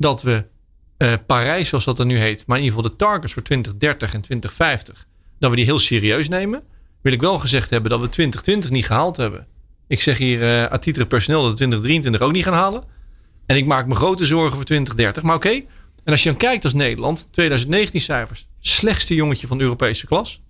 dat 0.00 0.22
we 0.22 0.44
uh, 0.98 1.12
Parijs, 1.26 1.68
zoals 1.68 1.84
dat 1.84 1.98
er 1.98 2.06
nu 2.06 2.18
heet, 2.18 2.46
maar 2.46 2.58
in 2.58 2.64
ieder 2.64 2.78
geval 2.78 2.96
de 2.96 3.04
targets 3.04 3.32
voor 3.32 3.42
2030 3.42 4.14
en 4.14 4.20
2050, 4.20 5.06
dat 5.38 5.50
we 5.50 5.56
die 5.56 5.64
heel 5.64 5.78
serieus 5.78 6.28
nemen. 6.28 6.62
Wil 7.00 7.12
ik 7.12 7.20
wel 7.20 7.38
gezegd 7.38 7.70
hebben 7.70 7.90
dat 7.90 8.00
we 8.00 8.08
2020 8.08 8.70
niet 8.70 8.86
gehaald 8.86 9.16
hebben. 9.16 9.46
Ik 9.86 10.00
zeg 10.00 10.18
hier 10.18 10.40
uh, 10.40 10.72
à 10.72 10.78
titre 10.78 11.06
personeel 11.06 11.40
dat 11.40 11.50
we 11.50 11.56
2023 11.56 12.20
ook 12.22 12.32
niet 12.32 12.44
gaan 12.44 12.62
halen. 12.62 12.84
En 13.46 13.56
ik 13.56 13.66
maak 13.66 13.86
me 13.86 13.94
grote 13.94 14.26
zorgen 14.26 14.56
voor 14.56 14.64
2030. 14.64 15.22
Maar 15.22 15.36
oké. 15.36 15.62
En 16.04 16.12
als 16.12 16.22
je 16.22 16.28
dan 16.28 16.38
kijkt 16.38 16.64
als 16.64 16.74
Nederland, 16.74 17.28
2019 17.30 18.00
cijfers, 18.00 18.48
slechtste 18.60 19.14
jongetje 19.14 19.46
van 19.46 19.58
de 19.58 19.64
Europese 19.64 20.06
klas. 20.06 20.42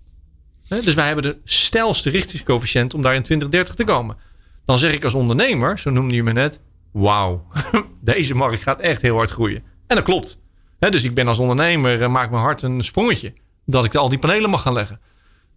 Dus 0.67 0.93
wij 0.93 1.05
hebben 1.05 1.23
de 1.23 1.37
stijlste 1.43 2.09
richtingscoëfficiënt 2.09 2.93
om 2.93 3.01
daar 3.01 3.15
in 3.15 3.23
2030 3.23 3.75
te 3.75 3.83
komen. 3.83 4.17
Dan 4.65 4.77
zeg 4.77 4.93
ik 4.93 5.03
als 5.03 5.13
ondernemer, 5.13 5.79
zo 5.79 5.89
noemde 5.89 6.15
je 6.15 6.23
me 6.23 6.31
net, 6.31 6.59
wauw, 6.91 7.45
deze 8.01 8.35
markt 8.35 8.61
gaat 8.61 8.79
echt 8.79 9.01
heel 9.01 9.15
hard 9.15 9.31
groeien. 9.31 9.63
En 9.87 9.95
dat 9.95 10.05
klopt. 10.05 10.37
Dus 10.89 11.03
ik 11.03 11.13
ben 11.13 11.27
als 11.27 11.37
ondernemer, 11.37 12.01
eh, 12.01 12.09
maak 12.09 12.29
mijn 12.29 12.43
hart 12.43 12.61
een 12.61 12.83
sprongetje. 12.83 13.33
Dat 13.65 13.85
ik 13.85 13.95
al 13.95 14.09
die 14.09 14.19
panelen 14.19 14.49
mag 14.49 14.61
gaan 14.61 14.73
leggen. 14.73 14.99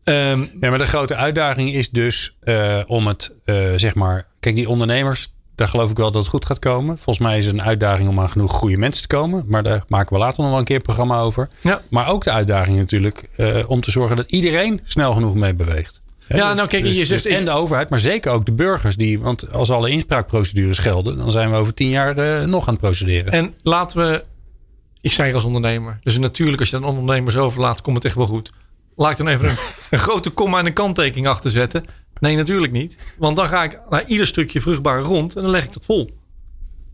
Um, 0.05 0.51
ja, 0.61 0.71
maar 0.71 0.79
de 0.79 0.87
grote 0.87 1.15
uitdaging 1.15 1.73
is 1.73 1.91
dus 1.91 2.37
uh, 2.43 2.81
om 2.87 3.07
het, 3.07 3.35
uh, 3.45 3.73
zeg 3.77 3.95
maar. 3.95 4.27
Kijk, 4.41 4.55
die 4.55 4.69
ondernemers, 4.69 5.33
daar 5.55 5.69
geloof 5.69 5.91
ik 5.91 5.97
wel 5.97 6.11
dat 6.11 6.23
het 6.23 6.31
goed 6.31 6.45
gaat 6.45 6.59
komen. 6.59 6.99
Volgens 6.99 7.27
mij 7.27 7.39
is 7.39 7.47
het 7.47 7.55
een 7.55 7.63
uitdaging 7.63 8.09
om 8.09 8.21
aan 8.21 8.31
genoeg 8.31 8.53
goede 8.53 8.77
mensen 8.77 9.09
te 9.09 9.17
komen. 9.17 9.45
Maar 9.49 9.63
daar 9.63 9.85
maken 9.89 10.13
we 10.13 10.19
later 10.19 10.41
nog 10.41 10.51
wel 10.51 10.59
een 10.59 10.65
keer 10.65 10.77
een 10.77 10.83
programma 10.83 11.19
over. 11.19 11.49
Ja. 11.61 11.81
Maar 11.91 12.09
ook 12.09 12.25
de 12.25 12.31
uitdaging 12.31 12.79
natuurlijk 12.79 13.29
uh, 13.37 13.71
om 13.71 13.81
te 13.81 13.91
zorgen 13.91 14.17
dat 14.17 14.31
iedereen 14.31 14.81
snel 14.85 15.13
genoeg 15.13 15.35
mee 15.35 15.55
beweegt. 15.55 16.03
Ja, 16.29 16.55
nou 16.55 16.69
kijk, 16.69 16.83
dus, 16.83 16.97
je 16.97 17.05
zegt... 17.05 17.23
Dus 17.23 17.33
en 17.33 17.45
de 17.45 17.51
overheid, 17.51 17.89
maar 17.89 18.01
zeker 18.01 18.33
ook 18.33 18.47
de 18.47 18.53
burgers. 18.53 18.97
Die, 18.97 19.21
want 19.21 19.53
als 19.53 19.71
alle 19.71 19.91
inspraakprocedures 19.91 20.79
gelden, 20.79 21.17
dan 21.17 21.31
zijn 21.31 21.51
we 21.51 21.57
over 21.57 21.75
tien 21.75 21.89
jaar 21.89 22.49
nog 22.49 22.67
aan 22.67 22.73
het 22.73 22.83
procederen. 22.83 23.33
En 23.33 23.55
laten 23.63 23.99
we, 23.99 24.25
ik 25.01 25.13
zei 25.13 25.35
als 25.35 25.45
ondernemer. 25.45 25.99
Dus 26.03 26.19
natuurlijk 26.19 26.61
als 26.61 26.71
je 26.71 26.79
dan 26.79 26.89
ondernemers 26.89 27.37
overlaat, 27.37 27.81
komt 27.81 27.97
het 27.97 28.05
echt 28.05 28.15
wel 28.15 28.27
goed. 28.27 28.53
Laat 28.97 29.11
ik 29.11 29.17
dan 29.17 29.29
even 29.29 29.49
een, 29.49 29.57
een 29.91 29.99
grote 29.99 30.31
komma 30.31 30.59
en 30.59 30.67
een 30.67 30.73
kanttekening 30.73 31.27
achter 31.27 31.51
zetten. 31.51 31.85
Nee, 32.21 32.37
natuurlijk 32.37 32.73
niet. 32.73 32.97
Want 33.19 33.37
dan 33.37 33.49
ga 33.49 33.65
ik 33.65 33.81
naar 33.91 34.07
ieder 34.07 34.27
stukje 34.27 34.61
vruchtbare 34.61 35.05
grond 35.05 35.37
en 35.37 35.43
dan 35.43 35.51
leg 35.51 35.65
ik 35.65 35.73
dat 35.73 35.85
vol. 35.85 36.19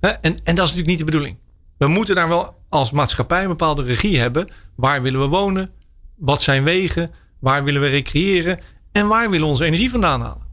En, 0.01 0.21
en 0.23 0.35
dat 0.35 0.45
is 0.45 0.55
natuurlijk 0.55 0.87
niet 0.87 0.99
de 0.99 1.05
bedoeling. 1.05 1.37
We 1.79 1.87
moeten 1.87 2.15
daar 2.15 2.29
wel 2.29 2.59
als 2.69 2.91
maatschappij 2.91 3.43
een 3.43 3.49
bepaalde 3.49 3.83
regie 3.83 4.19
hebben. 4.19 4.49
Waar 4.77 5.03
willen 5.03 5.21
we 5.21 5.27
wonen? 5.27 5.71
Wat 6.17 6.43
zijn 6.43 6.65
wegen? 6.65 7.11
Waar 7.41 7.65
willen 7.65 7.81
we 7.81 7.89
recreëren? 7.89 8.61
En 8.93 9.07
waar 9.07 9.31
willen 9.31 9.47
we 9.47 9.53
onze 9.53 9.65
energie 9.65 9.91
vandaan 9.91 10.21
halen? 10.21 10.49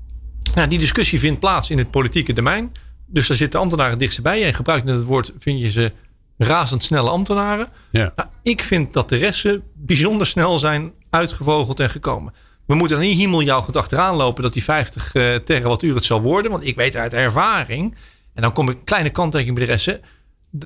Nou, 0.56 0.68
die 0.68 0.80
discussie 0.80 1.20
vindt 1.20 1.40
plaats 1.40 1.70
in 1.70 1.78
het 1.78 1.92
politieke 1.92 2.34
domein. 2.34 2.72
Dus 3.06 3.28
daar 3.28 3.38
zitten 3.38 3.60
ambtenaren 3.60 3.98
dichtst 3.98 4.22
bij 4.22 4.40
je. 4.40 4.46
En 4.46 4.54
gebruikt 4.54 4.86
net 4.86 4.96
het 4.96 5.04
woord, 5.04 5.34
vind 5.40 5.62
je 5.62 5.72
ze 5.72 5.92
razendsnelle 6.38 7.10
ambtenaren. 7.10 7.68
Ja. 7.92 8.14
Nou, 8.16 8.30
ik 8.44 8.62
vind 8.62 8.94
dat 8.94 9.10
de 9.10 9.16
resten 9.16 9.64
bijzonder 9.74 10.28
snel 10.28 10.60
zijn 10.60 10.92
uitgevogeld 11.10 11.80
en 11.80 11.90
gekomen. 11.90 12.34
We 12.66 12.76
moeten 12.76 13.00
niet 13.00 13.18
hemeljauwend 13.18 13.76
achteraan 13.76 14.16
lopen 14.16 14.44
dat 14.44 14.54
die 14.54 14.64
50 14.64 15.16
uh, 15.16 15.36
terawattuur 15.36 15.96
het 15.96 16.06
zal 16.06 16.22
worden. 16.22 16.52
Want 16.52 16.66
ik 16.66 16.76
weet 16.76 16.96
uit 16.96 17.14
ervaring, 17.14 17.96
en 18.34 18.42
dan 18.42 18.52
kom 18.52 18.70
ik 18.70 18.78
een 18.78 18.84
kleine 18.84 19.10
kanttekening 19.10 19.58
bij 19.58 19.66
de 19.66 19.72
resten. 19.72 20.02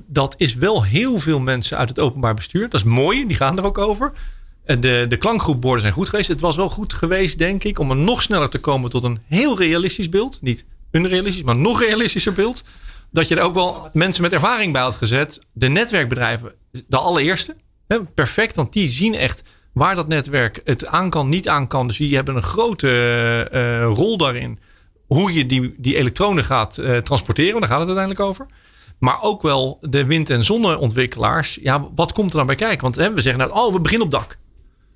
Dat 0.06 0.34
is 0.36 0.54
wel 0.54 0.84
heel 0.84 1.18
veel 1.18 1.40
mensen 1.40 1.78
uit 1.78 1.88
het 1.88 2.00
openbaar 2.00 2.34
bestuur. 2.34 2.68
Dat 2.68 2.80
is 2.80 2.86
mooi, 2.86 3.26
die 3.26 3.36
gaan 3.36 3.58
er 3.58 3.64
ook 3.64 3.78
over. 3.78 4.12
De, 4.64 5.06
de 5.08 5.16
klankgroepborden 5.16 5.80
zijn 5.80 5.92
goed 5.92 6.08
geweest. 6.08 6.28
Het 6.28 6.40
was 6.40 6.56
wel 6.56 6.68
goed 6.68 6.92
geweest, 6.92 7.38
denk 7.38 7.64
ik, 7.64 7.78
om 7.78 7.90
er 7.90 7.96
nog 7.96 8.22
sneller 8.22 8.48
te 8.48 8.58
komen 8.58 8.90
tot 8.90 9.04
een 9.04 9.20
heel 9.26 9.58
realistisch 9.58 10.08
beeld. 10.08 10.38
Niet 10.42 10.64
unrealistisch, 10.90 11.42
maar 11.42 11.56
nog 11.56 11.80
realistischer 11.80 12.32
beeld. 12.32 12.62
Dat 13.10 13.28
je 13.28 13.36
er 13.36 13.42
ook 13.42 13.54
wel 13.54 13.88
mensen 13.92 14.22
met 14.22 14.32
ervaring 14.32 14.72
bij 14.72 14.82
had 14.82 14.96
gezet. 14.96 15.40
De 15.52 15.68
netwerkbedrijven, 15.68 16.52
de 16.86 16.96
allereerste. 16.96 17.56
Perfect, 18.14 18.56
want 18.56 18.72
die 18.72 18.88
zien 18.88 19.14
echt 19.14 19.42
waar 19.72 19.94
dat 19.94 20.08
netwerk 20.08 20.60
het 20.64 20.86
aan 20.86 21.10
kan, 21.10 21.28
niet 21.28 21.48
aan 21.48 21.66
kan. 21.66 21.86
Dus 21.86 21.96
die 21.96 22.14
hebben 22.14 22.36
een 22.36 22.42
grote 22.42 22.88
uh, 23.52 23.84
rol 23.84 24.16
daarin. 24.16 24.58
Hoe 25.06 25.32
je 25.32 25.46
die, 25.46 25.74
die 25.78 25.96
elektronen 25.96 26.44
gaat 26.44 26.78
uh, 26.78 26.96
transporteren, 26.96 27.60
daar 27.60 27.68
gaat 27.68 27.78
het 27.78 27.88
uiteindelijk 27.88 28.26
over. 28.28 28.46
Maar 28.98 29.22
ook 29.22 29.42
wel 29.42 29.78
de 29.80 30.04
wind- 30.04 30.30
en 30.30 30.44
zonneontwikkelaars. 30.44 31.58
Ja, 31.62 31.88
wat 31.94 32.12
komt 32.12 32.30
er 32.30 32.36
dan 32.36 32.46
bij 32.46 32.54
kijken? 32.54 32.82
Want 32.82 32.96
hè, 32.96 33.12
we 33.12 33.20
zeggen 33.20 33.40
nou, 33.40 33.66
oh, 33.66 33.72
we 33.72 33.80
beginnen 33.80 34.06
op 34.06 34.12
dak. 34.12 34.38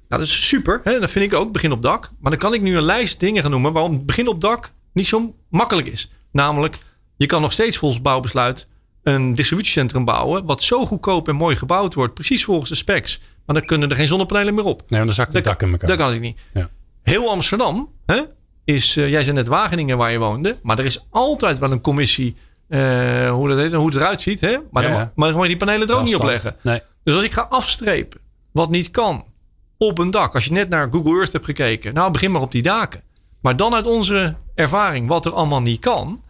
Nou, 0.08 0.22
dat 0.22 0.30
is 0.30 0.48
super. 0.48 0.80
Hè? 0.84 1.00
Dat 1.00 1.10
vind 1.10 1.32
ik 1.32 1.38
ook, 1.38 1.52
begin 1.52 1.72
op 1.72 1.82
dak. 1.82 2.10
Maar 2.20 2.30
dan 2.30 2.40
kan 2.40 2.54
ik 2.54 2.60
nu 2.60 2.76
een 2.76 2.82
lijst 2.82 3.20
dingen 3.20 3.42
gaan 3.42 3.50
noemen 3.50 3.72
waarom 3.72 4.06
begin 4.06 4.28
op 4.28 4.40
dak 4.40 4.72
niet 4.92 5.06
zo 5.06 5.34
makkelijk 5.48 5.86
is. 5.86 6.10
Namelijk, 6.32 6.78
je 7.16 7.26
kan 7.26 7.40
nog 7.40 7.52
steeds 7.52 7.76
volgens 7.76 8.02
bouwbesluit 8.02 8.68
een 9.02 9.34
distributiecentrum 9.34 10.04
bouwen. 10.04 10.44
wat 10.44 10.62
zo 10.62 10.86
goedkoop 10.86 11.28
en 11.28 11.34
mooi 11.34 11.56
gebouwd 11.56 11.94
wordt, 11.94 12.14
precies 12.14 12.44
volgens 12.44 12.70
de 12.70 12.76
specs. 12.76 13.20
Maar 13.46 13.56
dan 13.56 13.66
kunnen 13.66 13.90
er 13.90 13.96
geen 13.96 14.06
zonnepanelen 14.06 14.54
meer 14.54 14.64
op. 14.64 14.82
Nee, 14.88 15.04
dan 15.04 15.12
zakt 15.12 15.32
het 15.32 15.44
dak 15.44 15.62
in 15.62 15.70
elkaar. 15.70 15.88
Dat 15.88 15.98
kan 15.98 16.12
ik 16.12 16.20
niet. 16.20 16.38
Ja. 16.54 16.70
Heel 17.02 17.30
Amsterdam 17.30 17.92
hè, 18.06 18.20
is, 18.64 18.96
uh, 18.96 19.08
jij 19.08 19.22
zei 19.22 19.36
net 19.36 19.46
Wageningen 19.46 19.96
waar 19.96 20.12
je 20.12 20.18
woonde. 20.18 20.56
Maar 20.62 20.78
er 20.78 20.84
is 20.84 21.06
altijd 21.10 21.58
wel 21.58 21.70
een 21.70 21.80
commissie 21.80 22.36
uh, 22.68 23.30
hoe, 23.30 23.48
dat 23.48 23.58
heet, 23.58 23.72
hoe 23.72 23.86
het 23.86 23.94
eruit 23.94 24.20
ziet. 24.20 24.40
Hè? 24.40 24.56
Maar, 24.70 24.82
ja, 24.82 24.98
dan, 24.98 25.10
maar 25.14 25.32
dan 25.32 25.42
je 25.42 25.48
die 25.48 25.56
panelen 25.56 25.88
er 25.88 25.94
ook 25.94 26.04
niet 26.04 26.14
op 26.14 26.22
leggen. 26.22 26.56
Nee. 26.62 26.80
Dus 27.04 27.14
als 27.14 27.24
ik 27.24 27.32
ga 27.32 27.46
afstrepen 27.50 28.20
wat 28.52 28.70
niet 28.70 28.90
kan 28.90 29.24
op 29.78 29.98
een 29.98 30.10
dak. 30.10 30.34
Als 30.34 30.44
je 30.44 30.52
net 30.52 30.68
naar 30.68 30.88
Google 30.90 31.16
Earth 31.16 31.32
hebt 31.32 31.44
gekeken. 31.44 31.94
Nou, 31.94 32.12
begin 32.12 32.30
maar 32.30 32.42
op 32.42 32.52
die 32.52 32.62
daken. 32.62 33.02
Maar 33.40 33.56
dan 33.56 33.74
uit 33.74 33.86
onze 33.86 34.34
ervaring 34.54 35.08
wat 35.08 35.24
er 35.24 35.32
allemaal 35.32 35.62
niet 35.62 35.80
kan. 35.80 36.22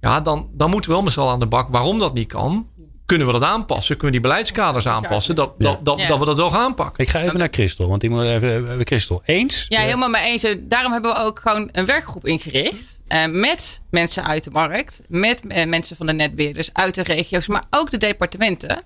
Ja, 0.00 0.20
dan, 0.20 0.48
dan 0.52 0.70
moeten 0.70 0.90
we 0.90 0.96
wel 0.96 1.04
met 1.04 1.12
z'n 1.12 1.20
allen 1.20 1.32
aan 1.32 1.40
de 1.40 1.46
bak 1.46 1.68
waarom 1.68 1.98
dat 1.98 2.14
niet 2.14 2.28
kan 2.28 2.66
kunnen 3.08 3.26
we 3.26 3.32
dat 3.32 3.42
aanpassen? 3.42 3.96
Kunnen 3.96 4.14
we 4.14 4.20
die 4.20 4.30
beleidskaders 4.30 4.86
aanpassen? 4.86 5.34
Dat, 5.34 5.54
dat, 5.58 5.84
dat, 5.84 5.98
dat 6.08 6.18
we 6.18 6.24
dat 6.24 6.36
wel 6.36 6.50
gaan 6.50 6.60
aanpakken. 6.60 7.04
Ik 7.04 7.10
ga 7.10 7.20
even 7.20 7.38
naar 7.38 7.48
Christel, 7.50 7.88
want 7.88 8.00
die 8.00 8.10
moet 8.10 8.22
even. 8.22 8.78
Eh, 8.78 8.84
Christel, 8.84 9.22
eens? 9.24 9.66
Ja, 9.68 9.80
helemaal 9.80 10.08
mee 10.08 10.22
eens. 10.22 10.46
Daarom 10.60 10.92
hebben 10.92 11.12
we 11.12 11.18
ook 11.18 11.38
gewoon 11.38 11.68
een 11.72 11.86
werkgroep 11.86 12.26
ingericht. 12.26 13.00
Uh, 13.08 13.26
met 13.26 13.80
mensen 13.90 14.24
uit 14.24 14.44
de 14.44 14.50
markt, 14.50 15.00
met 15.06 15.42
uh, 15.48 15.64
mensen 15.64 15.96
van 15.96 16.06
de 16.06 16.12
netbeheerders 16.12 16.72
uit 16.72 16.94
de 16.94 17.02
regio's, 17.02 17.48
maar 17.48 17.64
ook 17.70 17.90
de 17.90 17.96
departementen. 17.96 18.82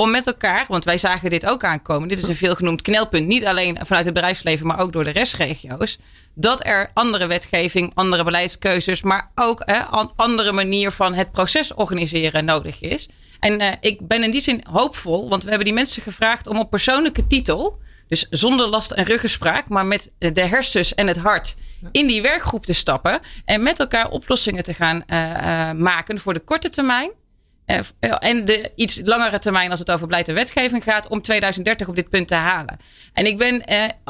Om 0.00 0.10
met 0.10 0.26
elkaar, 0.26 0.64
want 0.68 0.84
wij 0.84 0.96
zagen 0.96 1.30
dit 1.30 1.46
ook 1.46 1.64
aankomen. 1.64 2.08
Dit 2.08 2.18
is 2.18 2.28
een 2.28 2.36
veelgenoemd 2.36 2.82
knelpunt. 2.82 3.26
Niet 3.26 3.46
alleen 3.46 3.78
vanuit 3.82 4.04
het 4.04 4.14
bedrijfsleven, 4.14 4.66
maar 4.66 4.78
ook 4.78 4.92
door 4.92 5.04
de 5.04 5.10
restregio's. 5.10 5.98
Dat 6.34 6.66
er 6.66 6.90
andere 6.94 7.26
wetgeving, 7.26 7.90
andere 7.94 8.24
beleidskeuzes, 8.24 9.02
maar 9.02 9.30
ook 9.34 9.62
een 9.64 10.10
andere 10.16 10.52
manier 10.52 10.90
van 10.90 11.14
het 11.14 11.32
proces 11.32 11.74
organiseren 11.74 12.44
nodig 12.44 12.80
is. 12.80 13.08
En 13.40 13.60
uh, 13.60 13.72
ik 13.80 14.06
ben 14.06 14.22
in 14.22 14.30
die 14.30 14.40
zin 14.40 14.64
hoopvol, 14.70 15.28
want 15.28 15.42
we 15.42 15.48
hebben 15.48 15.66
die 15.66 15.74
mensen 15.74 16.02
gevraagd 16.02 16.46
om 16.46 16.58
op 16.58 16.70
persoonlijke 16.70 17.26
titel, 17.26 17.78
dus 18.08 18.26
zonder 18.30 18.66
last 18.66 18.90
en 18.90 19.04
ruggespraak, 19.04 19.68
maar 19.68 19.86
met 19.86 20.10
de 20.18 20.44
hersens 20.44 20.94
en 20.94 21.06
het 21.06 21.18
hart, 21.18 21.56
in 21.92 22.06
die 22.06 22.22
werkgroep 22.22 22.66
te 22.66 22.72
stappen 22.72 23.20
en 23.44 23.62
met 23.62 23.80
elkaar 23.80 24.10
oplossingen 24.10 24.64
te 24.64 24.74
gaan 24.74 25.02
uh, 25.06 25.30
uh, 25.30 25.72
maken 25.72 26.18
voor 26.18 26.34
de 26.34 26.40
korte 26.40 26.68
termijn. 26.68 27.10
En 28.18 28.44
de 28.44 28.72
iets 28.74 29.00
langere 29.04 29.38
termijn 29.38 29.70
als 29.70 29.78
het 29.78 29.90
over 29.90 30.06
beleid 30.06 30.28
en 30.28 30.34
wetgeving 30.34 30.82
gaat, 30.82 31.08
om 31.08 31.22
2030 31.22 31.88
op 31.88 31.96
dit 31.96 32.08
punt 32.08 32.28
te 32.28 32.34
halen. 32.34 32.78
En 33.12 33.26
ik 33.26 33.38
ben, 33.38 33.62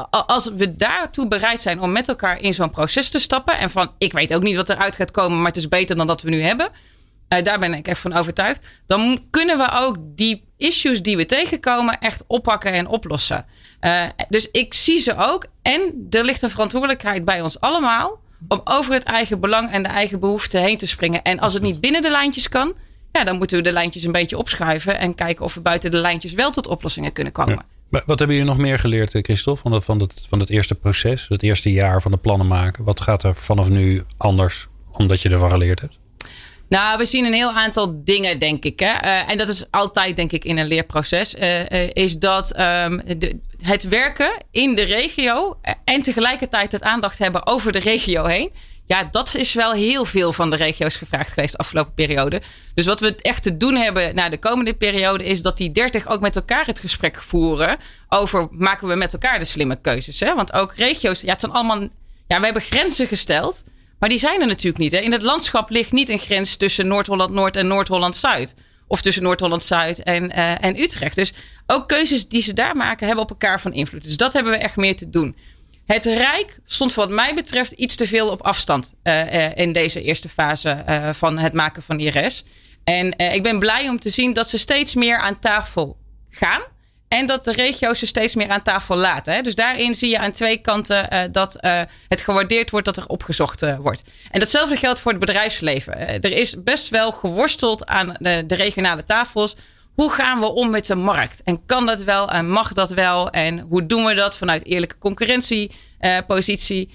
als 0.09 0.49
we 0.55 0.75
daartoe 0.75 1.27
bereid 1.27 1.61
zijn 1.61 1.79
om 1.79 1.91
met 1.91 2.07
elkaar 2.07 2.41
in 2.41 2.53
zo'n 2.53 2.71
proces 2.71 3.09
te 3.09 3.19
stappen, 3.19 3.57
en 3.57 3.69
van 3.69 3.91
ik 3.97 4.13
weet 4.13 4.33
ook 4.33 4.43
niet 4.43 4.55
wat 4.55 4.69
eruit 4.69 4.95
gaat 4.95 5.11
komen, 5.11 5.37
maar 5.37 5.47
het 5.47 5.57
is 5.57 5.67
beter 5.67 5.95
dan 5.95 6.07
dat 6.07 6.21
we 6.21 6.29
nu 6.29 6.41
hebben 6.41 6.71
uh, 7.29 7.43
daar 7.43 7.59
ben 7.59 7.73
ik 7.73 7.87
echt 7.87 7.99
van 7.99 8.13
overtuigd. 8.13 8.67
Dan 8.85 9.25
kunnen 9.29 9.57
we 9.57 9.71
ook 9.71 9.97
die 10.01 10.43
issues 10.57 11.01
die 11.01 11.17
we 11.17 11.25
tegenkomen 11.25 11.99
echt 11.99 12.23
oppakken 12.27 12.71
en 12.71 12.87
oplossen. 12.87 13.45
Uh, 13.81 14.03
dus 14.27 14.51
ik 14.51 14.73
zie 14.73 14.99
ze 14.99 15.15
ook. 15.17 15.45
En 15.61 16.07
er 16.09 16.23
ligt 16.23 16.41
een 16.41 16.49
verantwoordelijkheid 16.49 17.25
bij 17.25 17.41
ons 17.41 17.59
allemaal. 17.59 18.19
Om 18.47 18.61
over 18.63 18.93
het 18.93 19.03
eigen 19.03 19.39
belang 19.39 19.71
en 19.71 19.83
de 19.83 19.89
eigen 19.89 20.19
behoeften 20.19 20.61
heen 20.61 20.77
te 20.77 20.87
springen. 20.87 21.21
En 21.21 21.39
als 21.39 21.53
het 21.53 21.61
niet 21.61 21.81
binnen 21.81 22.01
de 22.01 22.09
lijntjes 22.09 22.49
kan. 22.49 22.73
Ja, 23.11 23.23
dan 23.23 23.37
moeten 23.37 23.57
we 23.57 23.63
de 23.63 23.71
lijntjes 23.71 24.03
een 24.03 24.11
beetje 24.11 24.37
opschuiven. 24.37 24.99
En 24.99 25.15
kijken 25.15 25.45
of 25.45 25.53
we 25.53 25.61
buiten 25.61 25.91
de 25.91 25.97
lijntjes 25.97 26.33
wel 26.33 26.51
tot 26.51 26.67
oplossingen 26.67 27.11
kunnen 27.11 27.33
komen. 27.33 27.65
Wat 27.89 28.19
hebben 28.19 28.37
jullie 28.37 28.51
nog 28.51 28.57
meer 28.57 28.79
geleerd, 28.79 29.15
eh, 29.15 29.23
Christophe, 29.23 29.61
van, 29.61 29.71
het, 29.71 29.83
van, 29.83 29.99
het, 29.99 30.25
van 30.29 30.39
het 30.39 30.49
eerste 30.49 30.75
proces? 30.75 31.25
Het 31.29 31.43
eerste 31.43 31.71
jaar 31.71 32.01
van 32.01 32.11
de 32.11 32.17
plannen 32.17 32.47
maken? 32.47 32.83
Wat 32.83 33.01
gaat 33.01 33.23
er 33.23 33.35
vanaf 33.35 33.69
nu 33.69 34.03
anders 34.17 34.67
omdat 34.91 35.21
je 35.21 35.29
ervan 35.29 35.49
geleerd 35.49 35.81
hebt? 35.81 35.99
Nou, 36.69 36.97
we 36.97 37.05
zien 37.05 37.25
een 37.25 37.33
heel 37.33 37.51
aantal 37.51 38.01
dingen, 38.03 38.39
denk 38.39 38.63
ik. 38.63 38.79
Hè? 38.79 39.03
Uh, 39.03 39.31
en 39.31 39.37
dat 39.37 39.49
is 39.49 39.65
altijd, 39.71 40.15
denk 40.15 40.31
ik, 40.31 40.45
in 40.45 40.57
een 40.57 40.67
leerproces. 40.67 41.35
Uh, 41.35 41.59
uh, 41.59 41.89
is 41.93 42.17
dat 42.17 42.59
um, 42.59 43.01
de, 43.17 43.39
het 43.61 43.83
werken 43.83 44.31
in 44.51 44.75
de 44.75 44.83
regio 44.83 45.59
en 45.83 46.01
tegelijkertijd 46.01 46.71
het 46.71 46.83
aandacht 46.83 47.17
hebben 47.17 47.47
over 47.47 47.71
de 47.71 47.79
regio 47.79 48.25
heen. 48.25 48.51
Ja, 48.89 49.03
dat 49.11 49.35
is 49.35 49.53
wel 49.53 49.71
heel 49.71 50.05
veel 50.05 50.33
van 50.33 50.49
de 50.49 50.55
regio's 50.55 50.95
gevraagd 50.95 51.29
geweest 51.33 51.51
de 51.51 51.57
afgelopen 51.57 51.93
periode. 51.93 52.41
Dus 52.73 52.85
wat 52.85 52.99
we 52.99 53.15
echt 53.15 53.43
te 53.43 53.57
doen 53.57 53.75
hebben 53.75 54.15
naar 54.15 54.29
de 54.29 54.39
komende 54.39 54.73
periode 54.73 55.23
is 55.23 55.41
dat 55.41 55.57
die 55.57 55.71
30 55.71 56.07
ook 56.07 56.21
met 56.21 56.35
elkaar 56.35 56.65
het 56.65 56.79
gesprek 56.79 57.21
voeren 57.21 57.77
over 58.07 58.47
maken 58.51 58.87
we 58.87 58.95
met 58.95 59.13
elkaar 59.13 59.39
de 59.39 59.45
slimme 59.45 59.81
keuzes. 59.81 60.19
Hè? 60.19 60.35
Want 60.35 60.53
ook 60.53 60.73
regio's, 60.75 61.21
ja, 61.21 61.31
het 61.31 61.39
zijn 61.39 61.51
allemaal, 61.51 61.81
ja, 62.27 62.39
we 62.39 62.43
hebben 62.43 62.61
grenzen 62.61 63.07
gesteld, 63.07 63.63
maar 63.99 64.09
die 64.09 64.19
zijn 64.19 64.41
er 64.41 64.47
natuurlijk 64.47 64.77
niet. 64.77 64.91
Hè? 64.91 64.97
In 64.97 65.11
het 65.11 65.21
landschap 65.21 65.69
ligt 65.69 65.91
niet 65.91 66.09
een 66.09 66.19
grens 66.19 66.55
tussen 66.55 66.87
Noord-Holland 66.87 67.33
Noord 67.33 67.55
en 67.55 67.67
Noord-Holland 67.67 68.15
Zuid. 68.15 68.55
Of 68.87 69.01
tussen 69.01 69.23
Noord-Holland 69.23 69.63
Zuid 69.63 70.03
en, 70.03 70.23
uh, 70.23 70.63
en 70.63 70.79
Utrecht. 70.79 71.15
Dus 71.15 71.33
ook 71.67 71.87
keuzes 71.87 72.27
die 72.27 72.41
ze 72.41 72.53
daar 72.53 72.75
maken 72.75 73.05
hebben 73.07 73.23
op 73.23 73.29
elkaar 73.29 73.61
van 73.61 73.73
invloed. 73.73 74.03
Dus 74.03 74.17
dat 74.17 74.33
hebben 74.33 74.51
we 74.51 74.57
echt 74.57 74.75
meer 74.75 74.95
te 74.95 75.09
doen. 75.09 75.35
Het 75.93 76.05
Rijk 76.05 76.59
stond 76.65 76.93
wat 76.93 77.09
mij 77.09 77.33
betreft 77.33 77.71
iets 77.71 77.95
te 77.95 78.07
veel 78.07 78.29
op 78.29 78.41
afstand 78.41 78.93
uh, 79.03 79.57
in 79.57 79.73
deze 79.73 80.01
eerste 80.01 80.29
fase 80.29 80.83
uh, 80.89 81.09
van 81.13 81.37
het 81.37 81.53
maken 81.53 81.83
van 81.83 81.99
IRS. 81.99 82.43
En 82.83 83.17
ik 83.17 83.43
ben 83.43 83.59
blij 83.59 83.89
om 83.89 83.99
te 83.99 84.09
zien 84.09 84.33
dat 84.33 84.49
ze 84.49 84.57
steeds 84.57 84.95
meer 84.95 85.17
aan 85.17 85.39
tafel 85.39 85.97
gaan. 86.29 86.61
En 87.07 87.25
dat 87.25 87.43
de 87.43 87.51
regio's 87.51 87.99
ze 87.99 88.05
steeds 88.05 88.35
meer 88.35 88.49
aan 88.49 88.61
tafel 88.61 88.95
laten. 88.95 89.33
Hè? 89.33 89.41
Dus 89.41 89.55
daarin 89.55 89.95
zie 89.95 90.09
je 90.09 90.19
aan 90.19 90.31
twee 90.31 90.57
kanten 90.57 91.31
dat 91.31 91.57
het 92.07 92.21
gewaardeerd 92.21 92.69
wordt 92.69 92.85
dat 92.85 92.97
er 92.97 93.07
opgezocht 93.07 93.77
wordt. 93.77 94.01
En 94.31 94.39
datzelfde 94.39 94.75
geldt 94.75 94.99
voor 94.99 95.11
het 95.11 95.19
bedrijfsleven. 95.19 95.97
er 95.97 96.31
is 96.31 96.63
best 96.63 96.89
wel 96.89 97.11
geworsteld 97.11 97.85
aan 97.85 98.15
de, 98.19 98.55
regionale 98.55 99.05
tafels. 99.05 99.55
Hoe 99.99 100.11
gaan 100.11 100.39
we 100.39 100.53
om 100.53 100.69
met 100.69 100.85
de 100.85 100.95
markt? 100.95 101.43
En 101.43 101.65
kan 101.65 101.85
dat 101.85 102.03
wel 102.03 102.29
en 102.29 102.49
mag 102.49 102.73
dat 102.73 102.89
wel? 102.89 103.29
En 103.29 103.59
hoe 103.59 103.85
doen 103.85 104.05
we 104.05 104.13
dat 104.13 104.37
vanuit 104.37 104.65
eerlijke 104.65 104.97
concurrentiepositie? 104.97 106.93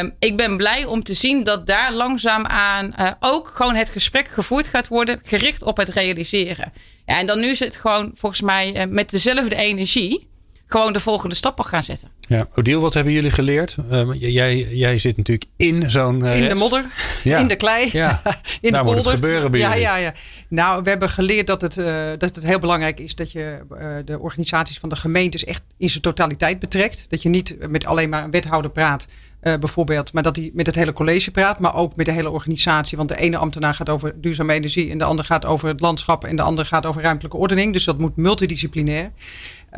Um, 0.00 0.14
ik 0.18 0.36
ben 0.36 0.56
blij 0.56 0.84
om 0.84 1.02
te 1.02 1.14
zien 1.14 1.44
dat 1.44 1.66
daar 1.66 1.92
langzaamaan 1.92 2.94
ook 3.20 3.52
gewoon 3.54 3.74
het 3.74 3.90
gesprek 3.90 4.28
gevoerd 4.28 4.68
gaat 4.68 4.88
worden, 4.88 5.20
gericht 5.22 5.62
op 5.62 5.76
het 5.76 5.88
realiseren. 5.88 6.72
Ja, 7.06 7.18
en 7.18 7.26
dan 7.26 7.40
nu 7.40 7.46
is 7.46 7.60
het 7.60 7.76
gewoon 7.76 8.10
volgens 8.14 8.40
mij 8.40 8.86
met 8.86 9.10
dezelfde 9.10 9.56
energie 9.56 10.27
gewoon 10.68 10.92
de 10.92 11.00
volgende 11.00 11.34
stappen 11.34 11.64
gaan 11.64 11.82
zetten. 11.82 12.08
Ja, 12.20 12.46
Odile, 12.54 12.80
wat 12.80 12.94
hebben 12.94 13.12
jullie 13.12 13.30
geleerd? 13.30 13.76
Uh, 13.92 14.08
jij, 14.12 14.68
jij 14.70 14.98
zit 14.98 15.16
natuurlijk 15.16 15.50
in 15.56 15.90
zo'n. 15.90 16.20
Uh, 16.20 16.40
in 16.40 16.48
de 16.48 16.54
modder, 16.54 16.86
ja. 17.24 17.38
in 17.38 17.48
de 17.48 17.56
klei, 17.56 17.88
ja. 17.92 18.22
in 18.60 18.72
Daar 18.72 18.84
de 18.84 18.88
moet 18.88 18.98
het 18.98 19.06
gebeuren 19.06 19.50
bij 19.50 19.60
ja, 19.60 19.68
jullie. 19.68 19.82
ja, 19.82 19.96
ja. 19.96 20.12
Nou, 20.48 20.82
we 20.82 20.88
hebben 20.88 21.10
geleerd 21.10 21.46
dat 21.46 21.60
het, 21.60 21.76
uh, 21.76 21.86
dat 22.18 22.34
het 22.34 22.44
heel 22.44 22.58
belangrijk 22.58 23.00
is 23.00 23.14
dat 23.14 23.32
je 23.32 23.58
de 24.04 24.18
organisaties 24.18 24.78
van 24.78 24.88
de 24.88 24.96
gemeentes 24.96 25.44
echt 25.44 25.62
in 25.76 25.88
zijn 25.88 26.02
totaliteit 26.02 26.58
betrekt. 26.58 27.06
Dat 27.08 27.22
je 27.22 27.28
niet 27.28 27.56
met 27.68 27.86
alleen 27.86 28.08
maar 28.08 28.24
een 28.24 28.30
wethouder 28.30 28.70
praat. 28.70 29.06
Uh, 29.42 29.54
bijvoorbeeld, 29.56 30.12
maar 30.12 30.22
dat 30.22 30.36
hij 30.36 30.50
met 30.54 30.66
het 30.66 30.74
hele 30.74 30.92
college 30.92 31.30
praat, 31.30 31.58
maar 31.58 31.74
ook 31.74 31.96
met 31.96 32.06
de 32.06 32.12
hele 32.12 32.30
organisatie. 32.30 32.96
Want 32.96 33.08
de 33.08 33.16
ene 33.16 33.36
ambtenaar 33.36 33.74
gaat 33.74 33.88
over 33.88 34.20
duurzame 34.20 34.52
energie 34.52 34.90
en 34.90 34.98
de 34.98 35.04
ander 35.04 35.24
gaat 35.24 35.44
over 35.44 35.68
het 35.68 35.80
landschap 35.80 36.24
en 36.24 36.36
de 36.36 36.42
ander 36.42 36.66
gaat 36.66 36.86
over 36.86 37.02
ruimtelijke 37.02 37.36
ordening. 37.36 37.72
Dus 37.72 37.84
dat 37.84 37.98
moet 37.98 38.16
multidisciplinair. 38.16 39.10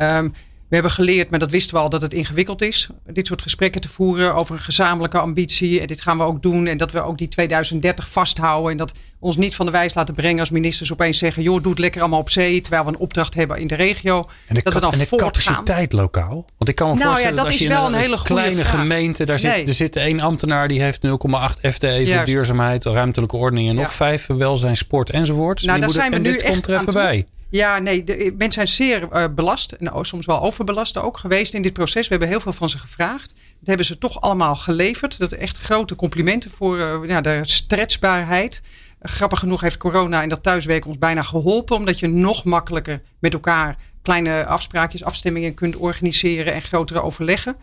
Um, 0.01 0.33
we 0.71 0.77
hebben 0.77 0.95
geleerd, 0.95 1.29
maar 1.29 1.39
dat 1.39 1.49
wisten 1.51 1.75
we 1.75 1.81
al, 1.81 1.89
dat 1.89 2.01
het 2.01 2.13
ingewikkeld 2.13 2.61
is. 2.61 2.87
Dit 3.13 3.27
soort 3.27 3.41
gesprekken 3.41 3.81
te 3.81 3.89
voeren 3.89 4.35
over 4.35 4.55
een 4.55 4.61
gezamenlijke 4.61 5.17
ambitie. 5.17 5.81
En 5.81 5.87
dit 5.87 6.01
gaan 6.01 6.17
we 6.17 6.23
ook 6.23 6.41
doen. 6.41 6.67
En 6.67 6.77
dat 6.77 6.91
we 6.91 7.01
ook 7.03 7.17
die 7.17 7.27
2030 7.27 8.09
vasthouden. 8.09 8.71
En 8.71 8.77
dat 8.77 8.91
ons 9.19 9.37
niet 9.37 9.55
van 9.55 9.65
de 9.65 9.71
wijs 9.71 9.93
laten 9.93 10.13
brengen 10.13 10.39
als 10.39 10.49
ministers 10.49 10.91
opeens 10.91 11.17
zeggen: 11.17 11.43
joh, 11.43 11.61
doe 11.61 11.71
het 11.71 11.79
lekker 11.79 12.01
allemaal 12.01 12.19
op 12.19 12.29
zee. 12.29 12.61
Terwijl 12.61 12.83
we 12.83 12.89
een 12.89 12.97
opdracht 12.97 13.33
hebben 13.33 13.57
in 13.57 13.67
de 13.67 13.75
regio. 13.75 14.27
En 14.47 14.55
de, 14.55 14.61
dat 14.63 14.73
we 14.73 14.79
dan 14.79 14.91
en 14.93 14.99
de 14.99 15.15
capaciteit 15.15 15.93
lokaal. 15.93 16.45
Want 16.57 16.69
ik 16.69 16.75
kan 16.75 16.87
me 16.87 16.93
Nou 16.93 17.05
voorstellen 17.05 17.35
ja, 17.35 17.41
dat 17.41 17.45
als 17.45 17.53
is 17.53 17.59
je 17.61 17.67
in 17.67 17.71
wel 17.75 17.85
een 17.87 17.93
hele 17.93 18.17
goede 18.17 18.33
kleine 18.33 18.63
vraag. 18.65 18.79
gemeente, 18.81 19.25
daar 19.25 19.39
zit, 19.39 19.67
er 19.67 19.73
zit 19.73 19.95
één 19.95 20.19
ambtenaar 20.19 20.67
die 20.67 20.81
heeft 20.81 21.05
0,8 21.07 21.11
FTE 21.61 22.03
voor 22.15 22.25
duurzaamheid, 22.25 22.85
ruimtelijke 22.85 23.35
ordening 23.37 23.69
en 23.69 23.75
nog 23.75 23.83
Ja. 23.83 23.89
vijf 23.91 24.27
welzijn, 24.27 24.75
sport 24.77 25.09
enzovoort. 25.09 25.61
Nou, 25.61 25.61
Die 25.61 25.67
daar 25.67 25.77
moeten- 25.79 25.99
zijn 26.01 26.09
we 26.09 26.15
en 26.15 26.21
nu 26.21 26.31
dit 26.31 26.43
komt 26.43 26.55
echt 26.57 26.67
er 26.67 26.77
aan 26.77 26.85
bij. 26.93 27.25
Ja, 27.51 27.79
nee, 27.79 28.03
de, 28.03 28.33
mensen 28.37 28.67
zijn 28.67 28.67
zeer 28.67 29.11
eh, 29.11 29.25
belast 29.35 29.71
en 29.71 29.91
ook 29.91 30.05
soms 30.05 30.25
wel 30.25 30.41
overbelast 30.41 30.97
ook 30.97 31.17
geweest 31.17 31.53
in 31.53 31.61
dit 31.61 31.73
proces. 31.73 32.03
We 32.03 32.09
hebben 32.09 32.27
heel 32.27 32.39
veel 32.39 32.53
van 32.53 32.69
ze 32.69 32.77
gevraagd. 32.77 33.27
Dat 33.27 33.67
hebben 33.67 33.85
ze 33.85 33.97
toch 33.97 34.21
allemaal 34.21 34.55
geleverd. 34.55 35.19
Dat 35.19 35.31
echt 35.31 35.57
grote 35.57 35.95
complimenten 35.95 36.51
voor 36.51 36.79
eh, 36.79 36.99
ja, 37.07 37.21
de 37.21 37.39
stretchbaarheid. 37.43 38.61
Eh, 38.99 39.11
grappig 39.11 39.39
genoeg 39.39 39.61
heeft 39.61 39.77
corona 39.77 40.21
en 40.21 40.29
dat 40.29 40.43
thuiswerken 40.43 40.87
ons 40.87 40.97
bijna 40.97 41.21
geholpen, 41.21 41.75
omdat 41.75 41.99
je 41.99 42.07
nog 42.07 42.43
makkelijker 42.43 43.01
met 43.19 43.33
elkaar 43.33 43.77
kleine 44.01 44.45
afspraakjes, 44.45 45.03
afstemmingen 45.03 45.53
kunt 45.53 45.75
organiseren 45.75 46.53
en 46.53 46.61
grotere 46.61 47.01
overleggen. 47.01 47.55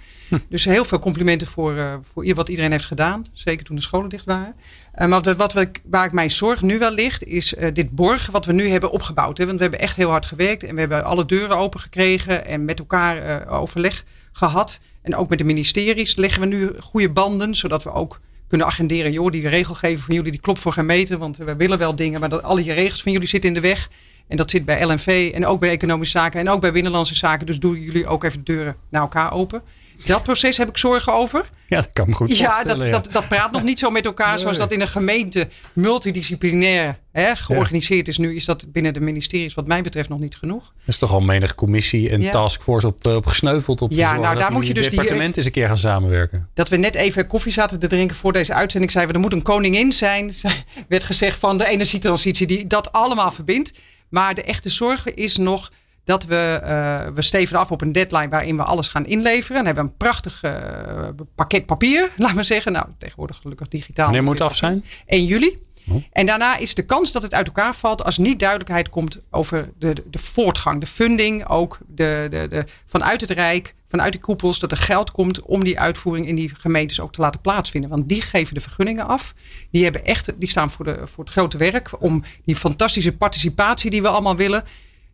Dus 0.48 0.64
heel 0.64 0.84
veel 0.84 0.98
complimenten 0.98 1.46
voor, 1.46 1.76
eh, 1.76 1.94
voor 2.12 2.34
wat 2.34 2.48
iedereen 2.48 2.70
heeft 2.70 2.84
gedaan. 2.84 3.24
Zeker 3.32 3.64
toen 3.64 3.76
de 3.76 3.82
scholen 3.82 4.08
dicht 4.08 4.24
waren. 4.24 4.54
Eh, 4.92 5.08
maar 5.08 5.20
wat, 5.20 5.36
wat 5.36 5.52
we, 5.52 5.70
waar 5.84 6.04
ik 6.04 6.12
mijn 6.12 6.30
zorg 6.30 6.62
nu 6.62 6.78
wel 6.78 6.92
ligt, 6.92 7.24
is 7.24 7.54
eh, 7.54 7.74
dit 7.74 7.90
borg 7.90 8.26
wat 8.26 8.44
we 8.44 8.52
nu 8.52 8.68
hebben 8.68 8.90
opgebouwd. 8.90 9.38
Hè? 9.38 9.46
Want 9.46 9.56
we 9.56 9.62
hebben 9.62 9.80
echt 9.80 9.96
heel 9.96 10.10
hard 10.10 10.26
gewerkt 10.26 10.62
en 10.62 10.74
we 10.74 10.80
hebben 10.80 11.04
alle 11.04 11.26
deuren 11.26 11.56
open 11.56 11.80
gekregen 11.80 12.46
en 12.46 12.64
met 12.64 12.78
elkaar 12.78 13.48
overleg 13.48 14.04
gehad. 14.32 14.80
En 15.02 15.14
ook 15.14 15.28
met 15.28 15.38
de 15.38 15.44
ministeries 15.44 16.16
leggen 16.16 16.40
we 16.40 16.46
nu 16.46 16.72
goede 16.80 17.10
banden, 17.10 17.54
zodat 17.54 17.82
we 17.82 17.92
ook 17.92 18.20
kunnen 18.48 18.66
agenderen. 18.66 19.12
Joh, 19.12 19.30
die 19.30 19.48
regelgeving 19.48 20.00
van 20.00 20.14
jullie 20.14 20.30
die 20.30 20.40
klopt 20.40 20.58
voor 20.58 20.72
geen 20.72 20.86
meter, 20.86 21.18
want 21.18 21.36
we 21.36 21.56
willen 21.56 21.78
wel 21.78 21.96
dingen, 21.96 22.20
maar 22.20 22.28
dat, 22.28 22.42
alle 22.42 22.64
je 22.64 22.72
regels 22.72 23.02
van 23.02 23.12
jullie 23.12 23.28
zitten 23.28 23.48
in 23.48 23.54
de 23.54 23.60
weg. 23.60 23.88
En 24.28 24.36
dat 24.36 24.50
zit 24.50 24.64
bij 24.64 24.84
LNV 24.86 25.30
en 25.34 25.46
ook 25.46 25.60
bij 25.60 25.70
Economische 25.70 26.18
Zaken 26.18 26.40
en 26.40 26.48
ook 26.48 26.60
bij 26.60 26.72
Binnenlandse 26.72 27.14
Zaken. 27.16 27.46
Dus 27.46 27.58
doen 27.58 27.80
jullie 27.80 28.06
ook 28.06 28.24
even 28.24 28.44
de 28.44 28.52
deuren 28.52 28.76
naar 28.90 29.00
elkaar 29.02 29.32
open. 29.32 29.62
Dat 30.06 30.22
proces 30.22 30.56
heb 30.56 30.68
ik 30.68 30.76
zorgen 30.78 31.12
over. 31.14 31.50
Ja, 31.66 31.76
dat 31.76 31.90
kan 31.92 32.08
me 32.08 32.14
goed 32.14 32.36
Ja, 32.36 32.62
dat, 32.64 32.80
ja. 32.82 32.90
dat, 32.90 33.08
dat 33.12 33.28
praat 33.28 33.52
nog 33.52 33.62
niet 33.62 33.78
zo 33.78 33.90
met 33.90 34.04
elkaar 34.04 34.28
Nee. 34.30 34.38
zoals 34.38 34.56
dat 34.56 34.72
in 34.72 34.80
een 34.80 34.88
gemeente 34.88 35.48
multidisciplinair 35.72 36.98
hè, 37.12 37.36
georganiseerd 37.36 38.08
is. 38.08 38.18
Nu 38.18 38.36
is 38.36 38.44
dat 38.44 38.72
binnen 38.72 38.92
de 38.92 39.00
ministeries 39.00 39.54
wat 39.54 39.66
mij 39.66 39.82
betreft 39.82 40.08
nog 40.08 40.18
niet 40.18 40.36
genoeg. 40.36 40.72
Er 40.82 40.88
is 40.88 40.98
toch 40.98 41.12
al 41.12 41.20
menig 41.20 41.54
commissie 41.54 42.10
en 42.10 42.20
Ja. 42.20 42.30
taskforce 42.30 42.86
op, 42.86 43.06
eh, 43.06 43.14
op 43.14 43.26
gesneuveld 43.26 43.82
op 43.82 43.92
Ja, 43.92 44.16
nou, 44.16 44.38
daar 44.38 44.52
moet 44.52 44.66
je 44.66 44.74
dus 44.74 44.82
die- 44.82 44.90
departementen 44.90 45.36
eens 45.36 45.46
een 45.46 45.52
keer 45.52 45.66
gaan 45.66 45.78
samenwerken. 45.78 46.48
Dat 46.54 46.68
we 46.68 46.76
net 46.76 46.94
even 46.94 47.26
koffie 47.26 47.52
zaten 47.52 47.78
te 47.80 47.86
drinken 47.86 48.16
voor 48.16 48.32
deze 48.32 48.54
uitzending. 48.54 48.92
Zeiden 48.92 49.14
we, 49.14 49.20
er 49.20 49.24
moet 49.28 49.38
een 49.38 49.44
koningin 49.44 49.92
zijn. 49.92 50.34
werd 50.88 51.04
gezegd 51.04 51.38
van 51.38 51.58
de 51.58 51.66
energietransitie 51.66 52.46
die 52.46 52.66
dat 52.66 52.92
allemaal 52.92 53.30
verbindt. 53.30 53.72
Maar 54.08 54.34
de 54.34 54.42
echte 54.42 54.68
zorg 54.68 55.14
is 55.14 55.36
nog 55.36 55.70
dat 56.04 56.24
we, 56.24 56.60
eh, 56.62 57.14
we 57.14 57.22
steven 57.22 57.58
af 57.58 57.70
op 57.70 57.80
een 57.80 57.92
deadline 57.92 58.28
waarin 58.28 58.56
we 58.56 58.62
alles 58.62 58.88
gaan 58.88 59.06
inleveren. 59.06 59.56
Dan 59.56 59.66
hebben 59.66 59.84
we 59.84 59.90
een 59.90 59.96
prachtig 59.96 60.42
eh, 60.42 61.08
pakket 61.34 61.66
papier, 61.66 62.10
laat 62.16 62.34
maar 62.34 62.44
zeggen. 62.44 62.72
Nou, 62.72 62.86
tegenwoordig 62.98 63.36
gelukkig 63.36 63.68
digitaal. 63.68 64.04
Wanneer 64.04 64.22
moet 64.22 64.38
het 64.38 64.48
af 64.48 64.56
zijn? 64.56 64.84
1 65.06 65.24
juli. 65.24 65.58
Oh. 65.90 66.02
En 66.12 66.26
daarna 66.26 66.56
is 66.56 66.74
de 66.74 66.84
kans 66.84 67.12
dat 67.12 67.22
het 67.22 67.34
uit 67.34 67.46
elkaar 67.46 67.74
valt 67.74 68.04
als 68.04 68.18
niet 68.18 68.38
duidelijkheid 68.38 68.88
komt 68.88 69.20
over 69.30 69.70
de, 69.78 69.92
de, 69.92 70.04
de 70.10 70.18
voortgang, 70.18 70.80
de 70.80 70.86
funding, 70.86 71.48
ook 71.48 71.78
de, 71.86 72.26
de, 72.30 72.48
de, 72.48 72.64
vanuit 72.86 73.20
het 73.20 73.30
Rijk, 73.30 73.74
vanuit 73.88 74.12
de 74.12 74.18
koepels, 74.18 74.58
dat 74.58 74.70
er 74.70 74.76
geld 74.76 75.10
komt 75.10 75.40
om 75.40 75.64
die 75.64 75.80
uitvoering 75.80 76.26
in 76.26 76.34
die 76.34 76.50
gemeentes 76.58 77.00
ook 77.00 77.12
te 77.12 77.20
laten 77.20 77.40
plaatsvinden. 77.40 77.90
Want 77.90 78.08
die 78.08 78.22
geven 78.22 78.54
de 78.54 78.60
vergunningen 78.60 79.06
af. 79.06 79.34
Die, 79.70 79.84
hebben 79.84 80.04
echt, 80.04 80.32
die 80.40 80.48
staan 80.48 80.70
voor, 80.70 80.84
de, 80.84 81.06
voor 81.06 81.24
het 81.24 81.32
grote 81.32 81.56
werk 81.56 82.02
om 82.02 82.24
die 82.44 82.56
fantastische 82.56 83.16
participatie 83.16 83.90
die 83.90 84.02
we 84.02 84.08
allemaal 84.08 84.36
willen. 84.36 84.64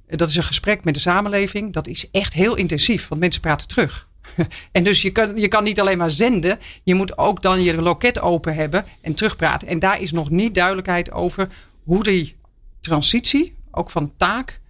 Eh, 0.06 0.18
Dat 0.18 0.28
is 0.28 0.36
een 0.36 0.42
gesprek 0.42 0.84
met 0.84 0.94
de 0.94 1.00
samenleving. 1.00 1.72
Dat 1.72 1.86
is 1.86 2.10
echt 2.10 2.32
heel 2.32 2.54
intensief, 2.54 3.08
want 3.08 3.20
mensen 3.20 3.40
praten 3.40 3.68
terug. 3.68 4.08
En 4.72 4.84
dus 4.84 5.02
je 5.02 5.10
kan, 5.10 5.36
je 5.36 5.48
kan 5.48 5.64
niet 5.64 5.80
alleen 5.80 5.98
maar 5.98 6.10
zenden. 6.10 6.58
Je 6.82 6.94
moet 6.94 7.18
ook 7.18 7.42
dan 7.42 7.62
je 7.62 7.82
loket 7.82 8.20
open 8.20 8.54
hebben 8.54 8.84
en 9.00 9.14
terugpraten. 9.14 9.68
En 9.68 9.78
daar 9.78 10.00
is 10.00 10.12
nog 10.12 10.30
niet 10.30 10.54
duidelijkheid 10.54 11.10
over 11.10 11.48
hoe 11.84 12.02
die 12.02 12.36
transitie, 12.80 13.54
ook 13.70 13.90
van 13.90 14.12
taak, 14.16 14.60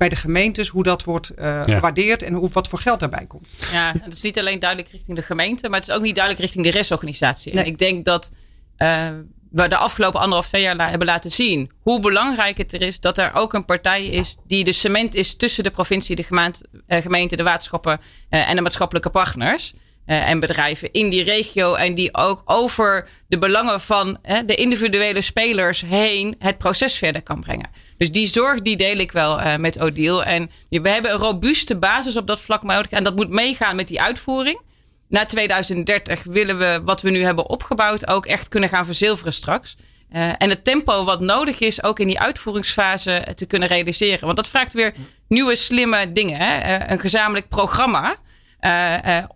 bij 0.00 0.08
de 0.08 0.16
gemeentes, 0.16 0.68
hoe 0.68 0.82
dat 0.82 1.04
wordt 1.04 1.28
eh, 1.28 1.62
gewaardeerd 1.62 2.22
en 2.22 2.32
hoe, 2.32 2.48
wat 2.52 2.68
voor 2.68 2.78
geld 2.78 3.00
daarbij 3.00 3.26
komt. 3.26 3.48
Ja, 3.72 3.94
het 4.02 4.12
is 4.12 4.22
niet 4.22 4.38
alleen 4.38 4.58
duidelijk 4.58 4.90
richting 4.90 5.16
de 5.16 5.22
gemeente, 5.22 5.68
maar 5.68 5.80
het 5.80 5.88
is 5.88 5.94
ook 5.94 6.02
niet 6.02 6.14
duidelijk 6.14 6.44
richting 6.44 6.64
de 6.64 6.78
restorganisatie. 6.78 7.54
Nee. 7.54 7.64
En 7.64 7.70
ik 7.70 7.78
denk 7.78 8.04
dat 8.04 8.32
uh, 8.78 9.08
we 9.50 9.68
de 9.68 9.76
afgelopen 9.76 10.20
anderhalf, 10.20 10.46
twee 10.46 10.62
jaar 10.62 10.76
la 10.76 10.88
hebben 10.88 11.06
laten 11.06 11.30
zien 11.30 11.70
hoe 11.80 12.00
belangrijk 12.00 12.58
het 12.58 12.72
er 12.72 12.82
is 12.82 13.00
dat 13.00 13.18
er 13.18 13.34
ook 13.34 13.52
een 13.52 13.64
partij 13.64 14.06
is 14.06 14.36
die 14.46 14.64
de 14.64 14.72
cement 14.72 15.14
is 15.14 15.36
tussen 15.36 15.64
de 15.64 15.70
provincie, 15.70 16.16
de 16.16 16.22
gemeente, 16.22 16.66
uh, 16.88 16.98
gemeente 16.98 17.36
de 17.36 17.42
waterschappen 17.42 18.00
uh, 18.30 18.48
en 18.48 18.56
de 18.56 18.62
maatschappelijke 18.62 19.10
partners. 19.10 19.74
En 20.04 20.40
bedrijven 20.40 20.92
in 20.92 21.10
die 21.10 21.22
regio. 21.22 21.74
En 21.74 21.94
die 21.94 22.14
ook 22.14 22.42
over 22.44 23.08
de 23.28 23.38
belangen 23.38 23.80
van 23.80 24.18
de 24.46 24.54
individuele 24.54 25.20
spelers 25.20 25.80
heen 25.80 26.34
het 26.38 26.58
proces 26.58 26.94
verder 26.94 27.22
kan 27.22 27.40
brengen. 27.40 27.70
Dus 28.00 28.12
die 28.12 28.26
zorg 28.26 28.62
die 28.62 28.76
deel 28.76 28.98
ik 28.98 29.12
wel 29.12 29.40
uh, 29.40 29.56
met 29.56 29.80
Odile. 29.80 30.24
En 30.24 30.50
we 30.68 30.88
hebben 30.88 31.12
een 31.12 31.18
robuuste 31.18 31.76
basis 31.76 32.16
op 32.16 32.26
dat 32.26 32.40
vlak 32.40 32.62
nodig. 32.62 32.90
En 32.90 33.04
dat 33.04 33.16
moet 33.16 33.28
meegaan 33.28 33.76
met 33.76 33.88
die 33.88 34.00
uitvoering. 34.00 34.60
Na 35.08 35.24
2030 35.24 36.22
willen 36.22 36.58
we 36.58 36.80
wat 36.84 37.02
we 37.02 37.10
nu 37.10 37.22
hebben 37.22 37.48
opgebouwd 37.48 38.06
ook 38.06 38.26
echt 38.26 38.48
kunnen 38.48 38.68
gaan 38.68 38.84
verzilveren 38.84 39.32
straks. 39.32 39.76
Uh, 40.12 40.28
en 40.38 40.48
het 40.48 40.64
tempo 40.64 41.04
wat 41.04 41.20
nodig 41.20 41.60
is 41.60 41.82
ook 41.82 41.98
in 41.98 42.06
die 42.06 42.20
uitvoeringsfase 42.20 43.32
te 43.34 43.46
kunnen 43.46 43.68
realiseren. 43.68 44.24
Want 44.24 44.36
dat 44.36 44.48
vraagt 44.48 44.72
weer 44.72 44.94
nieuwe 45.28 45.54
slimme 45.54 46.12
dingen. 46.12 46.38
Hè? 46.38 46.78
Een 46.90 47.00
gezamenlijk 47.00 47.48
programma. 47.48 48.16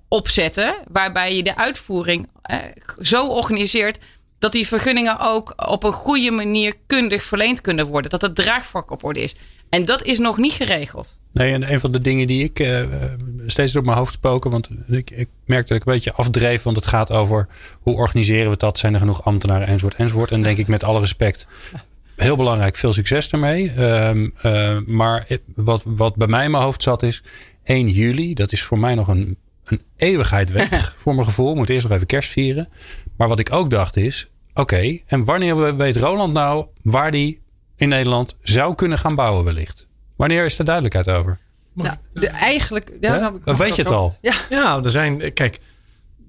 Opzetten. 0.08 0.74
Waarbij 0.88 1.36
je 1.36 1.42
de 1.42 1.56
uitvoering 1.56 2.28
zo 3.00 3.26
organiseert 3.26 3.98
dat 4.38 4.52
die 4.52 4.66
vergunningen 4.66 5.20
ook 5.20 5.52
op 5.56 5.84
een 5.84 5.92
goede 5.92 6.30
manier 6.30 6.74
kundig 6.86 7.22
verleend 7.22 7.60
kunnen 7.60 7.86
worden. 7.86 8.10
Dat 8.10 8.22
het 8.22 8.34
draagvlak 8.34 8.90
op 8.90 9.04
orde 9.04 9.22
is. 9.22 9.36
En 9.68 9.84
dat 9.84 10.02
is 10.02 10.18
nog 10.18 10.36
niet 10.36 10.52
geregeld. 10.52 11.18
Nee, 11.32 11.52
en 11.52 11.72
een 11.72 11.80
van 11.80 11.92
de 11.92 12.00
dingen 12.00 12.26
die 12.26 12.44
ik 12.44 12.60
uh, 12.60 12.80
steeds 13.46 13.72
door 13.72 13.84
mijn 13.84 13.96
hoofd 13.96 14.14
spoken, 14.14 14.50
want 14.50 14.68
ik, 14.88 15.10
ik 15.10 15.28
merk 15.44 15.68
dat 15.68 15.76
ik 15.76 15.86
een 15.86 15.92
beetje 15.92 16.12
afdreef, 16.12 16.62
want 16.62 16.76
het 16.76 16.86
gaat 16.86 17.12
over 17.12 17.48
hoe 17.80 17.94
organiseren 17.94 18.50
we 18.50 18.56
dat, 18.56 18.78
zijn 18.78 18.92
er 18.94 18.98
genoeg 18.98 19.24
ambtenaren, 19.24 19.66
enzovoort, 19.66 19.94
enzovoort. 19.94 20.30
En 20.30 20.42
denk 20.42 20.58
ik 20.58 20.66
met 20.66 20.84
alle 20.84 21.00
respect, 21.00 21.46
heel 22.16 22.36
belangrijk, 22.36 22.76
veel 22.76 22.92
succes 22.92 23.30
ermee. 23.30 23.72
Uh, 23.76 24.10
uh, 24.14 24.78
maar 24.86 25.26
wat, 25.54 25.82
wat 25.86 26.16
bij 26.16 26.28
mij 26.28 26.44
in 26.44 26.50
mijn 26.50 26.62
hoofd 26.62 26.82
zat 26.82 27.02
is, 27.02 27.22
1 27.64 27.88
juli, 27.88 28.34
dat 28.34 28.52
is 28.52 28.62
voor 28.62 28.78
mij 28.78 28.94
nog 28.94 29.08
een, 29.08 29.36
een 29.64 29.82
eeuwigheid 29.96 30.52
weg, 30.52 30.94
voor 31.02 31.14
mijn 31.14 31.26
gevoel. 31.26 31.54
Moet 31.54 31.68
eerst 31.68 31.86
nog 31.86 31.96
even 31.96 32.06
kerst 32.06 32.30
vieren. 32.30 32.68
Maar 33.16 33.28
wat 33.28 33.38
ik 33.38 33.52
ook 33.52 33.70
dacht 33.70 33.96
is, 33.96 34.28
oké, 34.54 34.98
en 35.06 35.24
wanneer 35.24 35.76
weet 35.76 35.96
Roland 35.96 36.32
nou 36.32 36.66
waar 36.82 37.10
die 37.10 37.40
in 37.76 37.88
Nederland 37.88 38.36
zou 38.42 38.74
kunnen 38.74 38.98
gaan 38.98 39.14
bouwen 39.14 39.44
wellicht? 39.44 39.86
Wanneer 40.16 40.44
is 40.44 40.58
er 40.58 40.64
duidelijkheid 40.64 41.10
over? 41.10 41.38
Nou, 41.72 41.96
de, 42.12 42.26
eigenlijk... 42.26 42.90
Ja, 43.00 43.18
nou, 43.44 43.56
weet 43.56 43.76
je 43.76 43.82
het 43.82 43.90
al? 43.90 44.16
Ja. 44.20 44.34
ja, 44.50 44.80
er 44.84 44.90
zijn... 44.90 45.32
Kijk, 45.32 45.60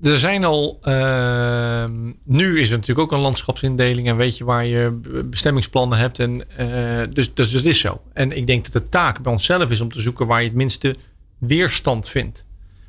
er 0.02 0.20
zijn 0.20 0.44
al... 0.44 0.80
Uh, 0.84 1.86
nu 2.24 2.60
is 2.60 2.70
er 2.70 2.78
natuurlijk 2.78 3.00
ook 3.00 3.12
een 3.12 3.24
landschapsindeling... 3.24 4.08
en 4.08 4.18
weet 4.18 4.38
je 4.38 4.44
waar 4.44 4.66
je 4.66 4.92
bestemmingsplannen 5.26 5.98
hebt. 5.98 6.20
En, 6.20 6.42
uh, 6.60 7.14
dus, 7.14 7.34
dus 7.34 7.52
het 7.52 7.66
is 7.66 7.80
zo. 7.80 8.02
En 8.14 8.38
ik 8.38 8.48
denk 8.48 8.64
dat 8.64 8.74
de 8.74 8.90
taak 8.90 9.22
bij 9.22 9.32
onszelf 9.32 9.72
is 9.72 9.82
om 9.82 9.92
te 9.92 10.02
zoeken... 10.02 10.28
waar 10.28 10.42
je 10.42 10.48
het 10.48 10.58
minste 10.58 10.96
weerstand 11.38 12.10
vindt. 12.10 12.46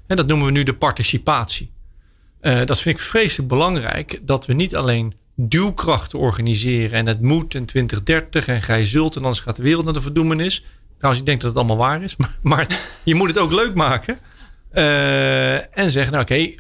En 0.07 0.17
dat 0.17 0.27
noemen 0.27 0.47
we 0.47 0.53
nu 0.53 0.63
de 0.63 0.75
participatie. 0.75 1.71
Uh, 2.41 2.65
dat 2.65 2.81
vind 2.81 2.99
ik 2.99 3.05
vreselijk 3.05 3.49
belangrijk. 3.49 4.21
Dat 4.23 4.47
we 4.47 4.53
niet 4.53 4.77
alleen 4.77 5.15
duwkrachten 5.35 6.19
organiseren. 6.19 6.99
En 6.99 7.07
het 7.07 7.21
moet 7.21 7.55
in 7.55 7.67
2030 7.67 8.47
en 8.47 8.63
gij 8.63 8.87
zult. 8.87 9.17
En 9.17 9.23
anders 9.23 9.41
gaat 9.41 9.57
de 9.57 9.63
wereld 9.63 9.85
naar 9.85 9.95
de 9.95 10.01
verdoemenis. 10.01 10.65
Trouwens, 10.97 11.21
ik 11.21 11.27
denk 11.29 11.41
dat 11.41 11.51
het 11.51 11.59
allemaal 11.59 11.87
waar 11.87 12.03
is. 12.03 12.17
Maar, 12.43 12.81
je 13.03 13.15
moet 13.15 13.29
het 13.29 13.39
ook 13.39 13.53
leuk 13.53 13.75
maken. 13.75 14.19
Uh, 14.75 15.79
en 15.79 15.91
zeggen, 15.91 16.13
nou 16.13 16.25
oké, 16.25 16.55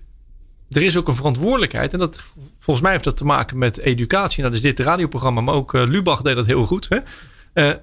er 0.70 0.82
is 0.82 0.96
ook 0.96 1.08
een 1.08 1.14
verantwoordelijkheid. 1.14 1.92
En 1.92 1.98
dat, 1.98 2.22
volgens 2.58 2.80
mij 2.80 2.92
heeft 2.92 3.04
dat 3.04 3.16
te 3.16 3.24
maken 3.24 3.58
met 3.58 3.78
educatie. 3.78 4.42
Nou, 4.42 4.54
is 4.54 4.60
dit 4.60 4.78
radioprogramma. 4.78 5.40
Maar 5.40 5.54
ook 5.54 5.74
uh, 5.74 5.82
Lubach 5.86 6.22
deed 6.22 6.34
dat 6.34 6.46
heel 6.46 6.66
goed. 6.66 6.88
Hè? 6.88 7.74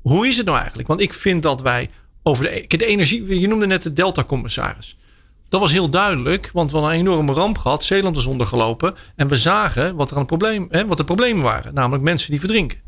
Hoe 0.00 0.28
is 0.28 0.36
het 0.36 0.46
nou 0.46 0.58
eigenlijk? 0.58 0.88
Want 0.88 1.00
ik 1.00 1.14
vind 1.14 1.42
dat 1.42 1.62
wij 1.62 1.90
over 2.22 2.44
de, 2.44 2.76
de 2.76 2.86
energie... 2.86 3.40
Je 3.40 3.48
noemde 3.48 3.66
net 3.66 3.82
de 3.82 3.92
Delta-commissaris. 3.92 4.96
Dat 5.52 5.60
was 5.60 5.72
heel 5.72 5.88
duidelijk, 5.88 6.50
want 6.52 6.70
we 6.70 6.76
hadden 6.76 6.94
een 6.94 7.06
enorme 7.06 7.32
ramp 7.32 7.58
gehad. 7.58 7.84
Zeeland 7.84 8.14
was 8.14 8.26
ondergelopen. 8.26 8.94
En 9.16 9.28
we 9.28 9.36
zagen 9.36 9.94
wat, 9.94 10.06
er 10.06 10.12
aan 10.12 10.18
het 10.18 10.28
probleem, 10.28 10.66
hè, 10.70 10.86
wat 10.86 10.96
de 10.96 11.04
problemen 11.04 11.42
waren. 11.42 11.74
Namelijk 11.74 12.02
mensen 12.04 12.30
die 12.30 12.40
verdrinken. 12.40 12.78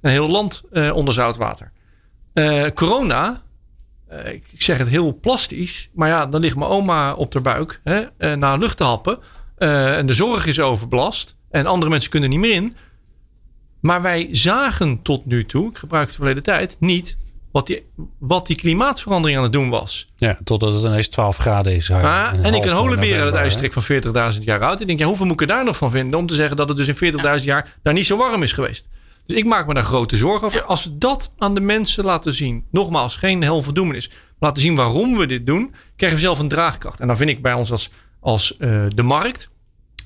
Een 0.00 0.10
heel 0.10 0.28
land 0.28 0.62
uh, 0.72 0.96
onder 0.96 1.14
zoutwater. 1.14 1.72
Uh, 2.34 2.66
corona, 2.74 3.42
uh, 4.12 4.32
ik 4.32 4.44
zeg 4.56 4.78
het 4.78 4.88
heel 4.88 5.18
plastisch. 5.20 5.90
Maar 5.92 6.08
ja, 6.08 6.26
dan 6.26 6.40
ligt 6.40 6.56
mijn 6.56 6.70
oma 6.70 7.14
op 7.14 7.32
haar 7.32 7.42
buik 7.42 7.80
hè, 7.84 8.36
na 8.36 8.56
lucht 8.56 8.76
te 8.76 8.84
happen. 8.84 9.18
en 9.56 10.06
de 10.06 10.14
zorg 10.14 10.46
is 10.46 10.60
overbelast. 10.60 11.36
En 11.50 11.66
andere 11.66 11.90
mensen 11.90 12.10
kunnen 12.10 12.30
niet 12.30 12.38
meer 12.38 12.54
in. 12.54 12.76
Maar 13.80 14.02
wij 14.02 14.28
zagen 14.30 15.02
tot 15.02 15.26
nu 15.26 15.44
toe, 15.44 15.70
ik 15.70 15.78
gebruik 15.78 16.08
de 16.08 16.14
verleden 16.14 16.42
tijd, 16.42 16.76
niet 16.78 17.16
wat 17.52 17.66
die, 17.66 17.86
wat 18.18 18.46
die 18.46 18.56
klimaatverandering 18.56 19.38
aan 19.38 19.44
het 19.44 19.52
doen 19.52 19.70
was. 19.70 20.08
Ja, 20.16 20.38
totdat 20.44 20.72
het 20.72 20.82
ineens 20.82 21.08
12 21.08 21.36
graden 21.36 21.74
is. 21.74 21.90
Ah, 21.90 22.32
en 22.42 22.54
ik 22.54 22.64
een 22.64 22.72
holenbeer 22.72 23.16
uit 23.16 23.24
het 23.24 23.34
ijstrik 23.34 23.72
van 23.72 23.82
40.000 24.34 24.40
jaar 24.40 24.60
oud. 24.60 24.80
Ik 24.80 24.86
denk, 24.86 24.98
ja, 24.98 25.06
hoeveel 25.06 25.26
moet 25.26 25.34
ik 25.34 25.40
er 25.40 25.46
daar 25.46 25.64
nog 25.64 25.76
van 25.76 25.90
vinden 25.90 26.18
om 26.18 26.26
te 26.26 26.34
zeggen 26.34 26.56
dat 26.56 26.68
het 26.68 26.76
dus 26.76 26.88
in 26.88 27.12
40.000 27.38 27.44
jaar 27.44 27.76
daar 27.82 27.94
niet 27.94 28.06
zo 28.06 28.16
warm 28.16 28.42
is 28.42 28.52
geweest? 28.52 28.88
Dus 29.26 29.36
ik 29.36 29.44
maak 29.44 29.66
me 29.66 29.74
daar 29.74 29.82
grote 29.82 30.16
zorgen 30.16 30.46
over. 30.46 30.62
Als 30.62 30.84
we 30.84 30.98
dat 30.98 31.32
aan 31.38 31.54
de 31.54 31.60
mensen 31.60 32.04
laten 32.04 32.32
zien, 32.32 32.64
nogmaals, 32.70 33.16
geen 33.16 33.42
hel 33.42 33.64
is, 33.92 34.10
laten 34.38 34.62
zien 34.62 34.74
waarom 34.74 35.16
we 35.16 35.26
dit 35.26 35.46
doen, 35.46 35.74
krijgen 35.96 36.18
we 36.18 36.24
zelf 36.24 36.38
een 36.38 36.48
draagkracht. 36.48 37.00
En 37.00 37.06
dan 37.06 37.16
vind 37.16 37.30
ik 37.30 37.42
bij 37.42 37.52
ons 37.52 37.70
als, 37.70 37.90
als 38.20 38.54
uh, 38.58 38.84
de 38.94 39.02
markt, 39.02 39.48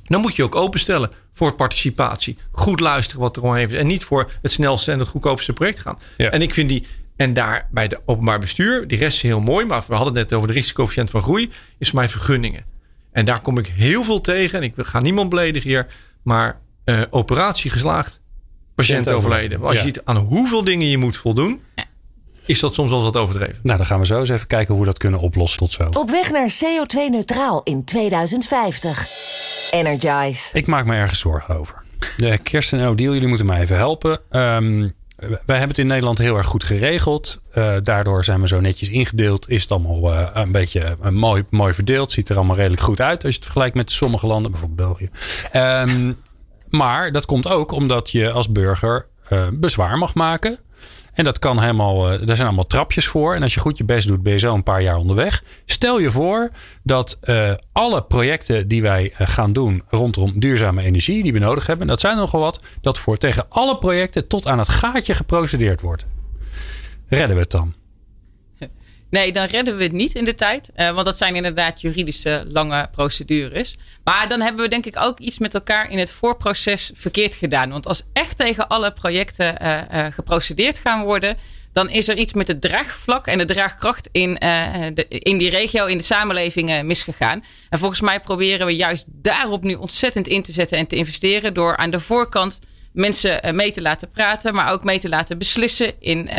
dan 0.05 0.20
moet 0.20 0.36
je 0.36 0.42
ook 0.42 0.55
openstellen 0.55 1.11
voor 1.32 1.55
participatie. 1.55 2.38
Goed 2.51 2.80
luisteren 2.80 3.20
wat 3.20 3.36
er 3.36 3.42
omheen 3.42 3.70
is. 3.70 3.76
En 3.76 3.86
niet 3.86 4.05
voor 4.05 4.30
het 4.42 4.53
snelste 4.53 4.92
en 4.92 4.99
het 4.99 5.09
goedkoopste 5.09 5.53
project 5.53 5.80
gaan. 5.80 5.99
Ja. 6.16 6.30
En 6.30 6.42
ik 6.42 6.55
vind 6.55 6.68
die 6.68 6.86
en 7.17 7.33
daar 7.33 7.69
bij 7.71 7.89
de 7.89 8.01
openbaar 8.05 8.39
bestuur, 8.39 8.87
die 8.87 8.99
rest 8.99 9.17
is 9.17 9.23
heel 9.23 9.41
mooi, 9.41 9.67
maar 9.67 9.85
we 9.89 9.95
hadden 9.95 10.14
het 10.14 10.23
net 10.23 10.39
over 10.39 10.49
de 10.49 10.55
risicocoëfficiënt 10.55 11.11
van 11.11 11.23
groei, 11.23 11.51
is 11.79 11.89
voor 11.89 11.99
mij 11.99 12.09
vergunningen. 12.09 12.64
En 13.12 13.25
daar 13.25 13.41
kom 13.41 13.59
ik 13.59 13.67
heel 13.67 14.05
veel 14.05 14.21
tegen. 14.21 14.59
En 14.59 14.64
ik 14.64 14.73
ga 14.77 15.01
niemand 15.01 15.29
beledigen 15.29 15.71
hier, 15.71 15.87
maar 16.23 16.61
uh, 16.85 17.03
operatie 17.11 17.71
geslaagd, 17.71 18.21
patiënt 18.75 19.09
overleden. 19.09 19.62
Als 19.62 19.77
je 19.77 19.83
ziet 19.83 20.05
aan 20.05 20.17
hoeveel 20.17 20.64
dingen 20.64 20.89
je 20.89 20.99
moet 20.99 21.17
voldoen, 21.17 21.61
is 22.47 22.61
dat 22.61 22.75
soms 22.75 22.91
wel 22.91 23.03
wat 23.03 23.17
overdreven. 23.17 23.59
Nou, 23.62 23.77
dan 23.77 23.87
gaan 23.87 23.99
we 23.99 24.07
zo 24.07 24.19
eens 24.19 24.29
even 24.29 24.47
kijken 24.47 24.75
hoe 24.75 24.83
we 24.83 24.89
dat 24.89 24.99
kunnen 24.99 25.21
oplossen. 25.21 25.59
Tot 25.59 25.73
zo. 25.73 25.89
Op 25.93 26.11
weg 26.11 26.31
naar 26.31 26.51
CO2-neutraal 26.51 27.62
in 27.62 27.85
2050. 27.85 29.09
Energize. 29.71 30.51
Ik 30.53 30.67
maak 30.67 30.87
me 30.87 30.95
ergens 30.95 31.19
zorgen 31.19 31.59
over. 31.59 31.83
De 32.17 32.39
Kirsten 32.39 32.81
en 32.81 32.89
Odile, 32.89 33.12
jullie 33.12 33.29
moeten 33.29 33.47
mij 33.47 33.61
even 33.61 33.77
helpen. 33.77 34.21
Um, 34.31 34.95
wij 35.17 35.37
hebben 35.47 35.69
het 35.69 35.79
in 35.79 35.87
Nederland 35.87 36.19
heel 36.19 36.37
erg 36.37 36.47
goed 36.47 36.64
geregeld. 36.64 37.41
Uh, 37.55 37.75
daardoor 37.83 38.25
zijn 38.25 38.41
we 38.41 38.49
zo 38.49 38.61
netjes 38.61 38.89
ingedeeld. 38.89 39.49
Is 39.49 39.62
het 39.62 39.71
allemaal 39.71 40.12
uh, 40.12 40.29
een 40.33 40.53
beetje 40.53 40.97
uh, 41.05 41.09
mooi, 41.09 41.45
mooi 41.51 41.75
verdeeld. 41.75 42.12
Ziet 42.12 42.29
er 42.29 42.37
allemaal 42.37 42.57
redelijk 42.57 42.83
goed 42.83 43.01
uit 43.01 43.25
als 43.25 43.33
je 43.33 43.37
het 43.39 43.45
vergelijkt 43.45 43.77
met 43.77 43.91
sommige 43.91 44.27
landen, 44.27 44.51
bijvoorbeeld 44.51 44.89
België. 44.89 45.11
Um, 45.83 46.19
maar 46.69 47.12
dat 47.12 47.27
komt 47.27 47.49
ook 47.49 47.73
omdat 47.73 48.11
je 48.11 48.31
als 48.31 48.53
burger 48.53 49.07
bezwaar 49.53 49.99
mag 49.99 50.14
maken. 50.14 50.59
En 51.17 51.25
dat 51.25 51.39
kan 51.39 51.61
helemaal, 51.61 52.12
uh, 52.12 52.27
daar 52.27 52.37
zijn 52.37 52.49
allemaal 52.49 52.67
trapjes 52.67 53.07
voor. 53.07 53.35
En 53.35 53.43
als 53.43 53.55
je 53.55 53.61
goed 53.61 53.79
je 53.79 53.85
best 53.85 54.07
doet, 54.07 54.23
ben 54.23 54.33
je 54.33 54.39
zo 54.39 54.55
een 54.55 54.62
paar 54.62 54.83
jaar 54.83 54.97
onderweg. 54.97 55.45
Stel 55.64 55.99
je 55.99 56.11
voor 56.11 56.51
dat 56.83 57.19
uh, 57.25 57.53
alle 57.73 58.03
projecten 58.03 58.69
die 58.69 58.83
wij 58.83 59.05
uh, 59.12 59.27
gaan 59.27 59.53
doen 59.53 59.83
rondom 59.89 60.41
duurzame 60.41 60.83
energie, 60.83 61.23
die 61.23 61.33
we 61.33 61.39
nodig 61.39 61.67
hebben, 61.67 61.87
dat 61.87 62.01
zijn 62.01 62.17
nogal 62.17 62.41
wat, 62.41 62.61
dat 62.81 62.99
voor 62.99 63.17
tegen 63.17 63.47
alle 63.49 63.79
projecten 63.79 64.27
tot 64.27 64.47
aan 64.47 64.59
het 64.59 64.69
gaatje 64.69 65.14
geprocedeerd 65.14 65.81
wordt. 65.81 66.07
Redden 67.09 67.37
we 67.37 67.43
het 67.43 67.51
dan? 67.51 67.75
Nee, 69.17 69.33
dan 69.33 69.47
redden 69.47 69.77
we 69.77 69.83
het 69.83 69.93
niet 69.93 70.14
in 70.14 70.25
de 70.25 70.35
tijd. 70.35 70.71
Uh, 70.77 70.91
want 70.91 71.05
dat 71.05 71.17
zijn 71.17 71.37
inderdaad 71.37 71.81
juridische 71.81 72.45
lange 72.49 72.89
procedures. 72.91 73.77
Maar 74.05 74.29
dan 74.29 74.41
hebben 74.41 74.62
we 74.62 74.69
denk 74.69 74.87
ik 74.87 74.97
ook 74.99 75.19
iets 75.19 75.39
met 75.39 75.55
elkaar 75.55 75.91
in 75.91 75.99
het 75.99 76.11
voorproces 76.11 76.91
verkeerd 76.95 77.35
gedaan. 77.35 77.71
Want 77.71 77.87
als 77.87 78.03
echt 78.12 78.37
tegen 78.37 78.69
alle 78.69 78.93
projecten 78.93 79.57
uh, 79.62 79.81
uh, 79.95 80.07
geprocedeerd 80.11 80.79
gaan 80.79 81.05
worden. 81.05 81.37
Dan 81.73 81.91
is 81.91 82.09
er 82.09 82.17
iets 82.17 82.33
met 82.33 82.49
het 82.49 82.61
draagvlak 82.61 83.27
en 83.27 83.39
de 83.39 83.45
draagkracht 83.45 84.09
in, 84.12 84.35
de, 84.95 85.07
in 85.09 85.39
die 85.39 85.51
regio, 85.51 85.87
in 85.87 85.99
de 85.99 86.05
samenleving 86.05 86.83
misgegaan. 86.83 87.45
En 87.69 87.79
volgens 87.79 88.01
mij 88.01 88.21
proberen 88.21 88.67
we 88.67 88.77
juist 88.77 89.05
daarop 89.09 89.62
nu 89.62 89.75
ontzettend 89.75 90.29
in 90.29 90.43
te 90.43 90.53
zetten 90.53 90.79
en 90.79 90.87
te 90.87 90.97
investeren. 90.97 91.55
Door 91.55 91.77
aan 91.77 91.91
de 91.91 92.01
voorkant 92.01 92.59
mensen 92.93 93.57
mee 93.57 93.71
te 93.71 93.83
laten 93.83 94.11
praten, 94.11 94.55
maar 94.55 94.73
ook 94.73 94.85
mee 94.85 94.99
te 94.99 95.09
laten 95.09 95.39
beslissen 95.39 96.01
in 96.01 96.31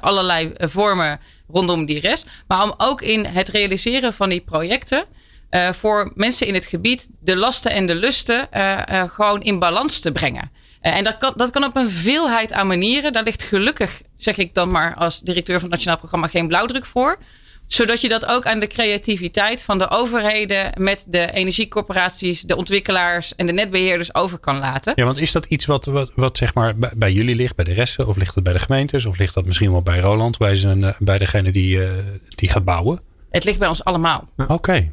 allerlei 0.00 0.52
vormen 0.58 1.20
rondom 1.48 1.86
die 1.86 2.00
rest. 2.00 2.26
Maar 2.46 2.62
om 2.62 2.74
ook 2.76 3.02
in 3.02 3.26
het 3.26 3.48
realiseren 3.48 4.14
van 4.14 4.28
die 4.28 4.40
projecten. 4.40 5.04
Uh, 5.50 5.72
voor 5.72 6.12
mensen 6.14 6.46
in 6.46 6.54
het 6.54 6.66
gebied 6.66 7.08
de 7.20 7.36
lasten 7.36 7.70
en 7.70 7.86
de 7.86 7.94
lusten 7.94 8.48
uh, 8.54 8.82
uh, 8.90 9.02
gewoon 9.08 9.42
in 9.42 9.58
balans 9.58 10.00
te 10.00 10.12
brengen. 10.12 10.50
en 10.80 11.04
dat 11.04 11.16
kan, 11.16 11.32
dat 11.36 11.50
kan 11.50 11.64
op 11.64 11.76
een 11.76 11.90
veelheid 11.90 12.52
aan 12.52 12.66
manieren. 12.66 13.12
Daar 13.12 13.22
ligt 13.22 13.42
gelukkig, 13.42 14.02
zeg 14.14 14.36
ik 14.36 14.54
dan 14.54 14.70
maar 14.70 14.94
als 14.94 15.20
directeur 15.20 15.54
van 15.54 15.64
het 15.64 15.72
Nationaal 15.72 15.98
Programma, 15.98 16.26
geen 16.26 16.48
blauwdruk 16.48 16.84
voor 16.84 17.18
zodat 17.66 18.00
je 18.00 18.08
dat 18.08 18.26
ook 18.26 18.46
aan 18.46 18.60
de 18.60 18.66
creativiteit 18.66 19.62
van 19.62 19.78
de 19.78 19.90
overheden 19.90 20.72
met 20.76 21.06
de 21.08 21.32
energiecorporaties, 21.32 22.40
de 22.40 22.56
ontwikkelaars 22.56 23.34
en 23.34 23.46
de 23.46 23.52
netbeheerders 23.52 24.14
over 24.14 24.38
kan 24.38 24.58
laten. 24.58 24.92
Ja, 24.96 25.04
want 25.04 25.16
is 25.16 25.32
dat 25.32 25.44
iets 25.44 25.66
wat, 25.66 25.84
wat, 25.84 26.12
wat 26.14 26.36
zeg 26.36 26.54
maar 26.54 26.74
bij, 26.96 27.12
jullie 27.12 27.34
ligt, 27.34 27.56
bij 27.56 27.64
de 27.64 27.72
resten, 27.72 28.06
of 28.06 28.16
ligt 28.16 28.34
het 28.34 28.44
bij 28.44 28.52
de 28.52 28.58
gemeentes, 28.58 29.04
of 29.04 29.18
ligt 29.18 29.34
dat 29.34 29.44
misschien 29.44 29.70
wel 29.70 29.82
bij 29.82 29.98
Roland, 29.98 30.38
bij, 30.38 30.56
zijn, 30.56 30.94
bij 30.98 31.18
degene 31.18 31.50
die, 31.50 31.76
uh, 31.76 31.90
die 32.28 32.48
gaat 32.48 32.64
bouwen? 32.64 33.00
Het 33.30 33.44
ligt 33.44 33.58
bij 33.58 33.68
ons 33.68 33.84
allemaal. 33.84 34.28
Oké. 34.36 34.52
Okay. 34.52 34.92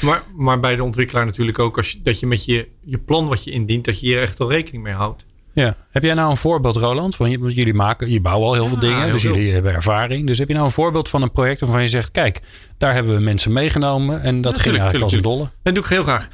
Maar, 0.00 0.22
maar 0.36 0.60
bij 0.60 0.76
de 0.76 0.82
ontwikkelaar 0.82 1.26
natuurlijk 1.26 1.58
ook, 1.58 1.76
als 1.76 1.92
je, 1.92 2.02
dat 2.02 2.20
je 2.20 2.26
met 2.26 2.44
je, 2.44 2.68
je 2.80 2.98
plan 2.98 3.28
wat 3.28 3.44
je 3.44 3.50
indient, 3.50 3.84
dat 3.84 4.00
je 4.00 4.06
hier 4.06 4.20
echt 4.20 4.40
al 4.40 4.50
rekening 4.50 4.82
mee 4.82 4.94
houdt. 4.94 5.24
Ja. 5.62 5.76
Heb 5.90 6.02
jij 6.02 6.14
nou 6.14 6.30
een 6.30 6.36
voorbeeld, 6.36 6.76
Roland? 6.76 7.16
Want 7.16 7.30
jullie 7.32 7.74
maken, 7.74 8.10
je 8.10 8.20
bouwen 8.20 8.48
al 8.48 8.54
heel 8.54 8.66
veel 8.66 8.78
dingen, 8.78 9.12
dus 9.12 9.22
jullie 9.22 9.52
hebben 9.52 9.72
ervaring. 9.72 10.26
Dus 10.26 10.38
heb 10.38 10.48
je 10.48 10.54
nou 10.54 10.66
een 10.66 10.72
voorbeeld 10.72 11.08
van 11.08 11.22
een 11.22 11.30
project 11.30 11.60
waarvan 11.60 11.82
je 11.82 11.88
zegt: 11.88 12.10
kijk, 12.10 12.40
daar 12.78 12.92
hebben 12.92 13.14
we 13.16 13.22
mensen 13.22 13.52
meegenomen 13.52 14.22
en 14.22 14.40
dat 14.40 14.58
ging 14.58 14.74
eigenlijk 14.74 15.04
als 15.04 15.12
een 15.12 15.22
dolle? 15.22 15.50
Dat 15.62 15.74
doe 15.74 15.84
ik 15.84 15.90
heel 15.90 16.02
graag. 16.02 16.28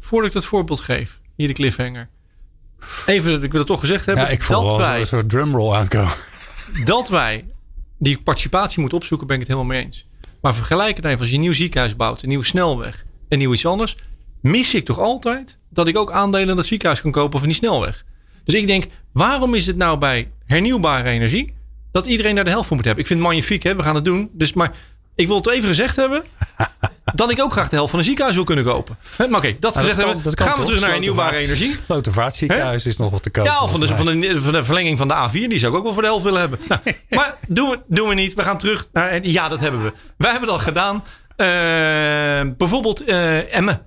Voordat 0.00 0.28
ik 0.28 0.34
dat 0.34 0.44
voorbeeld 0.44 0.80
geef, 0.80 1.20
hier 1.36 1.46
de 1.46 1.54
cliffhanger. 1.54 2.08
Even, 3.06 3.42
ik 3.42 3.50
wil 3.50 3.60
het 3.60 3.68
toch 3.68 3.80
gezegd 3.80 4.06
hebben. 4.06 4.24
Ja, 4.24 4.30
ik 4.30 4.42
voel 4.42 4.64
wel 4.64 4.78
wij, 4.78 5.00
een 5.00 5.06
soort 5.06 5.28
drumroll 5.28 5.74
aankomen. 5.74 6.12
Dat 6.84 7.08
wij 7.08 7.44
die 7.98 8.18
participatie 8.18 8.80
moeten 8.80 8.98
opzoeken, 8.98 9.26
ben 9.26 9.36
ik 9.36 9.42
het 9.42 9.52
helemaal 9.52 9.74
mee 9.74 9.84
eens. 9.84 10.06
Maar 10.40 10.54
vergelijk 10.54 10.96
het 10.96 11.04
even 11.04 11.18
als 11.18 11.28
je 11.28 11.34
een 11.34 11.40
nieuw 11.40 11.52
ziekenhuis 11.52 11.96
bouwt, 11.96 12.22
een 12.22 12.28
nieuwe 12.28 12.44
snelweg 12.44 13.04
en 13.28 13.38
nieuw 13.38 13.52
iets 13.52 13.66
anders 13.66 13.96
mis 14.42 14.74
ik 14.74 14.84
toch 14.84 14.98
altijd 14.98 15.56
dat 15.70 15.86
ik 15.86 15.96
ook 15.96 16.10
aandelen 16.10 16.48
in 16.48 16.56
dat 16.56 16.66
ziekenhuis 16.66 17.00
kan 17.00 17.10
kopen 17.10 17.34
of 17.34 17.42
in 17.42 17.48
die 17.48 17.56
snelweg. 17.56 18.04
Dus 18.44 18.54
ik 18.54 18.66
denk, 18.66 18.84
waarom 19.12 19.54
is 19.54 19.66
het 19.66 19.76
nou 19.76 19.98
bij 19.98 20.30
hernieuwbare 20.46 21.08
energie 21.08 21.54
dat 21.92 22.06
iedereen 22.06 22.34
daar 22.34 22.44
de 22.44 22.50
helft 22.50 22.66
van 22.68 22.76
moet 22.76 22.84
hebben? 22.86 23.02
Ik 23.04 23.10
vind 23.10 23.20
het 23.20 23.28
magnifiek, 23.28 23.62
hè? 23.62 23.76
we 23.76 23.82
gaan 23.82 23.94
het 23.94 24.04
doen. 24.04 24.30
Dus, 24.32 24.52
maar 24.52 24.72
ik 25.14 25.26
wil 25.26 25.36
het 25.36 25.48
even 25.48 25.68
gezegd 25.68 25.96
hebben 25.96 26.22
dat 27.14 27.30
ik 27.30 27.40
ook 27.40 27.52
graag 27.52 27.68
de 27.68 27.74
helft 27.74 27.90
van 27.90 27.98
een 27.98 28.04
ziekenhuis 28.04 28.36
wil 28.36 28.44
kunnen 28.44 28.64
kopen. 28.64 28.96
Maar 29.18 29.28
oké, 29.38 29.56
dat 29.60 29.76
gezegd 29.76 29.96
kan- 29.96 30.06
hebben, 30.06 30.24
dat 30.24 30.40
gaan 30.40 30.58
we 30.58 30.64
terug 30.64 30.80
naar 30.80 30.90
hernieuwbare 30.90 31.36
energie. 31.36 31.76
Slotervaartziekenhuis 31.84 32.86
is 32.86 32.96
nog 32.96 33.10
wat 33.10 33.22
te 33.22 33.30
koop. 33.30 33.44
Ja, 33.44 33.62
of 33.62 33.70
van 33.70 33.80
de, 33.80 33.86
van 34.40 34.52
de 34.52 34.64
verlenging 34.64 34.98
van 34.98 35.08
de 35.08 35.14
A4. 35.14 35.32
Die 35.32 35.58
zou 35.58 35.72
ik 35.72 35.78
ook 35.78 35.84
wel 35.84 35.92
voor 35.92 36.02
de 36.02 36.08
helft 36.08 36.24
willen 36.24 36.40
hebben. 36.40 36.58
Nou, 36.68 36.80
maar 37.10 37.34
doen 37.48 37.70
we, 37.70 37.80
doen 37.86 38.08
we 38.08 38.14
niet. 38.14 38.34
We 38.34 38.42
gaan 38.42 38.58
terug 38.58 38.88
naar... 38.92 39.26
Ja, 39.26 39.48
dat 39.48 39.60
hebben 39.60 39.82
we. 39.82 39.92
Wij 40.16 40.30
hebben 40.30 40.48
dat 40.48 40.60
gedaan. 40.60 41.04
Eh, 41.36 41.46
bijvoorbeeld 42.56 43.04
eh, 43.04 43.56
Emmen. 43.56 43.82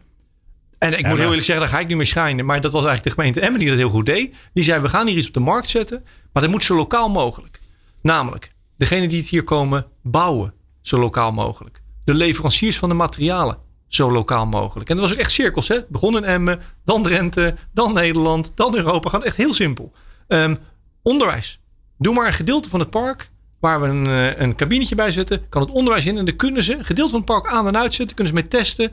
En 0.78 0.98
ik 0.98 1.08
moet 1.08 1.18
heel 1.18 1.28
eerlijk 1.28 1.44
zeggen, 1.44 1.66
daar 1.66 1.74
ga 1.74 1.80
ik 1.80 1.88
nu 1.88 1.96
mee 1.96 2.06
schijnen. 2.06 2.46
Maar 2.46 2.62
dat 2.62 2.72
was 2.72 2.86
eigenlijk 2.86 3.16
de 3.16 3.22
gemeente 3.22 3.40
Emmen 3.40 3.60
die 3.60 3.70
dat 3.70 3.78
heel 3.78 3.90
goed 3.90 4.06
deed. 4.06 4.36
Die 4.54 4.64
zei, 4.64 4.82
we 4.82 4.90
gaan 4.90 5.08
hier 5.08 5.18
iets 5.18 5.28
op 5.28 5.34
de 5.34 5.40
markt 5.40 5.70
zetten. 5.70 6.04
Maar 6.34 6.44
dat 6.44 6.52
moet 6.52 6.64
zo 6.64 6.76
lokaal 6.76 7.10
mogelijk. 7.10 7.60
Namelijk, 8.02 8.52
degene 8.78 9.08
die 9.08 9.20
het 9.20 9.28
hier 9.28 9.44
komen 9.44 9.86
bouwen. 10.02 10.54
Zo 10.82 11.00
lokaal 11.00 11.32
mogelijk. 11.32 11.82
De 12.04 12.14
leveranciers 12.14 12.78
van 12.78 12.90
de 12.90 12.96
materialen. 12.96 13.58
Zo 13.88 14.12
lokaal 14.12 14.46
mogelijk. 14.46 14.90
En 14.90 14.96
dat 14.96 15.06
was 15.06 15.14
ook 15.14 15.20
echt 15.20 15.32
cirkels. 15.32 15.68
Hè? 15.68 15.80
Begon 15.90 16.18
in 16.18 16.24
Emmen, 16.24 16.62
dan 16.84 17.04
Drenthe, 17.04 17.56
dan 17.74 17.94
Nederland, 17.94 18.52
dan 18.56 18.76
Europa. 18.76 19.10
Gewoon 19.10 19.26
echt 19.26 19.38
heel 19.38 19.54
simpel. 19.54 19.92
Ehm, 20.28 20.56
onderwijs. 21.02 21.60
Doe 21.98 22.14
maar 22.14 22.28
een 22.28 22.34
gedeelte 22.34 22.70
van 22.70 22.80
het 22.80 22.90
park 22.90 23.30
waar 23.66 23.82
we 23.82 23.88
een, 23.88 24.08
eh, 24.08 24.40
een 24.42 24.56
kabinetje 24.56 24.96
bij 24.96 25.12
zetten. 25.12 25.50
Kan 25.50 25.62
het 25.62 25.72
onderwijs 25.72 26.06
in. 26.06 26.18
En 26.18 26.26
dan 26.26 26.36
kunnen 26.36 26.64
ze 26.64 26.74
een 26.78 26.86
gedeelte 26.86 27.10
van 27.12 27.20
het 27.20 27.30
park 27.30 27.48
aan 27.48 27.68
en 27.68 27.78
uitzetten. 27.78 28.16
Kunnen 28.16 28.34
ze 28.34 28.40
mee 28.42 28.48
testen. 28.50 28.92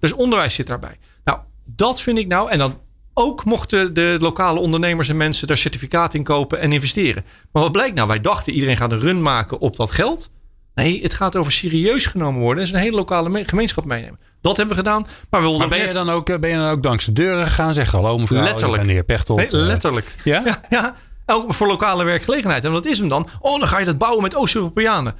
Dus 0.00 0.12
onderwijs 0.12 0.54
zit 0.54 0.66
daarbij. 0.66 0.98
Nou, 1.24 1.38
dat 1.64 2.00
vind 2.00 2.18
ik 2.18 2.26
nou. 2.26 2.50
En 2.50 2.58
dan 2.58 2.78
ook 3.14 3.44
mochten 3.44 3.94
de 3.94 4.16
lokale 4.20 4.60
ondernemers 4.60 5.08
en 5.08 5.16
mensen 5.16 5.46
daar 5.46 5.58
certificaat 5.58 6.14
in 6.14 6.22
kopen 6.22 6.60
en 6.60 6.72
investeren. 6.72 7.24
Maar 7.52 7.62
wat 7.62 7.72
blijkt 7.72 7.94
nou? 7.94 8.08
Wij 8.08 8.20
dachten 8.20 8.52
iedereen 8.52 8.76
gaat 8.76 8.92
een 8.92 9.00
run 9.00 9.22
maken 9.22 9.58
op 9.60 9.76
dat 9.76 9.90
geld. 9.90 10.30
Nee, 10.74 11.02
het 11.02 11.14
gaat 11.14 11.36
over 11.36 11.52
serieus 11.52 12.06
genomen 12.06 12.40
worden. 12.40 12.62
En 12.62 12.68
ze 12.68 12.74
een 12.74 12.80
hele 12.80 12.96
lokale 12.96 13.28
me- 13.28 13.44
gemeenschap 13.48 13.84
meenemen. 13.84 14.18
Dat 14.40 14.56
hebben 14.56 14.76
we 14.76 14.82
gedaan. 14.82 15.02
Maar 15.30 15.40
we 15.40 15.46
wilden 15.48 15.68
Maar 15.68 15.78
ben 15.78 15.86
je, 15.86 15.92
dan 15.92 16.10
ook, 16.10 16.28
eh, 16.28 16.38
ben 16.38 16.50
je 16.50 16.56
dan 16.56 16.70
ook 16.70 16.84
langs 16.84 17.04
de 17.04 17.12
deuren 17.12 17.46
gegaan? 17.46 17.74
Zeg 17.74 17.90
hallo 17.90 18.18
mevrouw, 18.18 18.42
Letterlijk. 18.42 18.82
heer 18.84 19.04
Pechtold. 19.04 19.38
Nee, 19.38 19.60
eh, 19.60 19.66
letterlijk. 19.66 20.14
ja? 20.24 20.42
Ja, 20.44 20.60
ja, 20.70 20.94
ook 21.32 21.54
voor 21.54 21.66
lokale 21.66 22.04
werkgelegenheid. 22.04 22.64
En 22.64 22.72
wat 22.72 22.86
is 22.86 22.98
hem 22.98 23.08
dan? 23.08 23.28
Oh, 23.40 23.58
dan 23.58 23.68
ga 23.68 23.78
je 23.78 23.84
dat 23.84 23.98
bouwen 23.98 24.22
met 24.22 24.36
Oost-Europeanen. 24.36 25.14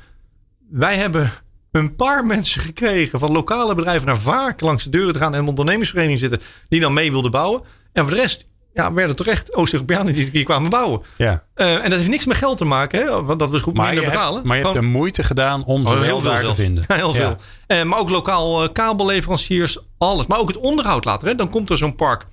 Wij 0.70 0.96
hebben 0.96 1.32
een 1.72 1.96
paar 1.96 2.26
mensen 2.26 2.60
gekregen 2.60 3.18
van 3.18 3.32
lokale 3.32 3.74
bedrijven 3.74 4.06
naar 4.06 4.18
vaak 4.18 4.60
langs 4.60 4.84
de 4.84 4.90
deuren 4.90 5.12
te 5.12 5.18
gaan 5.18 5.34
en 5.34 5.40
een 5.40 5.48
ondernemingsvereniging 5.48 6.18
zitten 6.20 6.40
die 6.68 6.80
dan 6.80 6.92
mee 6.92 7.10
wilden 7.10 7.30
bouwen. 7.30 7.62
En 7.92 8.02
voor 8.04 8.14
de 8.14 8.20
rest 8.20 8.46
ja, 8.74 8.92
werden 8.92 9.16
toch 9.16 9.26
echt 9.26 9.54
Oost-Europeanen 9.54 10.14
die 10.14 10.28
hier 10.32 10.44
kwamen 10.44 10.70
bouwen. 10.70 11.02
ja. 11.16 11.44
Eh, 11.54 11.74
en 11.74 11.90
dat 11.90 11.98
heeft 11.98 12.10
niks 12.10 12.26
met 12.26 12.36
geld 12.36 12.56
te 12.58 12.64
maken, 12.64 12.98
hè, 13.00 13.22
want 13.24 13.38
dat 13.38 13.50
we 13.50 13.60
goed 13.60 13.74
Maar, 13.74 13.86
je 13.86 13.90
minder 13.92 14.10
hebt, 14.10 14.22
betalen. 14.24 14.46
maar 14.46 14.56
je 14.56 14.62
hebt 14.62 14.74
de 14.74 14.82
moeite 14.82 15.22
gedaan 15.22 15.64
om 15.64 15.86
ze 15.86 16.12
Oh, 16.12 16.24
daar 16.24 16.44
te 16.44 16.54
vinden. 16.54 16.84
Ja, 16.88 16.94
heel 17.04 17.14
Ja. 17.14 17.20
veel. 17.20 17.36
Eh, 17.66 17.82
maar 17.82 17.98
ook 17.98 18.08
lokaal 18.10 18.62
eh, 18.62 18.72
kabelleveranciers, 18.72 19.78
alles. 19.98 20.26
Maar 20.26 20.38
ook 20.38 20.48
het 20.48 20.56
onderhoud 20.56 21.04
later. 21.04 21.28
Hè. 21.28 21.34
Dan 21.34 21.50
komt 21.50 21.70
er 21.70 21.78
zo'n 21.78 21.94
park 21.94 22.26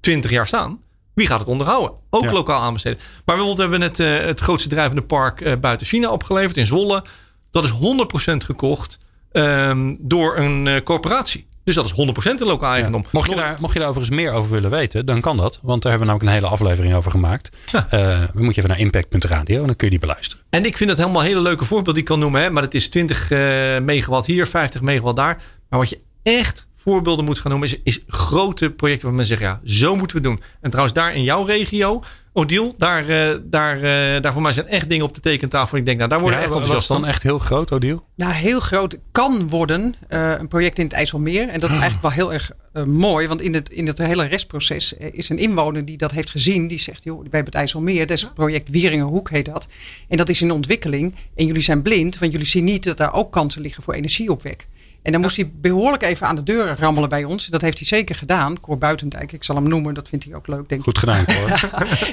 20 0.00 0.30
jaar 0.30 0.46
staan. 0.46 0.80
Wie 1.16 1.26
gaat 1.26 1.38
het 1.38 1.48
onderhouden? 1.48 1.92
Ook 2.10 2.22
Ja. 2.22 2.32
lokaal 2.32 2.60
aanbesteden. 2.62 2.98
Maar 2.98 3.36
bijvoorbeeld 3.36 3.58
hebben 3.58 3.78
we 3.80 3.84
net 3.84 4.00
eh, 4.00 4.26
het 4.26 4.40
grootste 4.40 4.68
drijvende 4.68 5.02
park 5.02 5.40
eh, 5.40 5.52
buiten 5.60 5.86
China 5.86 6.10
opgeleverd 6.10 6.56
in 6.56 6.66
Zwolle. 6.66 7.04
Dat 7.50 7.64
is 7.64 7.70
100% 7.70 8.44
gekocht 8.44 8.98
ehm, 9.32 9.94
door 9.98 10.36
een 10.36 10.66
eh, 10.66 10.82
corporatie. 10.82 11.46
Dus 11.64 11.74
dat 11.74 11.84
is 11.84 11.92
100% 11.92 12.40
een 12.40 12.46
lokaal 12.46 12.72
eigendom. 12.72 13.04
Mocht, 13.10 13.28
je 13.30 13.36
daar, 13.36 13.56
mocht 13.60 13.72
je 13.72 13.78
daar 13.78 13.88
overigens 13.88 14.16
meer 14.16 14.32
over 14.32 14.50
willen 14.50 14.70
weten, 14.70 15.06
dan 15.06 15.20
kan 15.20 15.36
dat. 15.36 15.58
Want 15.62 15.82
daar 15.82 15.92
hebben 15.92 16.08
we 16.08 16.14
namelijk 16.14 16.22
een 16.22 16.42
hele 16.42 16.54
aflevering 16.54 16.94
over 16.94 17.10
gemaakt. 17.10 17.56
Dan 17.90 18.28
moet 18.34 18.54
je 18.54 18.60
even 18.60 18.68
naar 18.68 18.78
impact.radio 18.78 19.60
en 19.60 19.66
dan 19.66 19.76
kun 19.76 19.86
je 19.86 19.90
die 19.90 19.98
beluisteren. 20.00 20.44
En 20.50 20.64
ik 20.64 20.76
vind 20.76 20.90
het 20.90 20.98
helemaal 20.98 21.22
hele 21.22 21.40
leuke 21.40 21.64
voorbeeld 21.64 21.94
die 21.94 22.04
ik 22.04 22.10
kan 22.10 22.18
noemen. 22.18 22.40
Hè? 22.42 22.50
Maar 22.50 22.62
het 22.62 22.74
is 22.74 22.88
20 22.88 23.30
eh, 23.30 23.38
megawatt 23.78 24.26
hier, 24.26 24.46
50 24.46 24.80
megawatt 24.80 25.16
daar. 25.16 25.42
Maar 25.68 25.78
wat 25.78 25.88
je 25.88 26.00
echt 26.22 26.66
voorbeelden 26.86 27.24
moet 27.24 27.38
gaan 27.38 27.50
noemen, 27.50 27.68
is, 27.68 27.80
is 27.82 28.04
grote 28.08 28.70
projecten 28.70 29.06
waar 29.06 29.16
mensen 29.16 29.38
zeggen, 29.38 29.60
ja, 29.62 29.74
zo 29.74 29.96
moeten 29.96 30.16
we 30.16 30.22
doen. 30.22 30.42
En 30.60 30.70
trouwens, 30.70 30.96
daar 30.96 31.14
in 31.14 31.22
jouw 31.22 31.44
regio, 31.44 32.02
Odile, 32.32 32.74
daar, 32.78 33.08
eh, 33.08 33.38
daar, 33.42 33.76
eh, 33.76 34.22
daar 34.22 34.32
voor 34.32 34.42
mij 34.42 34.52
zijn 34.52 34.66
echt 34.66 34.88
dingen 34.88 35.04
op 35.04 35.14
de 35.14 35.20
tekentafel. 35.20 35.78
Ik 35.78 35.84
denk, 35.84 35.98
nou, 35.98 36.10
daar 36.10 36.20
worden 36.20 36.38
Ja, 36.38 36.44
echt 36.44 36.54
wat 36.54 36.62
is 36.62 36.68
enthousiast 36.68 37.00
dan 37.00 37.06
van. 37.06 37.14
echt 37.14 37.22
heel 37.22 37.38
groot, 37.38 37.72
Odile? 37.72 38.02
Nou, 38.14 38.32
heel 38.32 38.60
groot 38.60 38.98
kan 39.12 39.48
worden 39.48 39.94
eh, 40.08 40.32
een 40.38 40.48
project 40.48 40.78
in 40.78 40.84
het 40.84 40.92
IJsselmeer. 40.92 41.48
En 41.48 41.60
dat 41.60 41.70
is 41.70 41.78
eigenlijk 41.80 42.02
wel 42.02 42.10
heel 42.10 42.32
erg 42.32 42.50
mooi. 42.86 43.28
Want 43.28 43.40
in 43.40 43.54
het, 43.54 43.68
in 43.68 43.86
het 43.86 43.98
hele 43.98 44.24
restproces 44.24 44.92
is 44.92 45.28
een 45.28 45.38
inwoner 45.38 45.84
die 45.84 45.96
dat 45.96 46.10
heeft 46.10 46.30
gezien. 46.30 46.68
Die 46.68 46.80
zegt, 46.80 47.04
joh, 47.04 47.16
wij 47.16 47.22
hebben 47.22 47.44
het 47.44 47.54
IJsselmeer. 47.54 48.06
Dat 48.06 48.16
is 48.16 48.22
het 48.22 48.34
project 48.34 48.68
Wieringenhoek 48.68 49.30
heet 49.30 49.44
dat. 49.44 49.66
En 50.08 50.16
dat 50.16 50.28
is 50.28 50.42
in 50.42 50.50
ontwikkeling. 50.50 51.14
En 51.34 51.46
jullie 51.46 51.62
zijn 51.62 51.82
blind, 51.82 52.18
want 52.18 52.32
jullie 52.32 52.46
zien 52.46 52.64
niet 52.64 52.84
dat 52.84 52.96
daar 52.96 53.12
ook 53.12 53.32
kansen 53.32 53.60
liggen 53.62 53.82
voor 53.82 53.94
energieopwek. 53.94 54.66
En 55.06 55.12
dan 55.12 55.20
moest 55.20 55.36
hij 55.36 55.50
behoorlijk 55.54 56.02
even 56.02 56.26
aan 56.26 56.36
de 56.36 56.42
deur 56.42 56.76
rammelen 56.78 57.08
bij 57.08 57.24
ons. 57.24 57.46
Dat 57.46 57.60
heeft 57.60 57.78
hij 57.78 57.86
zeker 57.86 58.14
gedaan. 58.14 58.60
Cor 58.60 58.78
Buitendijk, 58.78 59.32
ik 59.32 59.44
zal 59.44 59.54
hem 59.56 59.68
noemen. 59.68 59.94
Dat 59.94 60.08
vindt 60.08 60.24
hij 60.24 60.34
ook 60.34 60.46
leuk, 60.46 60.68
denk 60.68 60.80
ik. 60.80 60.82
Goed 60.86 60.98
gedaan, 60.98 61.24
hoor. 61.26 61.60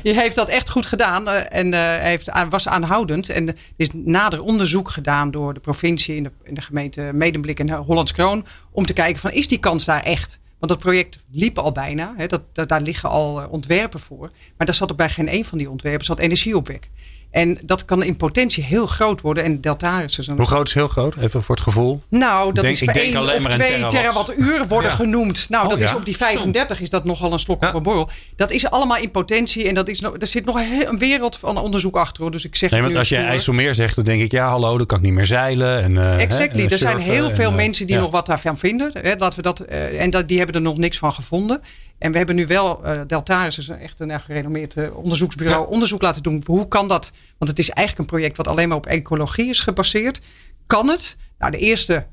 Je 0.03 0.13
heeft 0.21 0.35
dat 0.35 0.49
echt 0.49 0.69
goed 0.69 0.85
gedaan 0.85 1.27
eh, 1.27 1.59
en 1.59 1.73
eh, 1.73 1.79
hij 1.79 2.09
heeft, 2.09 2.29
was 2.49 2.67
aanhoudend. 2.67 3.29
En 3.29 3.47
er 3.47 3.55
is 3.75 3.89
nader 3.93 4.41
onderzoek 4.41 4.89
gedaan 4.89 5.31
door 5.31 5.53
de 5.53 5.59
provincie 5.59 6.15
in 6.15 6.23
de, 6.23 6.31
in 6.43 6.53
de 6.53 6.61
gemeente 6.61 7.01
Medemblik 7.13 7.59
en 7.59 7.69
Hollands 7.71 8.11
Kroon. 8.11 8.45
Om 8.71 8.85
te 8.85 8.93
kijken 8.93 9.21
van 9.21 9.31
is 9.31 9.47
die 9.47 9.59
kans 9.59 9.85
daar 9.85 10.03
echt? 10.03 10.39
Want 10.59 10.71
dat 10.71 10.81
project 10.81 11.19
liep 11.31 11.57
al 11.57 11.71
bijna. 11.71 12.13
Hè, 12.17 12.27
dat, 12.27 12.41
dat- 12.53 12.69
daar 12.69 12.81
liggen 12.81 13.09
al 13.09 13.41
eh, 13.41 13.51
ontwerpen 13.51 13.99
voor. 13.99 14.31
Maar 14.57 14.65
daar 14.65 14.75
zat 14.75 14.91
ook 14.91 14.97
bij 14.97 15.09
geen 15.09 15.27
één 15.27 15.45
van 15.45 15.57
die 15.57 15.69
ontwerpen 15.69 16.05
zat 16.05 16.19
energieopwek. 16.19 16.89
En 17.33 17.57
dat 17.61 17.85
kan 17.85 18.03
in 18.03 18.17
potentie 18.17 18.63
heel 18.63 18.85
groot 18.85 19.21
worden. 19.21 19.43
En 19.43 19.61
Deltaris 19.61 20.17
is 20.19 20.27
een 20.27 20.37
Hoe 20.37 20.45
groot 20.45 20.67
is 20.67 20.73
heel 20.73 20.87
groot? 20.87 21.15
Even 21.15 21.43
voor 21.43 21.55
het 21.55 21.63
gevoel. 21.63 22.01
nou, 22.09 22.53
dat 22.53 22.63
Denk- 22.63 22.73
is 22.75 22.83
voor 22.83 22.93
denk 22.93 23.05
1 23.05 23.15
alleen 23.15 23.35
of 23.35 23.41
maar 23.41 23.51
in 23.51 23.57
2 23.57 23.69
terawatts. 23.69 23.95
terawattuur 23.95 24.67
worden 24.67 24.89
Ja. 24.89 24.95
genoemd. 24.95 25.49
Nou, 25.49 25.63
Oh, 25.63 25.69
dat 25.69 25.79
ja. 25.79 25.85
is 25.85 25.93
op 25.95 26.05
die 26.05 26.17
35 26.17 26.81
is 26.81 26.89
dat 26.89 27.03
nogal 27.05 27.33
een 27.33 27.39
slok 27.39 27.63
op 27.63 27.73
een 27.73 27.83
borrel. 27.83 28.09
Dat 28.35 28.51
is 28.51 28.69
allemaal 28.69 28.97
in 28.97 29.11
potentie 29.11 29.67
en 29.67 29.73
dat 29.73 29.87
is 29.87 29.99
nog, 30.01 30.15
er 30.19 30.27
zit 30.27 30.45
nog 30.45 30.59
een 30.89 30.97
wereld 30.97 31.37
van 31.37 31.57
onderzoek 31.57 31.95
achter. 31.95 32.21
Hoor. 32.21 32.31
Dus 32.31 32.45
ik 32.45 32.55
zeg 32.55 32.71
Nee, 32.71 32.81
want 32.81 32.95
als 32.95 33.09
je. 33.09 33.17
IJsselmeer 33.17 33.75
zegt, 33.75 33.95
dan 33.95 34.03
denk 34.05 34.21
ik, 34.21 34.31
ja, 34.31 34.47
hallo, 34.49 34.77
dan 34.77 34.85
kan 34.85 34.97
ik 34.97 35.03
niet 35.03 35.13
meer 35.13 35.25
zeilen. 35.25 35.83
En, 35.83 35.97
eh, 35.97 36.21
Exactly. 36.21 36.57
hè, 36.59 36.65
en 36.65 36.71
er 36.71 36.77
zijn 36.77 36.97
heel 36.97 37.29
veel 37.29 37.45
en, 37.45 37.49
eh, 37.51 37.55
mensen 37.55 37.87
die 37.87 37.95
ja. 37.95 38.01
nog 38.01 38.11
wat 38.11 38.25
daarvan 38.25 38.57
vinden. 38.57 38.91
Hè, 38.93 39.13
laten 39.17 39.37
we 39.37 39.41
dat, 39.43 39.59
eh, 39.59 40.01
en 40.01 40.09
dat, 40.09 40.27
die 40.27 40.37
hebben 40.37 40.55
er 40.55 40.61
nog 40.61 40.77
niks 40.77 40.97
van 40.97 41.13
gevonden. 41.13 41.61
En 42.03 42.11
we 42.11 42.17
hebben 42.17 42.35
nu 42.35 42.47
wel, 42.47 42.85
eh 42.85 43.01
Deltaris 43.07 43.57
is 43.57 43.69
echt 43.69 43.99
een 43.99 44.11
erg 44.11 44.25
gerenommeerd 44.25 44.77
eh, 44.77 44.95
onderzoeksbureau, 44.97 45.69
onderzoek 45.69 46.01
laten 46.01 46.23
doen. 46.23 46.43
Hoe 46.45 46.67
kan 46.67 46.87
dat? 46.87 47.11
Want 47.37 47.51
het 47.51 47.59
is 47.59 47.69
eigenlijk 47.69 47.99
een 47.99 48.17
project 48.17 48.37
wat 48.37 48.47
alleen 48.47 48.67
maar 48.67 48.77
op 48.77 48.85
ecologie 48.85 49.49
is 49.49 49.59
gebaseerd. 49.59 50.21
Kan 50.67 50.89
het? 50.89 51.17
Nou, 51.37 51.51
de 51.51 51.57
eerste 51.57 52.05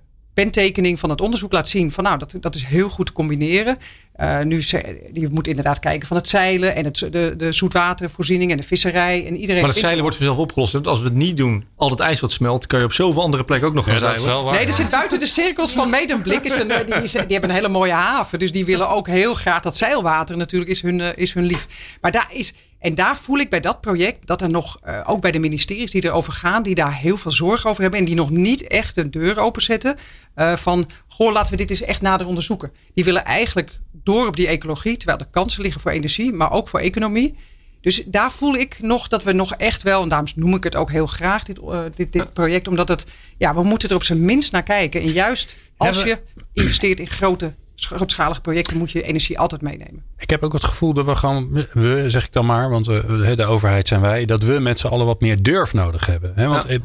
pentekening 0.42 0.98
van 0.98 1.10
het 1.10 1.20
onderzoek 1.20 1.52
laat 1.52 1.68
zien 1.68 1.92
van 1.92 2.04
nou, 2.04 2.18
dat, 2.18 2.34
dat 2.40 2.54
is 2.54 2.64
heel 2.64 2.88
goed 2.88 3.06
te 3.06 3.12
combineren. 3.12 3.78
Eh, 4.12 4.40
nu, 4.42 4.62
ze- 4.62 5.08
je 5.12 5.28
moet 5.30 5.46
inderdaad 5.46 5.78
kijken 5.78 6.08
van 6.08 6.16
het 6.16 6.28
zeilen 6.28 6.74
en 6.74 6.84
het, 6.84 6.98
de, 7.10 7.34
de 7.36 7.52
zoetwatervoorziening 7.52 8.50
en 8.50 8.56
de 8.56 8.62
visserij. 8.62 9.26
En 9.26 9.36
iedereen 9.36 9.60
Maar 9.62 9.70
het 9.70 9.78
zeilen 9.80 10.02
wordt 10.02 10.16
vanzelf 10.16 10.38
opgelost. 10.38 10.72
Want 10.72 10.86
als 10.86 10.98
we 10.98 11.04
het 11.04 11.14
niet 11.14 11.36
doen, 11.36 11.64
al 11.76 11.90
het 11.90 12.00
ijs 12.00 12.20
wat 12.20 12.32
smelt, 12.32 12.66
kan 12.66 12.78
je 12.78 12.84
op 12.84 12.92
zoveel 12.92 13.22
andere 13.22 13.44
plekken 13.44 13.68
ook 13.68 13.74
nog 13.74 13.84
gaan 13.84 13.94
Ja, 13.94 14.00
dat 14.00 14.08
is 14.14 14.16
zeilen. 14.16 14.36
wel 14.36 14.44
waar. 14.50 14.58
Nee, 14.58 14.66
er 14.66 14.72
zit 14.72 14.90
buiten 14.90 15.18
de 15.18 15.26
cirkels 15.26 15.72
van 15.72 15.90
Medemblik. 15.90 16.42
Is 16.44 16.58
een, 16.58 16.70
eh, 16.70 16.86
die, 16.86 17.02
is- 17.02 17.12
die 17.12 17.20
hebben 17.20 17.50
een 17.50 17.56
hele 17.56 17.68
mooie 17.68 17.92
haven. 17.92 18.38
Dus 18.38 18.52
die 18.52 18.64
willen 18.64 18.88
ook 18.88 19.06
heel 19.06 19.34
graag 19.34 19.60
dat 19.60 19.76
zeilwater 19.76 20.36
natuurlijk 20.36 20.70
is 20.70 20.82
hun, 20.82 21.00
eh, 21.00 21.08
is 21.14 21.34
hun 21.34 21.44
lief. 21.44 21.66
Maar 22.00 22.10
daar 22.12 22.28
is, 22.32 22.54
en 22.80 22.94
daar 22.94 23.16
voel 23.16 23.38
ik 23.38 23.50
bij 23.50 23.60
dat 23.60 23.80
project 23.80 24.26
dat 24.26 24.42
er 24.42 24.50
nog, 24.50 24.78
eh, 24.82 25.00
ook 25.06 25.20
bij 25.20 25.30
de 25.30 25.38
ministeries 25.38 25.90
die 25.90 26.04
erover 26.04 26.32
gaan, 26.32 26.62
die 26.62 26.74
daar 26.74 26.94
heel 26.94 27.16
veel 27.16 27.30
zorg 27.30 27.66
over 27.66 27.82
hebben. 27.82 28.00
En 28.00 28.06
die 28.06 28.14
nog 28.14 28.30
niet 28.30 28.66
echt 28.66 28.96
een 28.96 29.10
deur 29.10 29.38
openzetten. 29.38 29.96
eh, 30.34 30.56
van, 30.56 30.88
goh, 31.08 31.32
laten 31.32 31.50
we 31.50 31.56
dit 31.56 31.70
eens 31.70 31.82
echt 31.82 32.00
nader 32.00 32.26
onderzoeken. 32.26 32.72
Die 32.94 33.04
willen 33.04 33.24
eigenlijk 33.24 33.78
door 33.92 34.26
op 34.26 34.36
die 34.36 34.46
ecologie, 34.46 34.96
terwijl 34.96 35.18
er 35.18 35.26
kansen 35.30 35.62
liggen 35.62 35.80
voor 35.80 35.90
energie, 35.90 36.32
maar 36.32 36.52
ook 36.52 36.68
voor 36.68 36.80
economie. 36.80 37.36
Dus 37.80 38.02
daar 38.06 38.32
voel 38.32 38.54
ik 38.54 38.76
nog 38.80 39.08
dat 39.08 39.22
we 39.22 39.32
nog 39.32 39.54
echt 39.54 39.82
wel, 39.82 40.02
en 40.02 40.08
daarom 40.08 40.28
noem 40.34 40.54
ik 40.54 40.64
het 40.64 40.76
ook 40.76 40.90
heel 40.90 41.06
graag, 41.06 41.42
dit, 41.42 41.58
eh, 41.58 41.82
dit, 41.94 42.12
dit 42.12 42.32
project, 42.32 42.68
omdat 42.68 42.88
het, 42.88 43.06
ja, 43.38 43.54
we 43.54 43.62
moeten 43.62 43.88
er 43.88 43.94
op 43.94 44.02
zijn 44.02 44.24
minst 44.24 44.52
naar 44.52 44.62
kijken. 44.62 45.00
En 45.00 45.12
juist 45.12 45.56
als 45.76 46.02
je 46.02 46.18
investeert 46.52 47.00
in 47.00 47.06
grote, 47.06 47.54
grootschalige 47.86 48.40
projecten, 48.40 48.76
moet 48.76 48.90
je 48.90 49.02
energie 49.02 49.38
altijd 49.38 49.62
meenemen. 49.62 50.02
Ik 50.18 50.30
heb 50.30 50.42
ook 50.42 50.52
het 50.52 50.64
gevoel 50.64 50.92
dat 50.92 51.04
we 51.04 51.14
gewoon, 51.14 51.66
we 51.72 52.04
zeg 52.06 52.24
ik 52.24 52.32
dan 52.32 52.46
maar, 52.46 52.70
want 52.70 52.86
we, 52.86 53.32
de 53.36 53.44
overheid 53.44 53.88
zijn 53.88 54.00
wij, 54.00 54.24
dat 54.24 54.42
we 54.42 54.58
met 54.58 54.78
z'n 54.78 54.86
allen 54.86 55.06
wat 55.06 55.20
meer 55.20 55.42
durf 55.42 55.72
nodig 55.74 56.06
hebben. 56.06 56.32
Hè? 56.34 56.46
Want, 56.48 56.64
eh, 56.66 56.78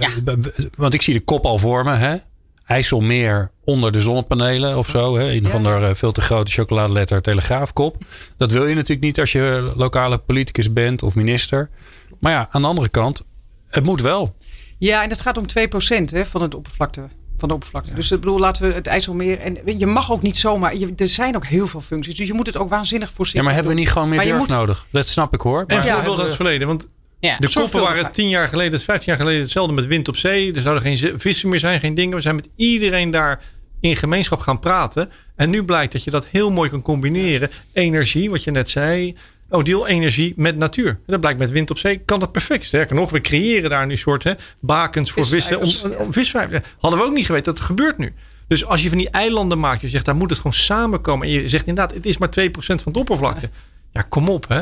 want 0.77 0.93
ik 0.93 1.01
zie 1.01 1.13
de 1.13 1.19
kop 1.23 1.45
al 1.45 1.57
voor 1.57 1.83
me, 1.83 1.93
hè? 1.93 2.15
IJsselmeer 2.65 3.51
onder 3.63 3.91
de 3.91 4.01
zonnepanelen 4.01 4.77
of 4.77 4.89
zo. 4.89 5.17
Hè? 5.17 5.31
Een 5.31 5.43
Ja. 5.43 5.49
van 5.49 5.63
de 5.63 5.91
veel 5.95 6.11
te 6.11 6.21
grote 6.21 6.51
chocoladeletter 6.51 7.21
telegraafkop. 7.21 8.03
Dat 8.37 8.51
wil 8.51 8.65
je 8.67 8.75
natuurlijk 8.75 9.01
niet 9.05 9.19
als 9.19 9.31
je 9.31 9.73
lokale 9.75 10.17
politicus 10.17 10.73
bent 10.73 11.03
of 11.03 11.15
minister. 11.15 11.69
Maar 12.19 12.31
ja, 12.31 12.47
aan 12.51 12.61
de 12.61 12.67
andere 12.67 12.89
kant, 12.89 13.25
het 13.67 13.83
moet 13.83 14.01
wel. 14.01 14.35
Ja, 14.77 15.03
en 15.03 15.09
het 15.09 15.21
gaat 15.21 15.37
om 15.37 15.45
2% 15.47 16.11
hè, 16.11 16.25
van 16.25 16.41
het 16.41 16.55
oppervlakte 16.55 17.01
van 17.37 17.47
de 17.47 17.53
oppervlakte. 17.53 17.93
Dus 17.93 18.11
ik 18.11 18.19
bedoel, 18.19 18.39
laten 18.39 18.67
we 18.67 18.73
het 18.73 18.87
IJsselmeer. 18.87 19.39
En 19.39 19.57
je 19.77 19.85
mag 19.85 20.11
ook 20.11 20.21
niet 20.21 20.37
zomaar. 20.37 20.75
Je, 20.75 20.93
er 20.95 21.07
zijn 21.07 21.35
ook 21.35 21.45
heel 21.45 21.67
veel 21.67 21.81
functies. 21.81 22.15
Dus 22.15 22.27
je 22.27 22.33
moet 22.33 22.45
het 22.47 22.57
ook 22.57 22.69
waanzinnig 22.69 23.11
voorzien. 23.11 23.37
Ja, 23.39 23.43
maar 23.45 23.53
hebben 23.55 23.73
we 23.73 23.79
niet 23.79 23.89
gewoon 23.89 24.07
meer 24.07 24.17
Maar 24.17 24.25
je 24.25 24.31
durf 24.31 24.43
moet- 24.47 24.51
nodig? 24.57 24.85
Dat 24.91 25.07
snap 25.07 25.33
ik 25.33 25.41
hoor. 25.41 25.63
En 25.67 25.75
Maar- 25.77 25.85
Ja, 25.85 25.93
voorbeeld 25.95 26.17
uit 26.17 26.27
het 26.27 26.35
verleden. 26.35 26.67
Want 26.67 26.87
Ja. 27.19 27.37
de 27.39 27.51
koppen 27.53 27.81
waren 27.81 28.11
tien 28.11 28.29
jaar 28.29 28.47
geleden, 28.47 28.79
15 28.79 29.07
jaar 29.07 29.17
geleden 29.21 29.41
hetzelfde 29.41 29.73
met 29.73 29.85
wind 29.85 30.07
op 30.07 30.17
zee. 30.17 30.53
Er 30.53 30.61
zouden 30.61 30.83
geen 30.83 31.13
vissen 31.19 31.49
meer 31.49 31.59
zijn, 31.59 31.79
geen 31.79 31.93
dingen. 31.95 32.15
We 32.15 32.21
zijn 32.21 32.35
met 32.35 32.49
iedereen 32.55 33.11
daar 33.11 33.41
in 33.79 33.95
gemeenschap 33.95 34.39
gaan 34.39 34.59
praten. 34.59 35.11
En 35.35 35.49
nu 35.49 35.63
blijkt 35.63 35.91
dat 35.91 36.03
je 36.03 36.11
dat 36.11 36.27
heel 36.27 36.51
mooi 36.51 36.69
kan 36.69 36.81
combineren. 36.81 37.49
Energie, 37.73 38.29
wat 38.29 38.43
je 38.43 38.51
net 38.51 38.69
zei. 38.69 39.15
Oh, 39.49 39.63
deel 39.63 39.87
energie 39.87 40.33
met 40.35 40.57
natuur. 40.57 40.87
En 40.87 40.99
dat 41.05 41.19
blijkt 41.19 41.39
met 41.39 41.51
wind 41.51 41.71
op 41.71 41.77
zee 41.77 41.97
kan 41.97 42.19
dat 42.19 42.31
perfect. 42.31 42.63
Sterker 42.63 42.95
nog, 42.95 43.09
we 43.09 43.21
creëren 43.21 43.69
daar 43.69 43.85
nu 43.85 43.97
soort 43.97 44.23
hè, 44.23 44.33
bakens 44.59 45.11
voor 45.11 45.25
vissen. 45.25 45.61
Om, 45.61 45.71
om 45.97 46.13
visvijvers. 46.13 46.67
Hadden 46.79 46.99
we 46.99 47.05
ook 47.05 47.13
niet 47.13 47.25
geweten 47.25 47.45
dat 47.45 47.57
het 47.57 47.65
gebeurt 47.65 47.97
nu. 47.97 48.13
Dus 48.47 48.65
als 48.65 48.83
je 48.83 48.89
van 48.89 48.97
die 48.97 49.09
eilanden 49.09 49.59
maakt, 49.59 49.81
je 49.81 49.89
zegt 49.89 50.05
daar 50.05 50.15
moet 50.15 50.29
het 50.29 50.37
gewoon 50.37 50.53
samenkomen. 50.53 51.27
En 51.27 51.33
je 51.33 51.47
zegt 51.47 51.67
inderdaad, 51.67 51.95
het 51.95 52.05
is 52.05 52.17
maar 52.17 52.29
2% 52.39 52.49
van 52.57 52.93
de 52.93 52.99
oppervlakte. 52.99 53.49
Ja, 53.91 54.01
kom 54.01 54.29
op 54.29 54.47
hè. 54.47 54.61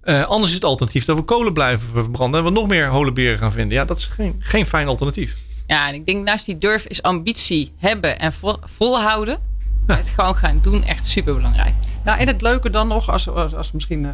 Eh, 0.00 0.24
anders 0.24 0.48
is 0.48 0.54
het 0.54 0.64
alternatief 0.64 1.04
dat 1.04 1.16
we 1.16 1.22
kolen 1.22 1.52
blijven 1.52 1.88
verbranden 1.92 2.40
en 2.40 2.46
we 2.46 2.52
nog 2.52 2.68
meer 2.68 2.88
holenberen 2.88 3.38
gaan 3.38 3.52
vinden. 3.52 3.76
Ja, 3.76 3.84
dat 3.84 3.98
is 3.98 4.06
geen, 4.06 4.36
geen 4.38 4.66
fijn 4.66 4.86
alternatief. 4.86 5.36
Ja, 5.66 5.88
en 5.88 5.94
ik 5.94 6.06
denk 6.06 6.24
naast 6.24 6.46
die 6.46 6.58
durf 6.58 6.86
is 6.86 7.02
ambitie 7.02 7.72
hebben 7.76 8.18
en 8.18 8.32
vol, 8.32 8.56
volhouden. 8.64 9.38
Het 9.92 10.08
gewoon 10.08 10.36
gaan 10.36 10.58
doen 10.62 10.84
echt 10.84 11.04
super 11.04 11.34
belangrijk. 11.34 11.74
Nou, 12.04 12.18
en 12.18 12.26
het 12.26 12.42
leuke 12.42 12.70
dan 12.70 12.88
nog, 12.88 13.10
als, 13.10 13.28
als, 13.28 13.54
als 13.54 13.72
misschien. 13.72 14.04
eh, 14.04 14.12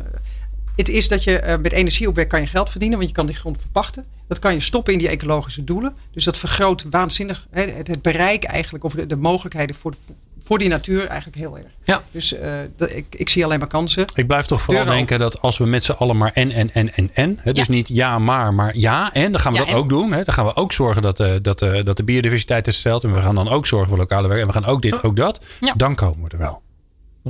het 0.77 0.89
is 0.89 1.09
dat 1.09 1.25
je 1.25 1.39
eh, 1.39 1.59
met 1.59 1.73
energieopwek 1.73 2.29
kan 2.29 2.41
je 2.41 2.47
geld 2.47 2.71
verdienen, 2.71 2.99
want 2.99 3.11
je 3.11 3.16
kan 3.16 3.27
die 3.27 3.37
grond 3.37 3.59
verpachten. 3.61 4.05
Dat 4.31 4.39
kan 4.39 4.53
je 4.53 4.61
stoppen 4.61 4.93
in 4.93 4.99
die 4.99 5.09
ecologische 5.09 5.64
doelen. 5.64 5.95
Dus 6.12 6.24
dat 6.24 6.39
vergroot 6.39 6.85
waanzinnig 6.91 7.47
hè, 7.51 7.62
het, 7.62 7.87
het 7.87 8.03
bereik 8.03 8.45
eigenlijk, 8.45 8.85
of 8.85 8.93
de, 8.95 9.07
de 9.07 9.16
mogelijkheden 9.16 9.76
voor, 9.76 9.95
voor 10.43 10.59
die 10.59 10.68
natuur 10.68 11.07
eigenlijk 11.07 11.39
heel 11.39 11.57
erg. 11.59 11.66
Ja. 11.85 12.03
Dus 12.11 12.33
eh, 12.35 12.62
ik, 12.78 13.07
ik 13.11 13.28
zie 13.28 13.45
alleen 13.45 13.59
maar 13.59 13.68
kansen. 13.68 14.05
Ik 14.14 14.26
blijf 14.26 14.47
toch 14.47 14.61
vooral 14.62 14.85
denken 14.85 15.18
dat 15.18 15.41
als 15.41 15.59
we 15.59 15.66
met 15.66 15.85
z'n 15.85 15.93
allen 15.93 16.16
maar 16.16 16.31
en, 16.35 16.51
en, 16.51 16.72
en, 16.74 16.95
en, 16.95 17.11
en. 17.14 17.39
Hè, 17.43 17.53
dus 17.53 17.66
Ja. 17.66 17.72
niet 17.72 17.89
ja, 17.89 18.18
maar, 18.18 18.55
maar 18.55 18.76
ja, 18.76 19.12
en. 19.12 19.33
Dan 19.33 19.41
gaan 19.41 19.53
we 19.53 19.59
Ja, 19.59 19.64
dat 19.64 19.74
en. 19.74 19.81
ook 19.81 19.89
doen. 19.89 20.12
Hè. 20.12 20.24
Dan 20.24 20.35
gaan 20.35 20.45
we 20.47 20.57
ook 20.57 20.72
zorgen 20.72 21.03
dat, 21.03 21.20
eh, 21.20 21.33
dat, 21.43 21.62
eh, 21.62 21.85
dat 21.85 21.97
de 21.97 22.05
biodiversiteit 22.05 22.66
is 22.66 22.74
gesteld. 22.74 23.05
En 23.05 23.14
we 23.14 23.20
gaan 23.20 23.35
dan 23.35 23.49
ook 23.49 23.66
zorgen 23.66 23.89
voor 23.89 23.99
lokale 23.99 24.28
werk. 24.28 24.41
En 24.41 24.47
we 24.47 24.53
gaan 24.53 24.64
ook 24.66 24.83
dit, 24.83 25.03
ook 25.03 25.16
dat. 25.16 25.45
Ja. 25.61 25.74
Dan 25.76 25.95
komen 25.95 26.24
we 26.24 26.28
er 26.31 26.39
wel. 26.39 26.62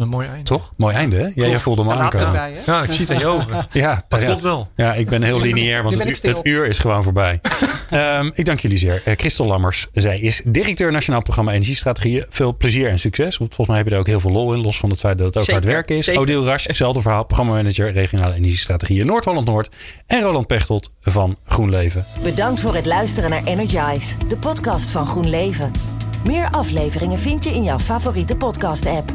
Wat 0.00 0.08
een 0.08 0.14
mooi 0.14 0.28
einde. 0.28 0.44
Toch? 0.44 0.72
Mooi 0.76 0.94
einde, 0.94 1.16
hè? 1.16 1.22
Ja, 1.22 1.46
jij 1.46 1.60
voelde 1.60 1.84
me 1.84 1.92
aankomen. 1.92 2.52
Ja, 2.66 2.82
ik 2.82 2.92
zie 2.92 3.00
het 3.06 3.10
aan 3.10 3.18
je 3.18 3.26
ogen. 3.26 3.66
Ja, 3.72 4.02
Dat 4.08 4.24
klopt 4.24 4.42
wel. 4.42 4.68
Ja, 4.76 4.94
ik 4.94 5.08
ben 5.08 5.22
heel 5.22 5.40
lineair, 5.40 5.82
want 5.82 5.98
het, 5.98 6.08
uur, 6.08 6.16
stil. 6.16 6.30
het 6.34 6.46
uur 6.46 6.66
is 6.66 6.78
gewoon 6.78 7.02
voorbij. 7.02 7.40
Ehm, 7.90 8.30
ik 8.34 8.44
dank 8.44 8.60
jullie 8.60 8.78
zeer. 8.78 9.02
Eh, 9.04 9.14
Christel 9.16 9.46
Lammers, 9.46 9.86
zij 9.92 10.20
is 10.20 10.42
directeur 10.44 10.92
Nationaal 10.92 11.22
Programma 11.22 11.52
Energiestrategieën. 11.52 12.24
Veel 12.28 12.56
plezier 12.56 12.88
en 12.88 12.98
succes. 12.98 13.36
Want 13.38 13.54
volgens 13.54 13.68
mij 13.68 13.76
heb 13.76 13.86
je 13.86 13.92
er 13.94 14.00
ook 14.00 14.06
heel 14.06 14.20
veel 14.20 14.30
lol 14.30 14.52
in, 14.54 14.60
los 14.60 14.78
van 14.78 14.90
het 14.90 15.00
feit 15.00 15.18
dat 15.18 15.26
het 15.26 15.36
ook 15.36 15.44
Zeker, 15.44 15.60
hard 15.62 15.74
werken 15.74 15.96
is. 15.96 16.04
zeker. 16.04 16.20
Odile 16.20 16.44
Rasch, 16.44 16.66
hetzelfde 16.66 17.00
verhaal. 17.00 17.24
Programmamanager 17.24 17.92
Regionale 17.92 18.34
Energiestrategieën 18.34 19.06
Noord-Holland-Noord. 19.06 19.68
En 20.06 20.20
Roland 20.20 20.46
Pechtold 20.46 20.90
van 21.00 21.36
GroenLeven. 21.46 22.04
Bedankt 22.22 22.60
voor 22.60 22.74
het 22.74 22.86
luisteren 22.86 23.30
naar 23.30 23.44
Energize, 23.44 24.14
de 24.28 24.36
podcast 24.36 24.90
van 24.90 25.06
GroenLeven. 25.06 25.70
Meer 26.24 26.48
afleveringen 26.50 27.18
vind 27.18 27.44
je 27.44 27.50
in 27.50 27.62
jouw 27.62 27.78
favoriete 27.78 28.36
podcast-app. 28.36 29.12